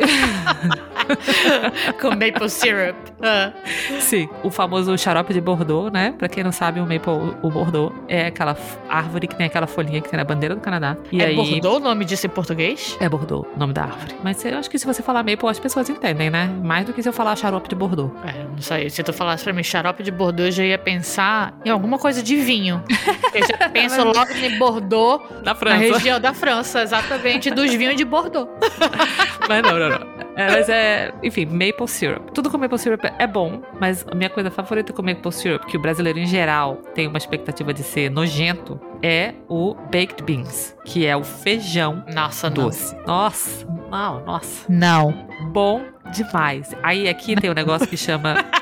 Com 2.00 2.10
maple 2.10 2.48
syrup. 2.48 2.96
Ah. 3.22 3.52
Sim, 4.00 4.28
o 4.42 4.50
famoso 4.50 4.96
xarope 4.96 5.32
de 5.32 5.40
Bordeaux, 5.40 5.90
né? 5.92 6.14
Pra 6.18 6.28
quem 6.28 6.44
não 6.44 6.52
sabe, 6.52 6.80
o 6.80 6.86
maple, 6.86 7.34
o 7.42 7.50
Bordeaux 7.50 7.92
é 8.08 8.26
aquela 8.26 8.56
árvore 8.88 9.26
que 9.26 9.34
tem 9.34 9.46
aquela 9.46 9.66
folhinha 9.66 10.00
que 10.00 10.08
tem 10.08 10.18
na 10.18 10.24
bandeira 10.24 10.54
do 10.54 10.60
Canadá. 10.60 10.96
E 11.10 11.20
é 11.22 11.26
aí 11.26 11.36
Bordeaux 11.36 11.76
o 11.76 11.80
nome 11.80 12.04
disso 12.04 12.26
em 12.26 12.30
português? 12.30 12.96
é 13.00 13.08
Bordeaux, 13.08 13.46
o 13.54 13.58
nome 13.58 13.72
da 13.72 13.84
árvore. 13.84 14.14
Mas 14.22 14.44
eu 14.44 14.58
acho 14.58 14.70
que 14.70 14.78
se 14.78 14.86
você 14.86 15.02
falar 15.02 15.22
maple, 15.22 15.48
as 15.48 15.58
pessoas 15.58 15.88
entendem, 15.88 16.30
né? 16.30 16.46
Mais 16.62 16.86
do 16.86 16.92
que 16.92 17.02
se 17.02 17.08
eu 17.08 17.12
falar 17.12 17.34
xarope 17.36 17.68
de 17.68 17.74
Bordeaux. 17.74 18.12
É, 18.24 18.44
não 18.44 18.58
sei. 18.60 18.77
Se 18.90 19.02
tu 19.02 19.12
falasse 19.12 19.44
pra 19.44 19.52
mim 19.52 19.62
xarope 19.62 20.02
de 20.02 20.10
Bordeaux, 20.10 20.46
eu 20.46 20.52
já 20.52 20.64
ia 20.64 20.78
pensar 20.78 21.58
em 21.64 21.70
alguma 21.70 21.98
coisa 21.98 22.22
de 22.22 22.36
vinho. 22.36 22.82
Eu 23.34 23.46
já 23.46 23.68
penso 23.68 24.02
logo 24.02 24.32
em 24.32 24.58
Bordeaux, 24.58 25.22
Na 25.44 25.54
na 25.54 25.74
região 25.74 26.18
da 26.18 26.32
França, 26.32 26.82
exatamente, 26.82 27.50
dos 27.50 27.72
vinhos 27.74 27.94
de 27.94 28.04
Bordeaux. 28.04 28.48
mas 29.46 29.62
não, 29.62 29.78
não, 29.78 29.90
não. 29.90 30.18
É, 30.34 30.50
mas 30.50 30.68
é, 30.68 31.12
enfim, 31.22 31.46
maple 31.46 31.88
syrup. 31.88 32.30
Tudo 32.32 32.48
com 32.48 32.56
maple 32.56 32.78
syrup 32.78 33.04
é 33.18 33.26
bom, 33.26 33.60
mas 33.80 34.06
a 34.10 34.14
minha 34.14 34.30
coisa 34.30 34.50
favorita 34.50 34.92
com 34.92 35.02
maple 35.02 35.32
syrup, 35.32 35.66
que 35.66 35.76
o 35.76 35.80
brasileiro 35.80 36.18
em 36.18 36.26
geral 36.26 36.76
tem 36.94 37.06
uma 37.06 37.18
expectativa 37.18 37.74
de 37.74 37.82
ser 37.82 38.08
nojento, 38.08 38.80
é 39.02 39.34
o 39.48 39.74
baked 39.74 40.22
beans, 40.22 40.76
que 40.84 41.04
é 41.04 41.16
o 41.16 41.24
feijão 41.24 42.04
Nossa, 42.14 42.48
não. 42.48 42.54
doce. 42.54 42.96
Nossa, 43.06 43.66
não, 43.90 44.24
nossa. 44.24 44.64
Não. 44.68 45.28
bom 45.52 45.82
demais. 46.12 46.74
Aí 46.82 47.08
aqui 47.08 47.34
tem 47.36 47.50
um 47.50 47.54
negócio 47.54 47.86
que 47.86 47.96
chama. 47.96 48.36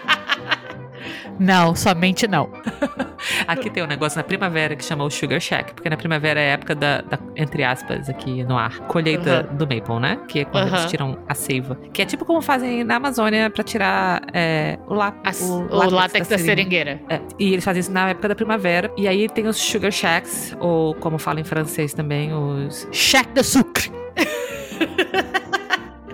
Não, 1.39 1.75
somente 1.75 2.27
não. 2.27 2.49
Aqui 3.47 3.69
tem 3.71 3.83
um 3.83 3.87
negócio 3.87 4.17
na 4.19 4.25
primavera 4.25 4.77
que 4.77 4.85
chama 4.85 5.05
o 5.05 5.11
Sugar 5.11 5.41
Shack, 5.41 5.75
porque 5.75 5.89
na 5.91 5.97
primavera 5.97 6.39
é 6.41 6.51
a 6.51 6.53
época 6.53 6.75
da, 6.75 7.01
da- 7.01 7.19
entre 7.35 7.65
aspas, 7.65 8.09
aqui 8.09 8.45
no 8.45 8.57
ar, 8.57 8.79
colheita 8.89 9.43
do 9.43 9.65
maple, 9.67 9.99
né? 10.01 10.19
Que 10.29 10.41
é 10.41 10.45
quando 10.45 10.69
eles 10.69 10.81
Aham. 10.81 10.89
tiram 10.89 11.19
a 11.29 11.35
seiva. 11.35 11.77
Que 11.93 12.03
é 12.03 12.05
tipo 12.07 12.25
como 12.25 12.41
fazem 12.43 12.85
na 12.85 12.97
Amazônia 12.97 13.51
pra 13.51 13.63
tirar 13.65 14.23
é, 14.33 14.79
o, 14.87 14.95
lá, 14.95 15.15
As- 15.25 15.41
o, 15.41 15.67
látex 15.91 16.29
da 16.29 16.39
seringueira. 16.39 17.01
É, 17.09 17.21
e 17.39 17.53
eles 17.53 17.65
fazem 17.65 17.81
isso 17.81 17.93
na 17.93 18.11
época 18.11 18.29
da 18.29 18.35
primavera. 18.35 18.91
E 18.97 19.09
aí 19.09 19.29
tem 19.29 19.47
os 19.47 19.57
Sugar 19.57 19.91
Shacks, 19.93 20.57
ou 20.61 20.95
como 20.95 21.19
fala 21.19 21.41
em 21.41 21.45
francês 21.45 21.93
também, 21.95 22.33
os. 22.33 22.87
Cheque 22.93 23.33
de 23.33 23.43
sucre. 23.43 23.91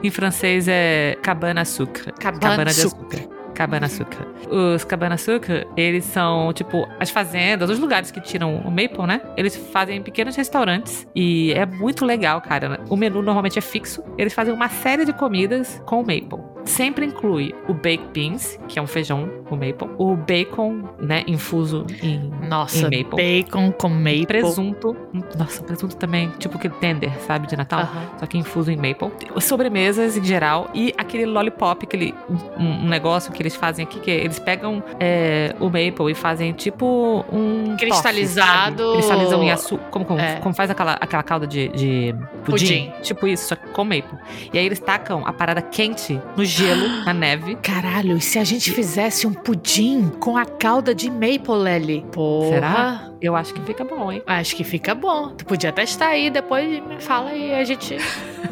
Em 0.04 0.11
francês 0.11 0.66
é 0.68 1.16
cabana 1.22 1.61
açúcar. 1.61 2.12
Cabana 2.18 2.64
de 2.64 2.70
açúcar. 2.80 3.20
Cabana 3.55 3.87
açúcar. 3.87 4.27
Os 4.51 4.85
cabana 4.85 5.15
açúcar, 5.15 5.67
eles 5.77 6.05
são, 6.05 6.53
tipo, 6.53 6.88
as 6.99 7.11
fazendas, 7.11 7.71
os 7.71 7.79
lugares 7.79 8.11
que 8.11 8.21
tiram 8.21 8.57
o 8.57 8.71
maple, 8.71 9.07
né? 9.07 9.21
Eles 9.37 9.57
fazem 9.57 10.03
pequenos 10.03 10.37
restaurantes 10.37 11.07
e 11.15 11.53
é 11.53 11.67
muito 11.67 12.05
legal, 12.05 12.41
cara. 12.41 12.81
O 12.88 12.97
menu 12.97 13.23
normalmente 13.23 13.59
é 13.59 13.62
fixo. 13.62 14.03
Eles 14.17 14.33
fazem 14.33 14.53
uma 14.53 14.69
série 14.69 15.05
de 15.05 15.12
comidas 15.12 15.83
com 15.87 15.99
maple. 15.99 16.52
Sempre 16.64 17.07
inclui 17.07 17.55
o 17.68 17.75
baked 17.75 18.09
beans, 18.12 18.59
que 18.68 18.79
é 18.79 18.83
um 18.83 18.87
feijão 18.87 19.29
com 19.46 19.57
maple, 19.57 19.88
o 19.98 20.16
bacon, 20.16 20.83
né, 21.01 21.25
infuso 21.27 21.85
em 22.03 22.31
Nossa, 22.48 22.79
Em 22.88 23.03
maple. 23.05 23.16
bacon 23.42 23.72
com 23.72 23.88
maple. 23.88 24.27
presunto. 24.27 24.96
Nossa, 25.38 25.62
presunto 25.62 25.96
também, 25.96 26.31
tipo 26.38 26.57
aquele 26.57 26.75
tender, 26.75 27.12
sabe, 27.20 27.46
de 27.46 27.57
Natal 27.57 27.81
Aham. 27.81 28.03
só 28.18 28.27
que 28.27 28.38
infuso 28.38 28.70
em 28.70 28.77
maple. 28.77 29.11
Sobremesas 29.40 30.16
em 30.16 30.25
geral 30.25 30.70
e 30.72 30.94
aquele 30.96 31.27
lollipop, 31.27 31.85
aquele 31.85 32.14
um, 32.59 32.64
um 32.64 32.88
negócio 32.88 33.33
que 33.33 33.42
eles 33.42 33.57
fazem 33.57 33.85
aqui, 33.85 33.98
que 34.01 34.11
eles 34.11 34.38
pegam 34.38 34.83
é, 35.01 35.55
o 35.61 35.64
maple 35.66 36.11
e 36.11 36.14
fazem 36.14 36.53
tipo 36.53 37.25
um 37.33 37.77
Cristalizado. 37.77 38.77
toffee? 38.77 38.96
Cristalizam 38.98 39.42
em 39.42 39.51
açúcar, 39.51 39.88
como, 39.90 40.05
como, 40.05 40.20
É. 40.20 40.37
como 40.37 40.55
faz 40.55 40.70
aquela, 40.70 40.92
aquela 40.94 41.22
calda 41.22 41.46
de, 41.46 41.68
de 41.68 42.14
pudim. 42.44 42.90
Pudim. 42.90 42.92
Tipo 43.03 43.27
isso, 43.27 43.48
só 43.48 43.57
que 43.57 43.66
com 43.68 43.85
maple. 43.85 44.18
E 44.53 44.59
aí 44.59 44.64
eles 44.64 44.79
tacam 44.79 45.27
a 45.27 45.33
parada 45.33 45.61
quente 45.61 46.20
no 46.37 46.44
gelo, 46.53 46.88
na 47.05 47.12
neve. 47.12 47.57
Caralho, 47.57 48.17
e 48.17 48.21
se 48.21 48.38
a 48.38 48.45
gente 48.45 48.71
fizesse 48.71 49.27
um 49.27 49.33
pudim 49.33 50.09
com 50.21 50.37
a 50.37 50.45
calda 50.45 50.95
de 50.95 51.11
maple? 51.11 52.05
Porra. 52.12 52.49
Será? 52.49 53.11
Eu 53.21 53.37
acho 53.37 53.55
que 53.55 53.61
fica 53.62 53.85
bom, 53.85 54.11
hein? 54.12 54.23
Acho 54.27 54.57
que 54.57 54.65
fica 54.65 54.95
bom. 54.95 55.31
Tu 55.31 55.45
podia 55.45 55.73
testar 55.73 56.09
aí, 56.09 56.31
depois 56.31 56.69
me 56.87 57.01
fala 57.01 57.33
e 57.33 57.55
a 57.55 57.65
gente 57.65 57.97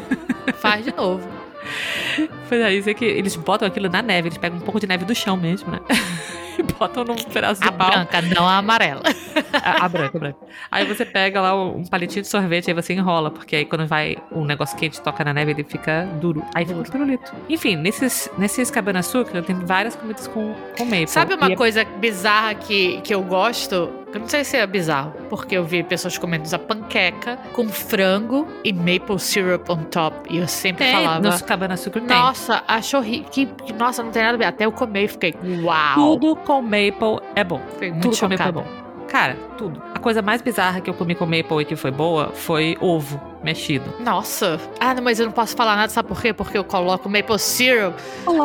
faz 0.55 0.85
de 0.85 0.95
novo. 0.95 1.27
Pois 2.49 2.61
é, 2.61 2.73
isso 2.73 2.89
é 2.89 2.93
que 2.93 3.05
eles 3.05 3.35
botam 3.35 3.67
aquilo 3.67 3.87
na 3.89 4.01
neve, 4.01 4.29
eles 4.29 4.37
pegam 4.37 4.57
um 4.57 4.61
pouco 4.61 4.79
de 4.79 4.87
neve 4.87 5.05
do 5.05 5.13
chão 5.13 5.37
mesmo, 5.37 5.71
né? 5.71 5.79
botam 6.81 7.03
num 7.03 7.15
pedaço 7.15 7.61
de 7.61 7.67
A 7.67 7.71
pau. 7.71 7.91
branca, 7.91 8.21
não 8.21 8.47
a 8.47 8.57
amarela. 8.57 9.01
A, 9.53 9.85
a 9.85 9.89
branca, 9.89 10.17
a 10.17 10.19
branca. 10.19 10.37
Aí 10.71 10.85
você 10.85 11.05
pega 11.05 11.39
lá 11.41 11.53
um 11.61 11.83
palitinho 11.85 12.21
de 12.23 12.27
sorvete, 12.27 12.69
aí 12.69 12.73
você 12.73 12.93
enrola, 12.93 13.29
porque 13.29 13.55
aí 13.57 13.65
quando 13.65 13.85
vai 13.85 14.17
um 14.31 14.43
negócio 14.45 14.75
quente 14.77 14.99
toca 15.01 15.23
na 15.23 15.33
neve, 15.33 15.51
ele 15.51 15.63
fica 15.63 16.07
duro. 16.19 16.43
Aí 16.55 16.65
fica 16.65 16.79
um 16.79 16.83
pirulito. 16.83 17.31
Enfim, 17.49 17.75
nesses, 17.75 18.29
nesses 18.37 18.71
cabana 18.71 18.99
açúcar, 18.99 19.41
tem 19.43 19.55
várias 19.55 19.95
comidas 19.95 20.27
com, 20.27 20.53
com 20.77 20.85
maple. 20.85 21.07
Sabe 21.07 21.33
uma 21.35 21.49
E 21.49 21.53
é- 21.53 21.55
coisa 21.55 21.83
bizarra 21.83 22.55
que, 22.55 22.99
que 23.01 23.13
eu 23.13 23.21
gosto? 23.21 23.89
Eu 24.13 24.19
não 24.19 24.27
sei 24.27 24.43
se 24.43 24.57
é 24.57 24.67
bizarro, 24.67 25.13
porque 25.29 25.55
eu 25.55 25.63
vi 25.63 25.83
pessoas 25.83 26.17
comendo 26.17 26.43
a 26.53 26.59
panqueca 26.59 27.37
com 27.53 27.69
frango 27.69 28.47
e 28.63 28.73
maple 28.73 29.17
syrup 29.19 29.69
on 29.69 29.83
top. 29.85 30.15
E 30.29 30.37
eu 30.37 30.47
sempre 30.47 30.85
Tem, 30.85 30.93
falava. 30.93 31.19
nos 31.21 31.41
cabana 31.41 31.75
açúcar 31.75 32.01
tem. 32.01 32.09
Nossa, 32.09 32.63
acho 32.67 32.97
horrível. 32.97 33.29
Que, 33.29 33.47
nossa, 33.77 34.03
não 34.03 34.11
tem 34.11 34.21
nada 34.23 34.35
a 34.35 34.37
ver. 34.37 34.45
Até 34.45 34.65
eu 34.65 34.71
comer 34.71 35.05
e 35.05 35.07
fiquei, 35.07 35.33
uau. 35.63 35.95
Tudo 35.95 36.35
com 36.35 36.61
maple 36.61 37.19
é 37.35 37.43
bom. 37.43 37.61
Tudo 37.79 37.79
com 37.79 37.95
maple 37.95 38.09
é 38.09 38.13
chocada. 38.13 38.51
bom. 38.51 38.65
Cara, 39.07 39.35
tudo. 39.57 39.81
A 40.01 40.03
coisa 40.03 40.19
mais 40.23 40.41
bizarra 40.41 40.81
que 40.81 40.89
eu 40.89 40.95
comi 40.95 41.13
com 41.13 41.27
maple 41.27 41.61
e 41.61 41.65
que 41.65 41.75
foi 41.75 41.91
boa 41.91 42.31
foi 42.33 42.75
ovo 42.81 43.21
mexido. 43.43 43.85
Nossa. 43.99 44.59
Ah, 44.79 44.95
não, 44.95 45.03
mas 45.03 45.19
eu 45.19 45.27
não 45.27 45.31
posso 45.31 45.55
falar 45.55 45.75
nada, 45.75 45.89
sabe 45.91 46.07
por 46.07 46.19
quê? 46.19 46.33
Porque 46.33 46.57
eu 46.57 46.63
coloco 46.63 47.07
maple 47.07 47.37
syrup. 47.37 47.93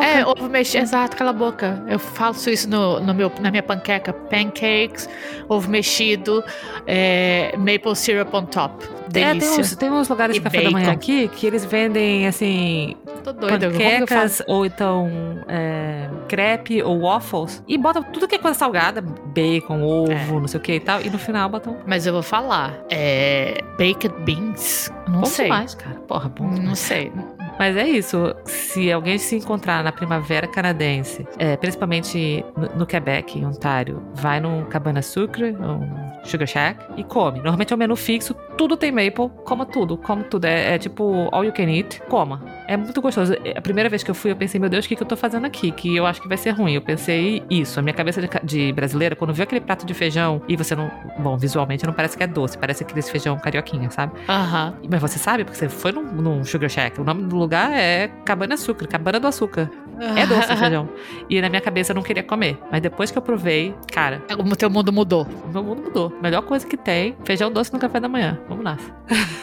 É, 0.03 0.23
ovo 0.23 0.47
mexido. 0.49 0.83
Exato, 0.83 1.17
cala 1.17 1.31
a 1.31 1.33
boca. 1.33 1.83
Eu 1.87 1.97
faço 1.97 2.51
isso 2.51 2.69
no, 2.69 2.99
no 2.99 3.11
meu, 3.11 3.31
na 3.41 3.49
minha 3.49 3.63
panqueca. 3.63 4.13
Pancakes, 4.13 5.09
ovo 5.49 5.67
mexido, 5.67 6.43
é, 6.85 7.55
maple 7.57 7.95
syrup 7.95 8.31
on 8.35 8.45
top. 8.45 8.85
É, 9.07 9.09
tem 9.09 9.23
Delícia. 9.39 9.61
uns, 9.61 9.75
tem 9.75 9.89
uns 9.91 10.09
lugares 10.09 10.35
E 10.35 10.39
de 10.39 10.43
café 10.43 10.61
da 10.61 10.69
manhã 10.69 10.87
bacon. 10.87 10.97
aqui 10.99 11.27
que 11.29 11.47
eles 11.47 11.63
vendem, 11.63 12.27
assim, 12.27 12.95
Tô 13.23 13.31
doida. 13.31 13.69
panquecas 13.71 14.41
ou 14.45 14.65
então 14.65 15.09
é, 15.47 16.09
crepe 16.27 16.83
ou 16.83 16.99
waffles 17.01 17.63
e 17.67 17.77
botam 17.77 18.03
tudo 18.03 18.27
que 18.27 18.35
é 18.35 18.37
coisa 18.37 18.57
salgada, 18.59 19.01
bacon, 19.01 19.81
ovo, 19.81 20.11
É. 20.11 20.25
não 20.27 20.47
sei 20.47 20.59
o 20.59 20.61
que 20.61 20.73
e 20.73 20.79
tal, 20.81 21.01
e 21.01 21.09
no 21.09 21.17
final 21.17 21.46
botam 21.49 21.77
Mas 21.85 22.05
eu 22.05 22.13
vou 22.13 22.23
falar. 22.23 22.73
É, 22.89 23.61
baked 23.77 24.09
beans? 24.23 24.91
Não 25.07 25.21
bom 25.21 25.25
sei. 25.25 25.45
demais, 25.45 25.75
cara. 25.75 25.95
Porra, 26.01 26.29
bom 26.29 26.47
Não 26.47 26.75
sei. 26.75 27.11
Mas 27.57 27.75
é 27.75 27.87
isso. 27.87 28.35
Se 28.45 28.91
alguém 28.91 29.17
se 29.17 29.35
encontrar 29.35 29.83
na 29.83 29.91
primavera 29.91 30.47
canadense, 30.47 31.27
é, 31.37 31.55
principalmente 31.57 32.45
no, 32.55 32.79
no, 32.79 32.85
Quebec, 32.85 33.37
em 33.37 33.45
Ontário, 33.45 34.03
vai 34.13 34.39
num 34.39 34.65
Cabana 34.65 35.01
Sucre, 35.01 35.51
um 35.51 36.07
Sugar 36.23 36.47
Shack, 36.47 36.85
e 36.97 37.03
come. 37.03 37.37
Normalmente 37.37 37.73
é 37.73 37.75
um 37.75 37.79
menu 37.79 37.95
fixo, 37.95 38.33
tudo 38.57 38.75
tem 38.75 38.91
maple, 38.91 39.29
coma 39.45 39.65
tudo, 39.65 39.97
como 39.97 40.23
tudo. 40.23 40.45
É, 40.45 40.75
é, 40.75 40.77
tipo 40.77 41.29
all 41.31 41.43
you 41.43 41.53
can 41.53 41.69
eat, 41.69 42.01
coma. 42.09 42.43
É 42.67 42.75
muito 42.75 43.01
gostoso. 43.01 43.33
A 43.55 43.61
primeira 43.61 43.89
vez 43.89 44.03
que 44.03 44.11
eu 44.11 44.15
fui, 44.15 44.31
eu 44.31 44.35
pensei, 44.35 44.59
meu 44.59 44.69
Deus, 44.69 44.85
o 44.85 44.87
que, 44.89 44.95
que 44.95 45.03
eu 45.03 45.07
tô 45.07 45.15
fazendo 45.15 45.45
aqui? 45.45 45.71
Que 45.71 45.95
eu 45.95 46.05
acho 46.05 46.21
que 46.21 46.27
vai 46.27 46.37
ser 46.37 46.51
ruim. 46.51 46.73
Eu 46.73 46.81
pensei 46.81 47.43
isso. 47.49 47.79
A 47.79 47.83
minha 47.83 47.93
cabeça 47.93 48.21
de, 48.21 48.27
de 48.43 48.73
brasileira, 48.73 49.15
quando 49.15 49.33
viu 49.33 49.43
aquele 49.43 49.61
prato 49.61 49.85
de 49.85 49.93
feijão 49.93 50.41
e 50.47 50.55
você 50.55 50.75
não. 50.75 50.91
Bom, 51.19 51.37
visualmente 51.37 51.85
não 51.85 51.93
parece 51.93 52.17
que 52.17 52.23
é 52.23 52.27
doce, 52.27 52.57
parece 52.57 52.83
aquele 52.83 53.01
feijão 53.01 53.37
carioquinha, 53.37 53.89
sabe? 53.89 54.13
Aham. 54.27 54.73
Uhum. 54.81 54.89
Mas 54.91 55.01
você 55.01 55.17
sabe, 55.17 55.43
porque 55.43 55.57
você 55.57 55.69
foi 55.69 55.91
num, 55.91 56.03
num 56.03 56.43
Sugar 56.43 56.69
Shack. 56.69 56.99
O 56.99 57.03
nome 57.03 57.23
do 57.23 57.46
lugar 57.47 57.71
é 57.71 58.09
Cabana 58.25 58.55
Açúcar, 58.55 58.87
Cabana 58.87 59.19
do 59.19 59.27
Açúcar. 59.27 59.71
É 60.15 60.27
doce 60.27 60.53
o 60.53 60.57
feijão. 60.57 60.89
E 61.29 61.41
na 61.41 61.49
minha 61.49 61.61
cabeça 61.61 61.91
eu 61.91 61.95
não 61.95 62.03
queria 62.03 62.21
comer. 62.21 62.59
Mas 62.71 62.81
depois 62.81 63.09
que 63.09 63.17
eu 63.17 63.21
provei, 63.21 63.73
cara. 63.91 64.21
O 64.37 64.55
teu 64.55 64.69
mundo 64.69 64.93
mudou. 64.93 65.25
O 65.45 65.51
meu 65.51 65.63
mundo 65.63 65.81
mudou. 65.81 66.13
Melhor 66.21 66.43
coisa 66.43 66.67
que 66.67 66.77
tem: 66.77 67.15
feijão 67.23 67.51
doce 67.51 67.73
no 67.73 67.79
café 67.79 67.99
da 67.99 68.07
manhã. 68.07 68.39
Vamos 68.47 68.63
lá. 68.63 68.77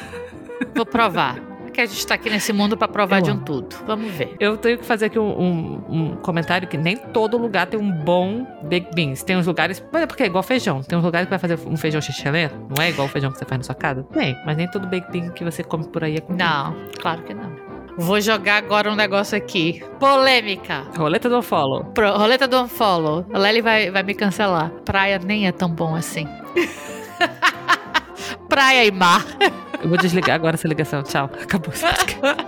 Vou 0.74 0.86
provar 0.86 1.54
que 1.74 1.80
a 1.80 1.86
gente 1.86 2.06
tá 2.06 2.14
aqui 2.14 2.30
nesse 2.30 2.52
mundo 2.52 2.76
para 2.76 2.86
provar 2.86 3.18
eu 3.18 3.22
de 3.22 3.30
um 3.30 3.34
amo. 3.34 3.44
tudo. 3.44 3.76
Vamos 3.84 4.10
ver. 4.12 4.36
Eu 4.38 4.56
tenho 4.56 4.78
que 4.78 4.84
fazer 4.84 5.06
aqui 5.06 5.18
um, 5.18 5.40
um, 5.40 5.84
um, 5.88 6.16
comentário 6.16 6.68
que 6.68 6.76
nem 6.76 6.96
todo 6.96 7.36
lugar 7.36 7.66
tem 7.66 7.78
um 7.78 7.90
bom 7.90 8.46
baked 8.62 8.94
beans. 8.94 9.22
Tem 9.22 9.36
uns 9.36 9.46
lugares. 9.46 9.84
Mas 9.92 10.02
é 10.02 10.06
porque 10.06 10.22
é 10.22 10.26
igual 10.26 10.42
feijão. 10.42 10.82
Tem 10.82 10.96
uns 10.96 11.04
lugares 11.04 11.26
que 11.26 11.30
vai 11.30 11.38
fazer 11.38 11.58
um 11.66 11.76
feijão 11.76 12.00
xixelento. 12.00 12.54
Não 12.74 12.82
é 12.82 12.90
igual 12.90 13.08
o 13.08 13.10
feijão 13.10 13.32
que 13.32 13.38
você 13.38 13.44
faz 13.44 13.58
na 13.58 13.64
sua 13.64 13.74
casa? 13.74 14.04
Tem. 14.04 14.36
Mas 14.46 14.56
nem 14.56 14.68
todo 14.68 14.86
baked 14.86 15.10
bean 15.10 15.30
que 15.30 15.44
você 15.44 15.64
come 15.64 15.88
por 15.88 16.04
aí 16.04 16.16
é 16.16 16.20
com 16.20 16.32
Não, 16.32 16.76
claro 17.00 17.22
que 17.22 17.34
não. 17.34 17.63
Vou 17.96 18.20
jogar 18.20 18.56
agora 18.56 18.90
um 18.90 18.96
negócio 18.96 19.36
aqui. 19.36 19.82
Polêmica. 20.00 20.84
Roleta 20.96 21.28
do 21.28 21.38
unfollow. 21.38 21.84
Pro, 21.92 22.16
roleta 22.16 22.48
do 22.48 22.60
unfollow. 22.62 23.24
A 23.32 23.38
Lely 23.38 23.62
vai, 23.62 23.90
vai 23.90 24.02
me 24.02 24.14
cancelar. 24.14 24.70
Praia 24.84 25.18
nem 25.18 25.46
é 25.46 25.52
tão 25.52 25.68
bom 25.68 25.94
assim. 25.94 26.26
Praia 28.48 28.84
e 28.84 28.90
mar. 28.90 29.24
Eu 29.82 29.88
vou 29.88 29.98
desligar 29.98 30.34
agora 30.34 30.54
essa 30.54 30.66
ligação. 30.66 31.02
Tchau. 31.02 31.30
Acabou. 31.40 31.72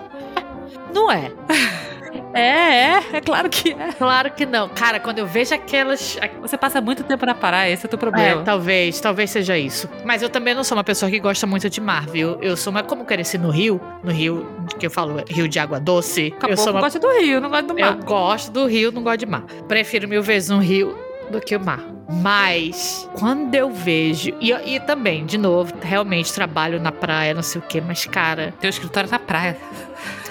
Não 0.92 1.10
é. 1.10 1.30
É, 2.36 2.94
é, 2.96 3.02
é 3.14 3.20
claro 3.20 3.48
que 3.48 3.72
é. 3.72 3.92
Claro 3.92 4.30
que 4.30 4.46
não. 4.46 4.68
Cara, 4.68 5.00
quando 5.00 5.18
eu 5.18 5.26
vejo 5.26 5.54
aquelas. 5.54 6.18
Você 6.40 6.56
passa 6.56 6.80
muito 6.80 7.02
tempo 7.02 7.24
na 7.24 7.34
praia, 7.34 7.72
esse 7.72 7.84
é 7.84 7.86
o 7.86 7.90
teu 7.90 7.98
problema. 7.98 8.42
É, 8.42 8.44
talvez, 8.44 9.00
talvez 9.00 9.30
seja 9.30 9.58
isso. 9.58 9.88
Mas 10.04 10.22
eu 10.22 10.28
também 10.28 10.54
não 10.54 10.62
sou 10.62 10.76
uma 10.76 10.84
pessoa 10.84 11.10
que 11.10 11.18
gosta 11.18 11.46
muito 11.46 11.68
de 11.68 11.80
mar, 11.80 12.06
viu? 12.06 12.38
Eu 12.40 12.56
sou 12.56 12.70
uma. 12.70 12.82
Como 12.82 13.04
cresci 13.04 13.38
no 13.38 13.50
Rio, 13.50 13.80
no 14.02 14.12
Rio, 14.12 14.46
que 14.78 14.86
eu 14.86 14.90
falo, 14.90 15.22
Rio 15.28 15.48
de 15.48 15.58
água 15.58 15.80
doce. 15.80 16.32
Acabou, 16.36 16.50
eu 16.50 16.56
sou 16.56 16.72
uma... 16.72 16.80
gosto 16.80 16.98
do 16.98 17.08
Rio, 17.18 17.40
não 17.40 17.50
gosto 17.50 17.66
do 17.66 17.74
mar. 17.74 17.96
Eu 17.96 18.04
gosto 18.04 18.52
do 18.52 18.66
Rio, 18.66 18.92
não 18.92 19.02
gosto 19.02 19.18
de 19.18 19.26
mar. 19.26 19.42
Prefiro 19.66 20.06
mil 20.08 20.22
vezes 20.22 20.50
um 20.50 20.58
rio 20.58 21.05
do 21.30 21.40
que 21.40 21.56
o 21.56 21.60
mar. 21.60 21.80
Mas 22.22 23.08
quando 23.18 23.54
eu 23.54 23.70
vejo. 23.70 24.32
E, 24.40 24.52
e 24.52 24.80
também, 24.80 25.26
de 25.26 25.36
novo, 25.36 25.72
realmente 25.80 26.32
trabalho 26.32 26.80
na 26.80 26.92
praia, 26.92 27.34
não 27.34 27.42
sei 27.42 27.60
o 27.60 27.64
quê, 27.64 27.80
mas, 27.80 28.04
cara. 28.06 28.54
Teu 28.60 28.70
escritório 28.70 29.10
na 29.10 29.18
praia. 29.18 29.56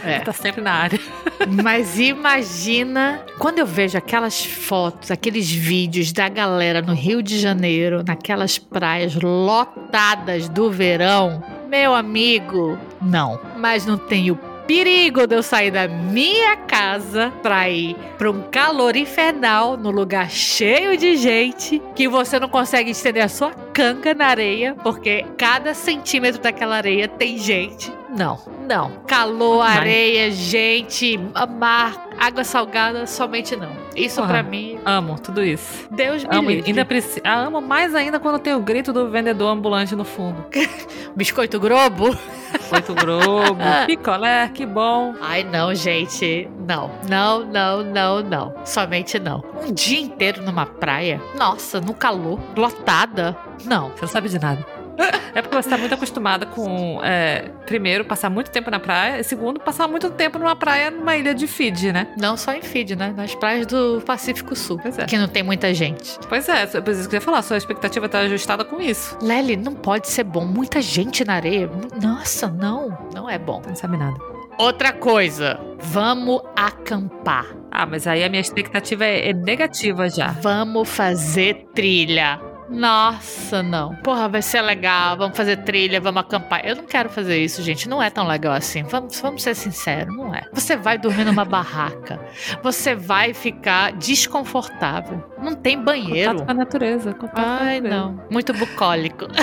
É. 0.04 0.20
Tá 0.20 0.32
sempre 0.32 0.62
na 0.62 0.72
área. 0.72 1.00
Mas 1.64 1.98
imagina 1.98 3.22
quando 3.40 3.58
eu 3.58 3.66
vejo 3.66 3.98
aquelas 3.98 4.46
fotos, 4.46 5.10
aqueles 5.10 5.50
vídeos 5.50 6.14
da 6.14 6.30
galera 6.30 6.80
no 6.80 6.94
Rio 6.94 7.24
de 7.24 7.40
Janeiro, 7.40 8.04
naquelas 8.06 8.60
praias 8.60 9.16
lotadas 9.16 10.48
do 10.48 10.70
verão. 10.70 11.44
Meu 11.68 11.96
amigo, 11.96 12.78
não. 13.02 13.40
Mas 13.58 13.88
não 13.88 13.98
tenho 13.98 14.40
perigo 14.68 15.28
de 15.28 15.36
eu 15.36 15.44
sair 15.44 15.72
da 15.72 15.88
minha 15.88 16.58
casa 16.58 17.32
pra 17.42 17.70
ir 17.70 17.96
pra 18.18 18.30
um 18.30 18.42
calor 18.44 18.96
infernal 18.96 19.78
no 19.78 19.92
lugar 19.92 20.30
cheio 20.30 20.98
de 20.98 21.16
gente 21.16 21.82
que 21.96 22.08
você 22.08 22.40
não 22.40 22.50
consegue 22.50 22.92
estender 22.92 23.24
a 23.24 23.30
sua 23.30 23.65
canga 23.76 24.14
na 24.14 24.28
areia 24.28 24.74
porque 24.82 25.26
cada 25.38 25.74
centímetro 25.74 26.42
daquela 26.42 26.78
areia 26.78 27.10
tem 27.10 27.38
gente. 27.38 27.92
Não, 28.18 28.40
não. 28.66 28.92
Calor, 29.06 29.62
areia, 29.62 30.32
gente, 30.32 31.20
mar, 31.60 32.08
água 32.18 32.46
salgada, 32.46 33.06
somente 33.06 33.58
não. 33.58 33.76
Isso 33.94 34.22
para 34.24 34.42
mim. 34.42 34.80
Amo 34.86 35.20
tudo 35.20 35.44
isso. 35.44 35.86
Deus 35.92 36.24
me 36.24 36.30
amo, 36.34 36.50
livre. 36.50 36.70
Ainda 36.70 36.86
preci... 36.86 37.22
ah, 37.26 37.42
amo 37.42 37.60
mais 37.60 37.94
ainda 37.94 38.18
quando 38.18 38.40
tem 38.40 38.56
o 38.56 38.62
grito 38.62 38.94
do 38.94 39.10
vendedor 39.10 39.50
ambulante 39.50 39.94
no 39.96 40.06
fundo. 40.06 40.46
Biscoito 41.14 41.60
Globo? 41.60 42.18
Biscoito 42.54 42.96
Globo. 42.96 43.60
Picolé, 43.86 44.50
que 44.54 44.66
bom. 44.66 45.14
Ai, 45.20 45.44
não, 45.44 45.76
gente. 45.76 46.50
Não, 46.66 46.90
não, 47.10 47.46
não, 47.46 47.84
não, 47.84 48.22
não. 48.24 48.54
Somente 48.64 49.20
não. 49.20 49.44
Um 49.62 49.74
dia 49.74 50.00
inteiro 50.00 50.42
numa 50.42 50.66
praia? 50.66 51.22
Nossa, 51.38 51.82
no 51.82 51.94
calor, 51.94 52.40
lotada? 52.56 53.38
Não. 53.66 53.90
Você 53.92 54.02
não 54.02 54.08
sabe 54.10 54.30
de 54.30 54.40
nada. 54.40 54.66
É 55.34 55.42
porque 55.42 55.54
você 55.54 55.68
está 55.68 55.78
muito 55.78 55.94
acostumada 55.94 56.46
com, 56.46 57.02
é, 57.04 57.50
primeiro, 57.66 58.06
passar 58.06 58.30
muito 58.30 58.50
tempo 58.50 58.72
na 58.72 58.80
praia, 58.80 59.20
e 59.20 59.24
segundo, 59.24 59.60
passar 59.60 59.86
muito 59.86 60.10
tempo 60.10 60.40
numa 60.40 60.56
praia 60.56 60.90
numa 60.90 61.18
ilha 61.18 61.36
de 61.36 61.46
Fiji, 61.46 61.92
né? 61.92 62.08
Não 62.18 62.38
só 62.38 62.54
em 62.54 62.62
Fiji, 62.62 62.96
né? 62.96 63.14
Nas 63.16 63.36
praias 63.36 63.68
do 63.68 64.02
Pacífico 64.06 64.56
Sul. 64.56 64.80
Pois 64.82 64.98
é. 64.98 65.06
Que 65.06 65.18
não 65.18 65.28
tem 65.28 65.44
muita 65.44 65.74
gente. 65.74 66.18
Pois 66.30 66.48
é, 66.48 66.66
por 66.66 66.90
isso 66.90 67.10
que 67.10 67.16
eu 67.16 67.18
ia 67.18 67.22
falar, 67.22 67.42
sua 67.42 67.58
expectativa 67.58 68.06
está 68.06 68.20
ajustada 68.20 68.64
com 68.64 68.80
isso. 68.80 69.18
Lely, 69.22 69.58
não 69.58 69.74
pode 69.74 70.08
ser 70.08 70.24
bom. 70.24 70.46
Muita 70.46 70.82
gente 70.82 71.26
na 71.26 71.34
areia. 71.34 71.70
Nossa, 72.02 72.48
não. 72.48 72.98
Não 73.14 73.30
é 73.30 73.38
bom. 73.38 73.62
Não 73.68 73.76
sabe 73.76 73.98
nada. 73.98 74.16
Outra 74.58 74.94
coisa, 74.94 75.60
vamos 75.82 76.42
acampar. 76.56 77.46
Ah, 77.70 77.86
mas 77.86 78.08
aí 78.08 78.24
a 78.24 78.30
minha 78.30 78.40
expectativa 78.40 79.04
é, 79.04 79.32
é 79.32 79.34
negativa 79.34 80.10
já. 80.10 80.28
Vamos 80.28 80.88
fazer 80.88 81.66
trilha. 81.76 82.40
Nossa, 82.70 83.62
não. 83.62 83.96
Porra, 83.98 84.28
vai 84.28 84.42
ser 84.42 84.62
legal. 84.62 85.18
Vamos 85.18 85.38
fazer 85.38 85.58
trilha, 85.58 86.02
vamos 86.02 86.22
acampar. 86.22 86.66
Eu 86.66 86.76
não 86.76 86.86
quero 86.86 87.10
fazer 87.10 87.38
isso, 87.38 87.62
gente. 87.62 87.88
Não 87.88 88.02
é 88.02 88.10
tão 88.10 88.28
legal 88.28 88.54
assim. 88.54 88.84
Vamos, 88.84 89.20
vamos 89.20 89.44
ser 89.44 89.56
sinceros, 89.56 90.16
não 90.16 90.34
é. 90.34 90.44
Você 90.52 90.76
vai 90.76 90.98
dormir 90.98 91.26
numa 91.26 91.46
barraca. 91.46 92.20
Você 92.64 92.96
vai 92.96 93.34
ficar 93.34 93.94
desconfortável. 93.94 95.24
Não 95.38 95.54
tem 95.56 95.80
banheiro. 95.80 96.32
Contato 96.32 96.46
com 96.46 96.52
a 96.52 96.56
natureza. 96.56 97.14
Contato 97.14 97.40
Ai, 97.40 97.82
com 97.82 97.88
a 97.88 97.90
natureza. 97.90 97.90
não. 97.90 98.24
Muito 98.30 98.54
bucólico. 98.54 99.26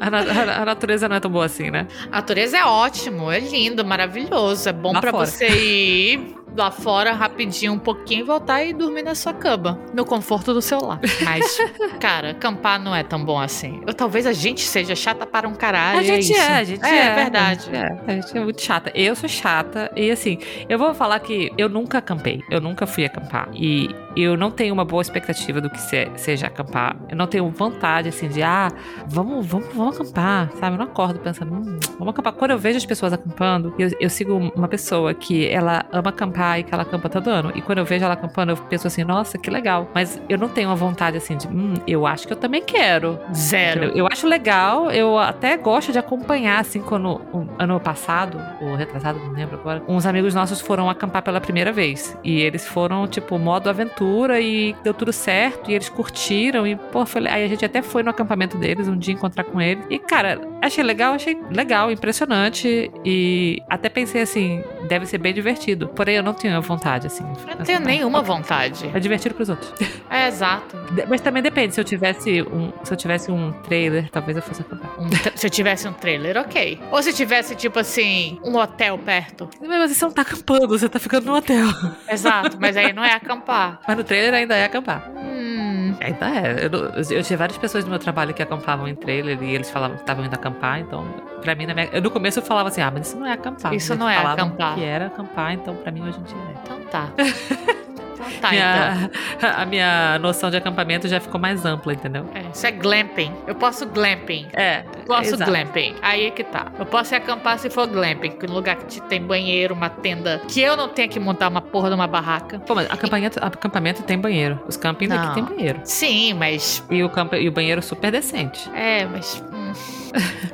A, 0.00 0.06
a, 0.06 0.62
a, 0.62 0.64
natureza 0.64 1.08
não 1.08 1.16
é 1.16 1.20
tão 1.20 1.30
boa 1.30 1.46
assim, 1.46 1.72
né? 1.72 1.88
A 2.06 2.16
natureza 2.18 2.56
é 2.56 2.64
ótimo, 2.64 3.32
é 3.32 3.40
lindo, 3.40 3.84
maravilhoso. 3.84 4.68
É 4.68 4.72
bom 4.72 4.92
para 4.92 5.10
você 5.10 5.48
ir 5.48 6.37
lá 6.58 6.70
fora 6.70 7.12
rapidinho 7.12 7.72
um 7.72 7.78
pouquinho, 7.78 8.26
voltar 8.26 8.64
e 8.64 8.72
dormir 8.72 9.02
na 9.02 9.14
sua 9.14 9.32
cama, 9.32 9.78
no 9.94 10.04
conforto 10.04 10.52
do 10.52 10.60
seu 10.60 10.80
lar. 10.80 11.00
Mas, 11.24 11.58
cara, 12.00 12.32
acampar 12.32 12.80
não 12.80 12.94
é 12.94 13.02
tão 13.02 13.24
bom 13.24 13.38
assim. 13.38 13.80
Eu, 13.86 13.94
talvez 13.94 14.26
a 14.26 14.32
gente 14.32 14.60
seja 14.60 14.94
chata 14.94 15.24
para 15.24 15.48
um 15.48 15.54
caralho. 15.54 16.00
A 16.00 16.02
gente 16.02 16.34
é, 16.34 16.36
é, 16.36 16.56
a 16.56 16.64
gente 16.64 16.84
é. 16.84 17.06
É, 17.06 17.14
verdade. 17.14 17.70
A 17.70 17.72
gente 17.72 17.76
é, 17.76 17.98
a 18.06 18.20
gente 18.20 18.36
é 18.36 18.40
muito 18.40 18.60
chata. 18.60 18.92
Eu 18.94 19.14
sou 19.14 19.28
chata 19.28 19.90
e 19.94 20.10
assim, 20.10 20.38
eu 20.68 20.78
vou 20.78 20.92
falar 20.92 21.20
que 21.20 21.50
eu 21.56 21.68
nunca 21.68 21.98
acampei, 21.98 22.42
eu 22.50 22.60
nunca 22.60 22.86
fui 22.86 23.04
acampar 23.04 23.48
e 23.54 23.94
eu 24.16 24.36
não 24.36 24.50
tenho 24.50 24.74
uma 24.74 24.84
boa 24.84 25.00
expectativa 25.00 25.60
do 25.60 25.70
que 25.70 25.78
seja 26.16 26.48
acampar. 26.48 26.96
Eu 27.08 27.16
não 27.16 27.26
tenho 27.26 27.48
vontade 27.50 28.08
assim 28.08 28.28
de, 28.28 28.42
ah, 28.42 28.68
vamos, 29.06 29.46
vamos, 29.46 29.72
vamos 29.72 30.00
acampar, 30.00 30.50
sabe? 30.58 30.74
Eu 30.74 30.78
não 30.78 30.86
acordo 30.86 31.20
pensando, 31.20 31.54
hum, 31.54 31.78
vamos 31.98 32.08
acampar. 32.08 32.32
Quando 32.32 32.50
eu 32.50 32.58
vejo 32.58 32.76
as 32.76 32.86
pessoas 32.86 33.12
acampando, 33.12 33.72
eu, 33.78 33.90
eu 34.00 34.10
sigo 34.10 34.34
uma 34.34 34.66
pessoa 34.66 35.14
que 35.14 35.46
ela 35.46 35.86
ama 35.92 36.10
acampar 36.10 36.47
e 36.56 36.62
que 36.62 36.72
ela 36.72 36.84
acampa 36.84 37.08
todo 37.08 37.28
ano. 37.28 37.52
E 37.54 37.60
quando 37.60 37.78
eu 37.78 37.84
vejo 37.84 38.04
ela 38.04 38.14
acampando, 38.14 38.52
eu 38.52 38.56
penso 38.56 38.86
assim, 38.86 39.02
nossa, 39.02 39.36
que 39.36 39.50
legal. 39.50 39.90
Mas 39.92 40.20
eu 40.28 40.38
não 40.38 40.48
tenho 40.48 40.68
uma 40.68 40.76
vontade 40.76 41.16
assim 41.16 41.36
de, 41.36 41.48
hum, 41.48 41.74
eu 41.86 42.06
acho 42.06 42.26
que 42.26 42.32
eu 42.32 42.36
também 42.36 42.62
quero. 42.62 43.18
Zero. 43.34 43.90
Eu 43.96 44.06
acho 44.10 44.26
legal, 44.26 44.90
eu 44.90 45.18
até 45.18 45.56
gosto 45.56 45.90
de 45.90 45.98
acompanhar, 45.98 46.60
assim, 46.60 46.80
quando 46.80 47.20
um, 47.34 47.48
ano 47.58 47.80
passado, 47.80 48.40
ou 48.60 48.76
retrasado, 48.76 49.18
não 49.18 49.32
lembro 49.32 49.56
agora, 49.56 49.82
uns 49.88 50.06
amigos 50.06 50.34
nossos 50.34 50.60
foram 50.60 50.88
acampar 50.88 51.22
pela 51.22 51.40
primeira 51.40 51.72
vez. 51.72 52.16
E 52.22 52.40
eles 52.40 52.66
foram, 52.66 53.06
tipo, 53.06 53.38
modo 53.38 53.68
aventura 53.68 54.40
e 54.40 54.76
deu 54.84 54.94
tudo 54.94 55.12
certo. 55.12 55.70
E 55.70 55.74
eles 55.74 55.88
curtiram. 55.88 56.66
E, 56.66 56.76
pô, 56.76 57.04
foi, 57.04 57.26
aí 57.26 57.44
a 57.44 57.48
gente 57.48 57.64
até 57.64 57.82
foi 57.82 58.02
no 58.02 58.10
acampamento 58.10 58.56
deles 58.56 58.86
um 58.88 58.96
dia 58.96 59.14
encontrar 59.14 59.44
com 59.44 59.60
eles. 59.60 59.84
E, 59.90 59.98
cara, 59.98 60.40
achei 60.62 60.84
legal, 60.84 61.14
achei 61.14 61.36
legal, 61.50 61.90
impressionante. 61.90 62.90
E 63.04 63.62
até 63.68 63.88
pensei 63.88 64.22
assim, 64.22 64.62
deve 64.86 65.06
ser 65.06 65.18
bem 65.18 65.32
divertido. 65.32 65.88
Porém, 65.88 66.16
eu 66.16 66.22
não 66.22 66.27
tinha 66.34 66.60
vontade, 66.60 67.06
assim. 67.06 67.24
Eu 67.48 67.56
não 67.56 67.64
tenho 67.64 67.80
nenhuma 67.80 68.22
vontade. 68.22 68.90
É 68.94 68.98
divertido 69.00 69.34
pros 69.34 69.48
outros. 69.48 69.72
É, 70.10 70.26
exato. 70.26 70.74
Mas 71.06 71.20
também 71.20 71.42
depende. 71.42 71.74
Se 71.74 71.80
eu 71.80 71.84
tivesse 71.84 72.40
um, 72.42 72.72
se 72.82 72.90
eu 72.92 72.96
tivesse 72.96 73.30
um 73.30 73.52
trailer, 73.52 74.08
talvez 74.10 74.38
eu 74.38 74.42
fosse 74.42 74.62
acampar. 74.62 74.90
Um 74.98 75.06
se 75.36 75.46
eu 75.46 75.50
tivesse 75.50 75.86
um 75.86 75.92
trailer, 75.92 76.38
ok. 76.38 76.80
Ou 76.90 77.02
se 77.02 77.12
tivesse, 77.12 77.54
tipo 77.54 77.78
assim, 77.78 78.40
um 78.42 78.56
hotel 78.56 78.96
perto. 78.96 79.50
Mas 79.60 79.94
você 79.94 80.04
não 80.06 80.12
tá 80.12 80.22
acampando, 80.22 80.66
você 80.66 80.88
tá 80.88 80.98
ficando 80.98 81.26
no 81.26 81.36
hotel. 81.36 81.66
Exato, 82.10 82.56
mas 82.58 82.74
aí 82.74 82.94
não 82.94 83.04
é 83.04 83.12
acampar. 83.14 83.80
Mas 83.86 83.96
no 83.98 84.02
trailer 84.02 84.32
ainda 84.32 84.56
é 84.56 84.64
acampar. 84.64 85.10
Hum, 85.14 85.67
Ainda 86.00 86.28
é. 86.28 86.66
Eu, 86.66 87.16
eu 87.16 87.22
tinha 87.22 87.36
várias 87.36 87.58
pessoas 87.58 87.84
no 87.84 87.90
meu 87.90 87.98
trabalho 87.98 88.34
que 88.34 88.42
acampavam 88.42 88.86
em 88.88 88.94
trailer 88.94 89.42
e 89.42 89.54
eles 89.54 89.70
falavam 89.70 89.96
que 89.96 90.02
estavam 90.02 90.24
indo 90.24 90.34
acampar, 90.34 90.80
então, 90.80 91.06
pra 91.42 91.54
mim, 91.54 91.66
na 91.66 91.74
minha, 91.74 91.88
eu, 91.92 92.02
no 92.02 92.10
começo 92.10 92.38
eu 92.38 92.42
falava 92.42 92.68
assim, 92.68 92.80
ah, 92.80 92.90
mas 92.90 93.08
isso 93.08 93.18
não 93.18 93.26
é 93.26 93.32
acampar. 93.32 93.74
Isso 93.74 93.92
Eles 93.92 94.00
não 94.00 94.08
é 94.08 94.16
acampar. 94.16 94.74
Que 94.74 94.84
era 94.84 95.06
acampar, 95.06 95.52
então 95.52 95.74
pra 95.76 95.90
mim 95.92 96.02
hoje 96.02 96.18
em 96.18 96.22
dia 96.22 96.36
é. 96.36 96.54
Então 96.62 96.80
tá. 96.90 97.08
Então 98.18 98.40
tá, 98.40 98.48
então. 98.54 99.10
Minha- 99.40 99.54
A 99.58 99.66
minha 99.66 100.18
noção 100.18 100.50
de 100.50 100.56
acampamento 100.56 101.06
já 101.08 101.20
ficou 101.20 101.40
mais 101.40 101.64
ampla, 101.64 101.92
entendeu? 101.92 102.26
É, 102.34 102.40
isso 102.52 102.66
é 102.66 102.70
glamping. 102.72 103.32
Eu 103.46 103.54
posso 103.54 103.86
glamping. 103.86 104.46
É. 104.52 104.82
Posso 105.06 105.34
exato. 105.34 105.50
glamping. 105.50 105.94
Aí 106.02 106.26
é 106.26 106.30
que 106.30 106.44
tá. 106.44 106.66
Eu 106.78 106.86
posso 106.86 107.14
ir 107.14 107.16
acampar 107.16 107.58
se 107.58 107.70
for 107.70 107.86
glamping. 107.86 108.32
No 108.46 108.54
lugar 108.54 108.76
que 108.76 108.86
te- 108.86 109.02
tem 109.02 109.22
banheiro, 109.22 109.74
uma 109.74 109.88
tenda. 109.88 110.40
Que 110.48 110.60
eu 110.60 110.76
não 110.76 110.88
tenha 110.88 111.08
que 111.08 111.18
montar 111.20 111.48
uma 111.48 111.60
porra 111.60 111.88
de 111.88 111.94
uma 111.94 112.06
barraca. 112.06 112.58
Pô, 112.60 112.74
mas 112.74 112.90
acampamento, 112.90 113.38
acampamento 113.42 114.02
tem 114.02 114.18
banheiro. 114.18 114.60
Os 114.66 114.76
campings 114.76 115.14
aqui 115.14 115.34
tem 115.34 115.44
banheiro. 115.44 115.80
Sim, 115.84 116.34
mas. 116.34 116.84
E 116.90 117.02
o, 117.02 117.08
campo, 117.08 117.36
e 117.36 117.48
o 117.48 117.52
banheiro 117.52 117.80
super 117.82 118.10
decente. 118.10 118.68
É, 118.74 119.04
mas. 119.06 119.42
hum. 119.52 119.72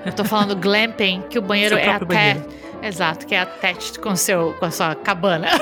eu 0.05 0.13
tô 0.13 0.25
falando 0.25 0.55
glamping, 0.57 1.23
que 1.31 1.39
o 1.39 1.43
banheiro 1.43 1.77
Seu 1.77 1.85
é 1.85 1.91
até. 1.91 2.05
banheiro. 2.05 2.45
Exato, 2.85 3.27
que 3.27 3.35
é 3.35 3.41
attached 3.41 3.99
com, 3.99 4.15
seu, 4.15 4.55
com 4.59 4.67
a 4.67 4.71
sua 4.71 4.95
cabana. 4.95 5.49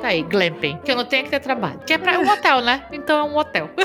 tá 0.00 0.08
aí, 0.08 0.22
glamping. 0.22 0.78
Que 0.78 0.92
eu 0.92 0.96
não 0.96 1.04
tenho 1.04 1.24
que 1.24 1.30
ter 1.30 1.40
trabalho. 1.40 1.78
Que 1.86 1.92
é 1.92 1.98
pra 1.98 2.18
um 2.18 2.26
hotel, 2.26 2.62
né? 2.62 2.86
Então 2.90 3.18
é 3.18 3.22
um 3.22 3.36
hotel. 3.36 3.68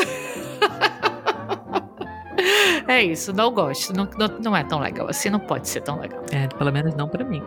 É 2.88 3.04
isso, 3.04 3.32
não 3.32 3.52
gosto. 3.52 3.94
Não, 3.94 4.10
não, 4.18 4.28
não 4.40 4.58
é 4.58 4.64
tão 4.64 4.80
legal 4.80 5.08
assim, 5.08 5.30
não 5.30 5.40
pode 5.40 5.70
ser 5.70 5.82
tão 5.82 6.00
legal. 6.00 6.24
É, 6.32 6.48
pelo 6.48 6.72
menos 6.72 6.96
não 6.96 7.08
pra 7.08 7.24
mim. 7.24 7.44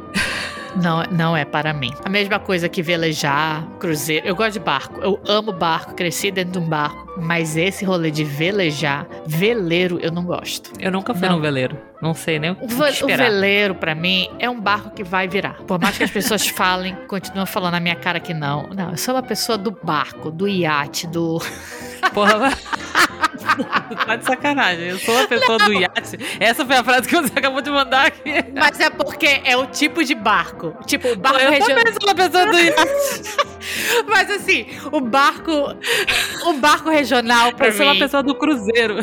Não, 0.76 1.02
não 1.10 1.36
é 1.36 1.44
para 1.44 1.74
mim. 1.74 1.92
A 2.04 2.08
mesma 2.08 2.38
coisa 2.38 2.68
que 2.68 2.80
velejar, 2.80 3.66
cruzeiro. 3.80 4.26
Eu 4.26 4.36
gosto 4.36 4.52
de 4.52 4.60
barco. 4.60 5.00
Eu 5.00 5.20
amo 5.26 5.52
barco, 5.52 5.94
cresci 5.94 6.30
dentro 6.30 6.52
de 6.52 6.58
um 6.58 6.68
barco. 6.68 7.11
Mas 7.16 7.56
esse 7.56 7.84
rolê 7.84 8.10
de 8.10 8.24
velejar, 8.24 9.06
veleiro, 9.26 9.98
eu 10.00 10.10
não 10.10 10.24
gosto. 10.24 10.72
Eu 10.80 10.90
nunca 10.90 11.12
fui 11.14 11.28
Não. 11.28 11.36
num 11.36 11.42
veleiro. 11.42 11.76
Não 12.00 12.14
sei 12.14 12.38
nem 12.38 12.50
o 12.52 12.56
que 12.56 12.64
O, 12.64 12.68
ve- 12.68 12.82
o 12.84 12.86
esperar. 12.88 13.18
veleiro, 13.30 13.74
pra 13.74 13.94
mim, 13.94 14.28
é 14.38 14.48
um 14.48 14.58
barco 14.60 14.90
que 14.90 15.04
vai 15.04 15.28
virar. 15.28 15.54
Por 15.66 15.78
mais 15.78 15.96
que 15.96 16.04
as 16.04 16.10
pessoas 16.10 16.46
falem, 16.48 16.96
continuam 17.06 17.46
falando 17.46 17.72
na 17.72 17.80
minha 17.80 17.94
cara 17.96 18.18
que 18.18 18.32
não. 18.32 18.66
Não, 18.74 18.90
eu 18.92 18.96
sou 18.96 19.14
uma 19.14 19.22
pessoa 19.22 19.58
do 19.58 19.70
barco, 19.70 20.30
do 20.30 20.48
iate, 20.48 21.06
do. 21.06 21.38
Porra, 22.14 22.50
tá 24.06 24.16
de 24.16 24.24
sacanagem. 24.24 24.88
Eu 24.88 24.98
sou 24.98 25.14
uma 25.14 25.26
pessoa 25.28 25.58
do 25.58 25.72
iate. 25.72 26.18
Essa 26.40 26.64
foi 26.66 26.76
a 26.76 26.82
frase 26.82 27.06
que 27.08 27.14
você 27.14 27.32
acabou 27.38 27.60
de 27.60 27.70
mandar 27.70 28.06
aqui. 28.06 28.32
Mas 28.54 28.80
é 28.80 28.90
porque 28.90 29.40
é 29.44 29.56
o 29.56 29.66
tipo 29.66 30.02
de 30.02 30.14
barco. 30.14 30.74
Tipo, 30.86 31.08
o 31.12 31.16
barco 31.16 31.38
eu 31.38 31.50
regional. 31.50 31.78
também 31.78 31.92
sou 31.92 32.08
uma 32.08 32.14
pessoa 32.14 32.46
do 32.46 32.58
iate. 32.58 33.52
Mas 34.08 34.30
assim, 34.30 34.66
o 34.90 35.00
barco. 35.00 35.52
O 36.46 36.52
barco 36.54 36.90
regional 36.90 37.01
pra 37.56 37.66
Eu 37.68 37.72
sou 37.72 37.86
mim. 37.86 37.92
uma 37.92 37.98
pessoa 37.98 38.22
do 38.22 38.34
cruzeiro. 38.34 38.96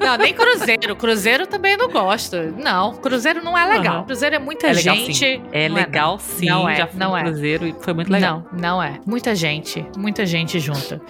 Não, 0.00 0.16
nem 0.16 0.32
cruzeiro. 0.34 0.96
Cruzeiro 0.96 1.46
também 1.46 1.76
não 1.76 1.88
gosto. 1.88 2.36
Não, 2.58 2.94
cruzeiro 2.94 3.42
não 3.44 3.56
é 3.56 3.66
legal. 3.66 3.96
Aham. 3.96 4.04
Cruzeiro 4.04 4.36
é 4.36 4.38
muita 4.38 4.66
É 4.68 4.72
legal, 4.72 4.94
gente. 4.96 5.14
sim. 5.14 5.42
É 5.52 5.68
Não 5.68 5.76
legal 5.76 6.18
sim. 6.18 6.46
Não 6.46 6.68
é, 6.68 6.76
Já 6.76 6.86
fui 6.86 6.98
não 7.00 7.16
é. 7.16 7.22
cruzeiro 7.22 7.66
e 7.66 7.74
foi 7.80 7.92
muito 7.94 8.10
legal. 8.10 8.44
Não, 8.52 8.60
não 8.60 8.82
é. 8.82 9.00
Muita 9.06 9.34
gente. 9.34 9.84
Muita 9.96 10.24
gente 10.26 10.58
junta. 10.60 11.00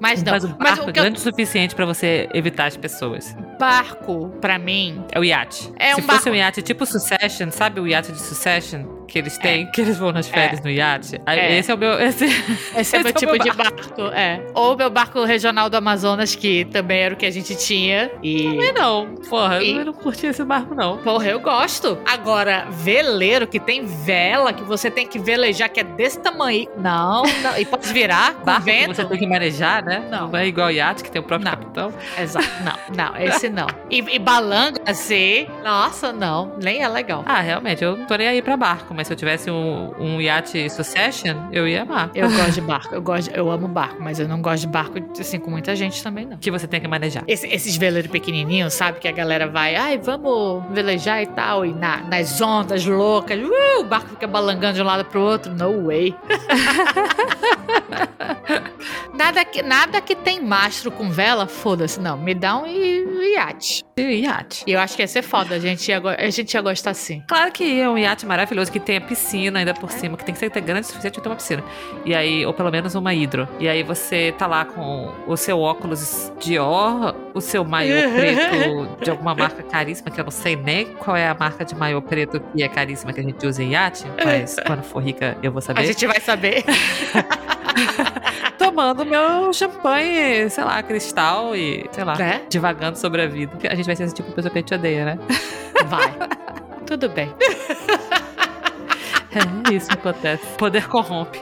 Mas 0.00 0.22
não. 0.22 0.32
Mas 0.32 0.44
o 0.44 0.48
Mas 0.48 0.58
barco 0.58 0.86
o 0.86 0.90
é 0.90 0.92
que 0.92 0.98
eu- 0.98 1.02
grande 1.04 1.18
o 1.18 1.22
suficiente 1.22 1.74
pra 1.74 1.86
você 1.86 2.28
evitar 2.34 2.66
as 2.66 2.76
pessoas. 2.76 3.34
barco, 3.58 4.28
pra 4.40 4.58
mim, 4.58 5.02
É 5.10 5.18
o 5.18 5.24
iate. 5.24 5.72
É 5.78 5.94
Se 5.94 6.00
um 6.00 6.04
fosse 6.04 6.06
barco- 6.18 6.30
um 6.30 6.34
iate 6.34 6.60
tipo 6.62 6.84
Succession, 6.84 7.50
sabe 7.50 7.80
o 7.80 7.86
iate 7.86 8.12
de 8.12 8.20
Succession? 8.20 8.84
Que 9.06 9.18
eles 9.18 9.38
têm, 9.38 9.70
que 9.70 9.80
eles 9.80 9.96
vão 9.98 10.12
nas 10.12 10.28
férias 10.28 10.60
no 10.62 10.68
iate? 10.70 11.20
É. 11.26 11.58
Esse 11.58 11.70
é 11.70 11.74
o 11.74 11.78
meu. 11.78 11.92
Esse, 12.00 12.24
esse 12.26 12.76
é 12.76 12.80
esse 12.80 12.98
meu 12.98 13.06
é 13.06 13.10
o 13.10 13.12
tipo 13.12 13.32
meu 13.32 13.40
de 13.40 13.52
barco. 13.52 14.02
É. 14.12 14.40
Ou 14.54 14.76
meu 14.76 14.90
barco 14.90 15.24
regional 15.24 15.70
do 15.70 15.76
Amazonas, 15.76 16.34
que 16.34 16.64
também 16.66 16.98
era 17.00 17.14
o 17.14 17.16
que 17.16 17.24
a 17.26 17.30
gente 17.30 17.54
tinha. 17.56 18.10
E. 18.22 18.42
Também 18.44 18.72
não. 18.72 19.14
Porra, 19.28 19.62
E- 19.62 19.76
eu 19.76 19.84
não 19.84 19.92
curti 19.92 20.26
esse 20.26 20.44
barco, 20.44 20.74
não. 20.74 20.98
Porra, 20.98 21.26
eu 21.28 21.40
gosto. 21.40 21.98
Agora, 22.04 22.66
veleiro 22.70 23.46
que 23.46 23.58
tem 23.60 23.84
vela, 23.86 24.52
que 24.52 24.62
você 24.64 24.90
tem 24.90 25.06
que 25.06 25.18
velejar, 25.18 25.68
que 25.68 25.80
é 25.80 25.84
desse 25.84 26.18
tamanho. 26.20 26.68
Não, 26.76 27.22
não. 27.42 27.58
E 27.58 27.64
pode 27.64 27.92
virar 27.92 28.34
Barco 28.44 28.62
vento. 28.64 28.94
você 28.96 29.04
tem 29.04 29.18
que 29.18 29.26
manejar, 29.26 29.84
né? 29.84 30.06
Não. 30.10 30.28
Não 30.28 30.38
é 30.38 30.46
igual 30.46 30.70
iate, 30.70 31.02
que 31.04 31.10
tem 31.10 31.20
o 31.20 31.24
próprio 31.24 31.48
Não. 31.50 31.56
capitão. 31.56 31.92
Exato. 32.18 32.46
Não, 32.64 33.06
não, 33.12 33.16
esse 33.20 33.48
não. 33.48 33.66
E, 33.90 33.98
e 33.98 34.18
balanga 34.18 34.80
assim, 34.86 35.46
nossa, 35.64 36.12
não, 36.12 36.56
nem 36.62 36.82
é 36.82 36.88
legal. 36.88 37.22
Ah, 37.26 37.40
realmente, 37.40 37.82
eu 37.84 37.96
não 37.96 38.06
tô 38.06 38.16
nem 38.16 38.26
aí 38.28 38.40
pra 38.42 38.56
barco, 38.56 38.94
mas 38.96 39.06
se 39.06 39.12
eu 39.12 39.16
tivesse 39.16 39.50
um, 39.50 39.92
um 39.98 40.20
iate 40.20 40.68
Succession, 40.70 41.36
eu 41.52 41.68
ia 41.68 41.82
amar. 41.82 42.10
Eu 42.14 42.28
gosto 42.30 42.52
de 42.52 42.60
barco, 42.62 42.94
eu 42.94 43.02
gosto, 43.02 43.30
eu 43.30 43.50
amo 43.50 43.68
barco, 43.68 43.96
mas 44.00 44.18
eu 44.18 44.26
não 44.26 44.40
gosto 44.40 44.62
de 44.62 44.68
barco 44.68 44.94
assim 45.20 45.38
com 45.38 45.50
muita 45.50 45.76
gente 45.76 46.02
também 46.02 46.24
não. 46.26 46.38
Que 46.38 46.50
você 46.50 46.66
tem 46.66 46.80
que 46.80 46.88
manejar. 46.88 47.22
Esse- 47.28 47.46
esses 47.48 47.76
veleiros 47.76 48.10
pequenininhos, 48.10 48.72
sabe? 48.74 48.98
Que 48.98 49.06
a 49.08 49.12
galera 49.12 49.46
vai, 49.46 49.76
ai, 49.76 49.98
vamos 49.98 50.64
velejar 50.72 51.22
e 51.22 51.26
tal, 51.26 51.64
e 51.66 51.72
na- 51.74 51.98
nas 51.98 52.40
ondas 52.40 52.84
loucas, 52.86 53.38
uh, 53.38 53.80
o 53.80 53.84
barco 53.84 54.08
fica 54.10 54.26
balangando 54.26 54.74
de 54.76 54.82
um 54.82 54.84
lado 54.86 55.04
pro 55.04 55.20
outro. 55.20 55.52
No 55.54 55.86
way. 55.86 56.14
nada, 59.14 59.44
que, 59.44 59.62
nada 59.62 60.00
que 60.00 60.14
tem 60.14 60.40
mastro 60.42 60.90
com 60.90 61.10
vela, 61.10 61.46
foda-se, 61.46 62.00
não. 62.00 62.16
Me 62.16 62.34
dá 62.34 62.56
um 62.56 62.66
iate. 62.66 63.84
Iate. 63.98 64.64
E 64.66 64.72
eu 64.72 64.80
acho 64.80 64.94
que 64.96 65.02
ia 65.02 65.08
ser 65.08 65.22
foda, 65.22 65.54
a 65.54 65.58
gente 65.58 65.88
ia, 65.88 65.98
a 65.98 66.30
gente 66.30 66.52
ia 66.54 66.60
gostar 66.60 66.94
sim. 66.94 67.22
Claro 67.26 67.50
que 67.52 67.80
é 67.80 67.88
um 67.88 67.96
iate 67.98 68.26
maravilhoso 68.26 68.70
que 68.70 68.80
tem 68.86 68.96
a 68.96 69.00
piscina 69.00 69.58
ainda 69.58 69.74
por 69.74 69.90
cima, 69.90 70.16
que 70.16 70.24
tem 70.24 70.32
que 70.32 70.38
ser 70.38 70.48
grande 70.60 70.82
o 70.82 70.84
suficiente 70.84 71.14
pra 71.14 71.22
ter 71.24 71.28
uma 71.28 71.36
piscina. 71.36 71.62
E 72.04 72.14
aí, 72.14 72.46
ou 72.46 72.54
pelo 72.54 72.70
menos 72.70 72.94
uma 72.94 73.12
hidro. 73.12 73.48
E 73.58 73.68
aí 73.68 73.82
você 73.82 74.32
tá 74.38 74.46
lá 74.46 74.64
com 74.64 75.12
o 75.26 75.36
seu 75.36 75.60
óculos 75.60 76.32
Dior, 76.40 77.14
o 77.34 77.40
seu 77.40 77.64
maiô 77.64 77.94
preto 78.12 78.88
de 79.04 79.10
alguma 79.10 79.34
marca 79.34 79.62
caríssima, 79.64 80.10
que 80.10 80.20
eu 80.20 80.24
não 80.24 80.30
sei 80.30 80.54
nem 80.54 80.86
qual 80.86 81.16
é 81.16 81.28
a 81.28 81.34
marca 81.34 81.64
de 81.64 81.74
maiô 81.74 82.00
preto 82.00 82.40
que 82.54 82.62
é 82.62 82.68
caríssima 82.68 83.12
que 83.12 83.20
a 83.20 83.22
gente 83.24 83.44
usa 83.46 83.62
em 83.62 83.72
iate, 83.72 84.04
mas 84.24 84.56
quando 84.64 84.82
for 84.84 85.02
rica 85.02 85.36
eu 85.42 85.50
vou 85.50 85.58
A 85.58 85.62
saber. 85.62 85.84
gente 85.86 86.06
vai 86.06 86.20
saber. 86.20 86.64
Tomando 88.58 89.04
meu 89.04 89.52
champanhe, 89.52 90.48
sei 90.48 90.64
lá, 90.64 90.82
cristal 90.82 91.54
e, 91.56 91.86
sei 91.90 92.04
lá, 92.04 92.16
Né? 92.16 92.42
divagando 92.48 92.96
sobre 92.98 93.22
a 93.22 93.26
vida. 93.26 93.52
A 93.68 93.74
gente 93.74 93.86
vai 93.86 93.96
ser 93.96 94.04
esse 94.04 94.14
tipo 94.14 94.28
de 94.28 94.34
pessoa 94.34 94.50
que 94.50 94.58
a 94.58 94.60
gente 94.60 94.74
odeia, 94.74 95.04
né? 95.04 95.18
Vai. 95.86 96.14
Tudo 96.86 97.08
bem. 97.08 97.32
É 99.68 99.74
isso 99.74 99.88
que 99.88 99.94
acontece. 99.94 100.44
Poder 100.56 100.86
corrompe. 100.88 101.40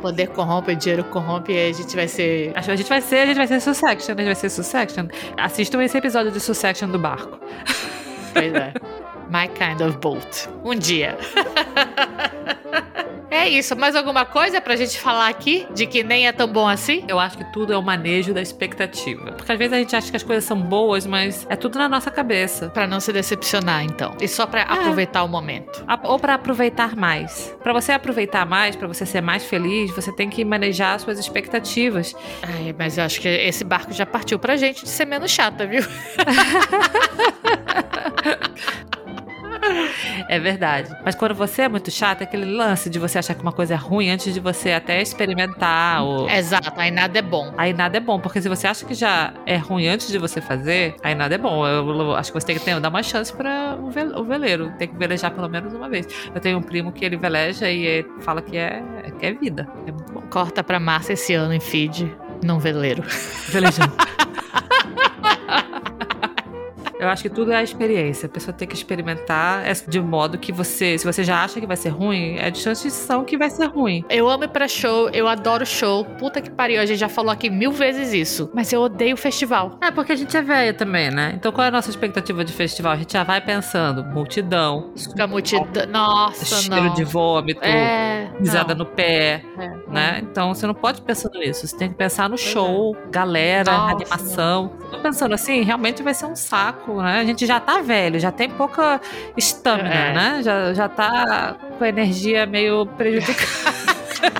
Poder 0.00 0.28
corrompe, 0.28 0.74
dinheiro 0.74 1.04
corrompe 1.04 1.52
e 1.52 1.70
a 1.70 1.72
gente 1.72 1.94
vai 1.94 2.08
ser. 2.08 2.52
Acho 2.54 2.66
que 2.66 2.72
a 2.72 2.76
gente 2.76 2.88
vai 2.88 3.00
ser, 3.00 3.16
a 3.16 3.26
gente 3.26 3.36
vai 3.36 3.46
ser 3.46 3.60
Sussection, 3.60 4.14
a 4.14 4.16
gente 4.16 4.26
vai 4.26 4.34
ser 4.34 4.48
Sussection. 4.50 5.06
Assistam 5.36 5.82
esse 5.82 5.96
episódio 5.96 6.30
de 6.30 6.40
Sussection 6.40 6.88
do 6.88 6.98
barco. 6.98 7.38
Pois 8.32 8.54
é. 8.54 8.72
My 9.30 9.48
kind 9.48 9.80
of 9.80 9.98
boat. 9.98 10.48
Um 10.64 10.74
dia. 10.74 11.16
É 13.42 13.48
isso. 13.48 13.74
Mais 13.74 13.96
alguma 13.96 14.24
coisa 14.24 14.60
pra 14.60 14.76
gente 14.76 15.00
falar 15.00 15.26
aqui? 15.26 15.66
De 15.74 15.84
que 15.84 16.04
nem 16.04 16.28
é 16.28 16.32
tão 16.32 16.46
bom 16.46 16.68
assim? 16.68 17.04
Eu 17.08 17.18
acho 17.18 17.36
que 17.36 17.44
tudo 17.52 17.72
é 17.72 17.76
o 17.76 17.82
manejo 17.82 18.32
da 18.32 18.40
expectativa. 18.40 19.32
Porque 19.32 19.50
às 19.50 19.58
vezes 19.58 19.72
a 19.72 19.78
gente 19.78 19.96
acha 19.96 20.08
que 20.08 20.16
as 20.16 20.22
coisas 20.22 20.44
são 20.44 20.60
boas, 20.60 21.04
mas 21.04 21.44
é 21.50 21.56
tudo 21.56 21.76
na 21.76 21.88
nossa 21.88 22.08
cabeça. 22.08 22.68
Pra 22.68 22.86
não 22.86 23.00
se 23.00 23.12
decepcionar, 23.12 23.82
então. 23.82 24.16
E 24.20 24.28
só 24.28 24.46
pra 24.46 24.62
aproveitar 24.62 25.24
o 25.24 25.28
momento. 25.28 25.84
Ou 26.04 26.20
pra 26.20 26.34
aproveitar 26.34 26.94
mais. 26.94 27.52
Pra 27.64 27.72
você 27.72 27.90
aproveitar 27.90 28.46
mais, 28.46 28.76
pra 28.76 28.86
você 28.86 29.04
ser 29.04 29.20
mais 29.20 29.44
feliz, 29.44 29.90
você 29.90 30.12
tem 30.12 30.30
que 30.30 30.44
manejar 30.44 30.94
as 30.94 31.02
suas 31.02 31.18
expectativas. 31.18 32.14
Ai, 32.44 32.72
mas 32.78 32.96
eu 32.96 33.02
acho 33.02 33.20
que 33.20 33.26
esse 33.26 33.64
barco 33.64 33.92
já 33.92 34.06
partiu 34.06 34.38
pra 34.38 34.54
gente 34.54 34.84
de 34.84 34.88
ser 34.88 35.04
menos 35.04 35.32
chata, 35.32 35.66
viu? 35.66 35.82
É 40.28 40.38
verdade. 40.38 40.94
Mas 41.04 41.14
quando 41.14 41.34
você 41.34 41.62
é 41.62 41.68
muito 41.68 41.90
chato, 41.90 42.20
é 42.22 42.24
aquele 42.24 42.44
lance 42.44 42.90
de 42.90 42.98
você 42.98 43.18
achar 43.18 43.34
que 43.34 43.42
uma 43.42 43.52
coisa 43.52 43.74
é 43.74 43.76
ruim 43.76 44.10
antes 44.10 44.32
de 44.34 44.40
você 44.40 44.72
até 44.72 45.00
experimentar. 45.00 46.02
Ou... 46.02 46.28
Exato, 46.28 46.72
aí 46.76 46.90
nada 46.90 47.18
é 47.18 47.22
bom. 47.22 47.52
Aí 47.56 47.72
nada 47.72 47.96
é 47.96 48.00
bom, 48.00 48.18
porque 48.18 48.40
se 48.42 48.48
você 48.48 48.66
acha 48.66 48.84
que 48.84 48.94
já 48.94 49.32
é 49.46 49.56
ruim 49.56 49.86
antes 49.86 50.08
de 50.08 50.18
você 50.18 50.40
fazer, 50.40 50.96
aí 51.02 51.14
nada 51.14 51.34
é 51.34 51.38
bom. 51.38 51.66
Eu, 51.66 52.14
acho 52.16 52.32
que 52.32 52.40
você 52.40 52.46
tem 52.46 52.58
que 52.58 52.64
ter- 52.64 52.78
dar 52.80 52.88
uma 52.88 53.02
chance 53.02 53.32
para 53.32 53.76
o, 53.80 53.90
ve- 53.90 54.12
o 54.16 54.24
veleiro. 54.24 54.72
Tem 54.78 54.88
que 54.88 54.96
velejar 54.96 55.30
pelo 55.30 55.48
menos 55.48 55.72
uma 55.72 55.88
vez. 55.88 56.06
Eu 56.34 56.40
tenho 56.40 56.58
um 56.58 56.62
primo 56.62 56.90
que 56.92 57.04
ele 57.04 57.16
veleja 57.16 57.68
e 57.70 57.84
ele 57.84 58.08
fala 58.20 58.42
que 58.42 58.56
é, 58.56 58.82
que 59.18 59.26
é 59.26 59.32
vida. 59.32 59.68
É 59.86 59.92
muito 59.92 60.12
bom. 60.12 60.22
Corta 60.30 60.64
pra 60.64 60.80
Márcia 60.80 61.12
esse 61.12 61.34
ano 61.34 61.52
em 61.54 61.60
feed, 61.60 62.12
num 62.42 62.58
veleiro. 62.58 63.02
Velejando. 63.48 63.92
Eu 67.02 67.08
acho 67.08 67.22
que 67.24 67.28
tudo 67.30 67.50
é 67.52 67.56
a 67.56 67.62
experiência. 67.62 68.26
A 68.26 68.28
pessoa 68.28 68.54
tem 68.54 68.68
que 68.68 68.74
experimentar 68.74 69.66
é 69.66 69.72
de 69.72 70.00
modo 70.00 70.38
que 70.38 70.52
você, 70.52 70.96
se 70.96 71.04
você 71.04 71.24
já 71.24 71.42
acha 71.42 71.60
que 71.60 71.66
vai 71.66 71.76
ser 71.76 71.88
ruim, 71.88 72.36
é 72.38 72.48
de 72.50 72.58
chance 72.58 72.84
de 72.86 72.92
são 72.92 73.24
que 73.24 73.36
vai 73.36 73.50
ser 73.50 73.66
ruim. 73.66 74.04
Eu 74.08 74.28
amo 74.30 74.44
ir 74.44 74.48
pra 74.48 74.68
show, 74.68 75.08
eu 75.10 75.26
adoro 75.26 75.66
show. 75.66 76.04
Puta 76.04 76.40
que 76.40 76.48
pariu, 76.50 76.80
a 76.80 76.86
gente 76.86 76.98
já 76.98 77.08
falou 77.08 77.32
aqui 77.32 77.50
mil 77.50 77.72
vezes 77.72 78.12
isso. 78.12 78.48
Mas 78.54 78.72
eu 78.72 78.80
odeio 78.82 79.16
festival. 79.16 79.78
É, 79.80 79.90
porque 79.90 80.12
a 80.12 80.16
gente 80.16 80.36
é 80.36 80.42
velha 80.42 80.72
também, 80.72 81.10
né? 81.10 81.32
Então 81.34 81.50
qual 81.50 81.64
é 81.64 81.68
a 81.68 81.70
nossa 81.72 81.90
expectativa 81.90 82.44
de 82.44 82.52
festival? 82.52 82.92
A 82.92 82.96
gente 82.96 83.12
já 83.12 83.24
vai 83.24 83.40
pensando, 83.40 84.04
multidão, 84.04 84.92
Fica 84.96 85.26
multidão. 85.26 85.86
Nossa, 85.90 86.44
cheiro 86.44 86.84
não. 86.84 86.94
de 86.94 87.02
vômito, 87.02 87.64
É. 87.64 88.30
pisada 88.38 88.74
no 88.76 88.86
pé, 88.86 89.42
É. 89.58 89.72
né? 89.88 90.20
Então 90.22 90.54
você 90.54 90.66
não 90.68 90.74
pode 90.74 91.02
pensar 91.02 91.30
nisso. 91.30 91.66
Você 91.66 91.76
tem 91.76 91.88
que 91.88 91.96
pensar 91.96 92.28
no 92.28 92.36
é. 92.36 92.38
show, 92.38 92.96
galera, 93.10 93.72
Nossa. 93.72 93.94
animação. 93.96 94.72
Tô 94.90 94.98
pensando 94.98 95.34
assim, 95.34 95.62
realmente 95.62 96.00
vai 96.02 96.14
ser 96.14 96.26
um 96.26 96.36
saco, 96.36 96.91
né? 97.00 97.20
A 97.20 97.24
gente 97.24 97.46
já 97.46 97.58
tá 97.60 97.80
velho, 97.80 98.18
já 98.20 98.30
tem 98.32 98.50
pouca 98.50 99.00
estamina, 99.36 99.94
É. 99.94 100.12
né? 100.14 100.40
Já, 100.42 100.72
já 100.74 100.88
tá 100.88 101.56
com 101.78 101.84
a 101.84 101.88
energia 101.88 102.44
meio 102.46 102.84
prejudicada. 102.86 103.82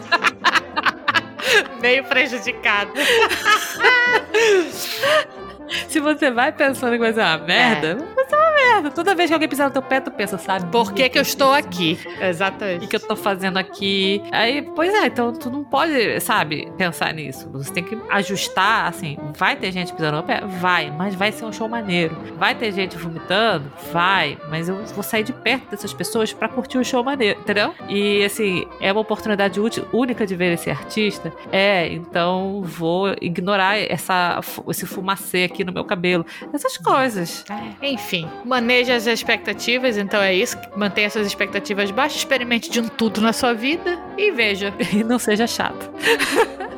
Meio 1.83 2.05
prejudicado. 2.05 2.93
Se 5.89 6.01
você 6.01 6.31
vai 6.31 6.53
pensando 6.53 6.93
que 6.93 6.99
vai 6.99 7.13
ser 7.13 7.21
uma 7.21 7.39
merda, 7.39 7.97
vai 8.15 8.25
ser 8.27 8.37
uma 8.37 8.51
merda. 8.53 8.91
Toda 8.91 9.15
vez 9.15 9.29
que 9.31 9.35
alguém 9.35 9.49
pisar 9.49 9.67
no 9.67 9.73
teu 9.73 9.83
pé, 9.83 10.01
tu 10.01 10.11
pensa, 10.11 10.39
sabe? 10.39 10.71
Por 10.71 10.93
que, 10.93 11.09
que 11.09 11.19
eu 11.19 11.23
estou 11.23 11.53
aqui? 11.53 11.99
O 12.21 12.25
Exatamente. 12.25 12.81
que, 12.81 12.87
que 12.89 12.97
eu 12.97 13.01
tô 13.01 13.17
fazendo 13.17 13.57
aqui? 13.59 14.23
Aí, 14.33 14.63
pois 14.75 14.93
é, 14.95 15.07
então 15.07 15.33
tu 15.33 15.51
não 15.51 15.65
pode, 15.65 16.21
sabe, 16.21 16.71
pensar 16.77 17.13
nisso. 17.15 17.49
Você 17.53 17.73
tem 17.73 17.83
que 17.85 17.99
ajustar, 18.11 18.89
assim, 18.89 19.17
vai 19.37 19.57
ter 19.57 19.71
gente 19.73 19.93
pisando 19.93 20.17
no 20.19 20.23
pé? 20.23 20.41
Vai, 20.61 20.91
mas 20.91 21.15
vai 21.15 21.33
ser 21.33 21.45
um 21.45 21.53
show 21.53 21.69
maneiro. 21.69 22.17
Vai 22.39 22.55
ter 22.55 22.73
gente 22.73 22.97
vomitando? 22.97 23.71
Vai, 23.93 24.39
mas 24.49 24.69
eu 24.69 24.85
vou 24.87 25.03
sair 25.03 25.23
de 25.23 25.33
perto 25.33 25.71
dessas 25.71 25.93
pessoas 25.93 26.33
pra 26.33 26.49
curtir 26.49 26.79
o 26.79 26.85
show 26.85 27.03
maneiro, 27.05 27.41
entendeu? 27.41 27.75
E, 27.89 28.25
assim, 28.25 28.67
é 28.81 28.91
uma 28.93 29.01
oportunidade 29.01 29.61
útil- 29.61 29.87
única 29.93 30.27
de 30.27 30.35
ver 30.37 30.53
esse 30.53 30.71
artista. 30.71 31.33
É, 31.51 31.89
então 31.93 32.63
vou 32.63 33.15
ignorar 33.21 33.79
essa, 33.79 34.41
esse 34.69 34.87
fumacê 34.87 35.45
aqui 35.45 35.62
no 35.65 35.73
meu 35.73 35.85
cabelo. 35.85 36.25
Essas 36.53 36.77
coisas. 36.77 37.45
Enfim, 37.83 38.29
maneje 38.45 38.93
as 38.93 39.07
expectativas, 39.07 39.97
então 39.97 40.21
é 40.23 40.35
isso. 40.35 40.57
Mantenha 40.77 41.11
suas 41.11 41.27
expectativas 41.27 41.91
baixas, 41.91 42.19
experimente 42.19 42.71
de 42.71 42.81
um 42.81 42.89
tudo 42.89 43.21
na 43.21 43.33
sua 43.33 43.53
vida 43.53 43.99
e 44.17 44.31
veja. 44.31 44.73
E 44.93 45.03
não 45.03 45.19
seja 45.19 45.47
chato. 45.47 45.91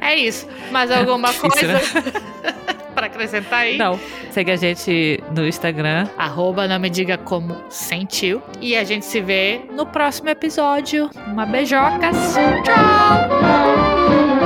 É 0.00 0.16
isso. 0.16 0.48
Mais 0.72 0.90
alguma 0.90 1.28
Difícil, 1.28 1.50
coisa 1.50 2.12
pra 2.94 3.06
acrescentar 3.06 3.60
aí? 3.60 3.76
Não. 3.78 3.98
Segue 4.32 4.50
a 4.50 4.56
gente 4.56 5.22
no 5.34 5.46
Instagram. 5.46 6.08
Arroba 6.16 6.66
não 6.66 6.78
me 6.78 6.90
diga 6.90 7.16
como 7.16 7.56
sentiu. 7.68 8.42
E 8.60 8.76
a 8.76 8.82
gente 8.84 9.04
se 9.04 9.20
vê 9.20 9.60
no 9.72 9.86
próximo 9.86 10.28
episódio. 10.28 11.08
Uma 11.26 11.46
beijocas. 11.46 12.16
Tchau! 12.64 14.37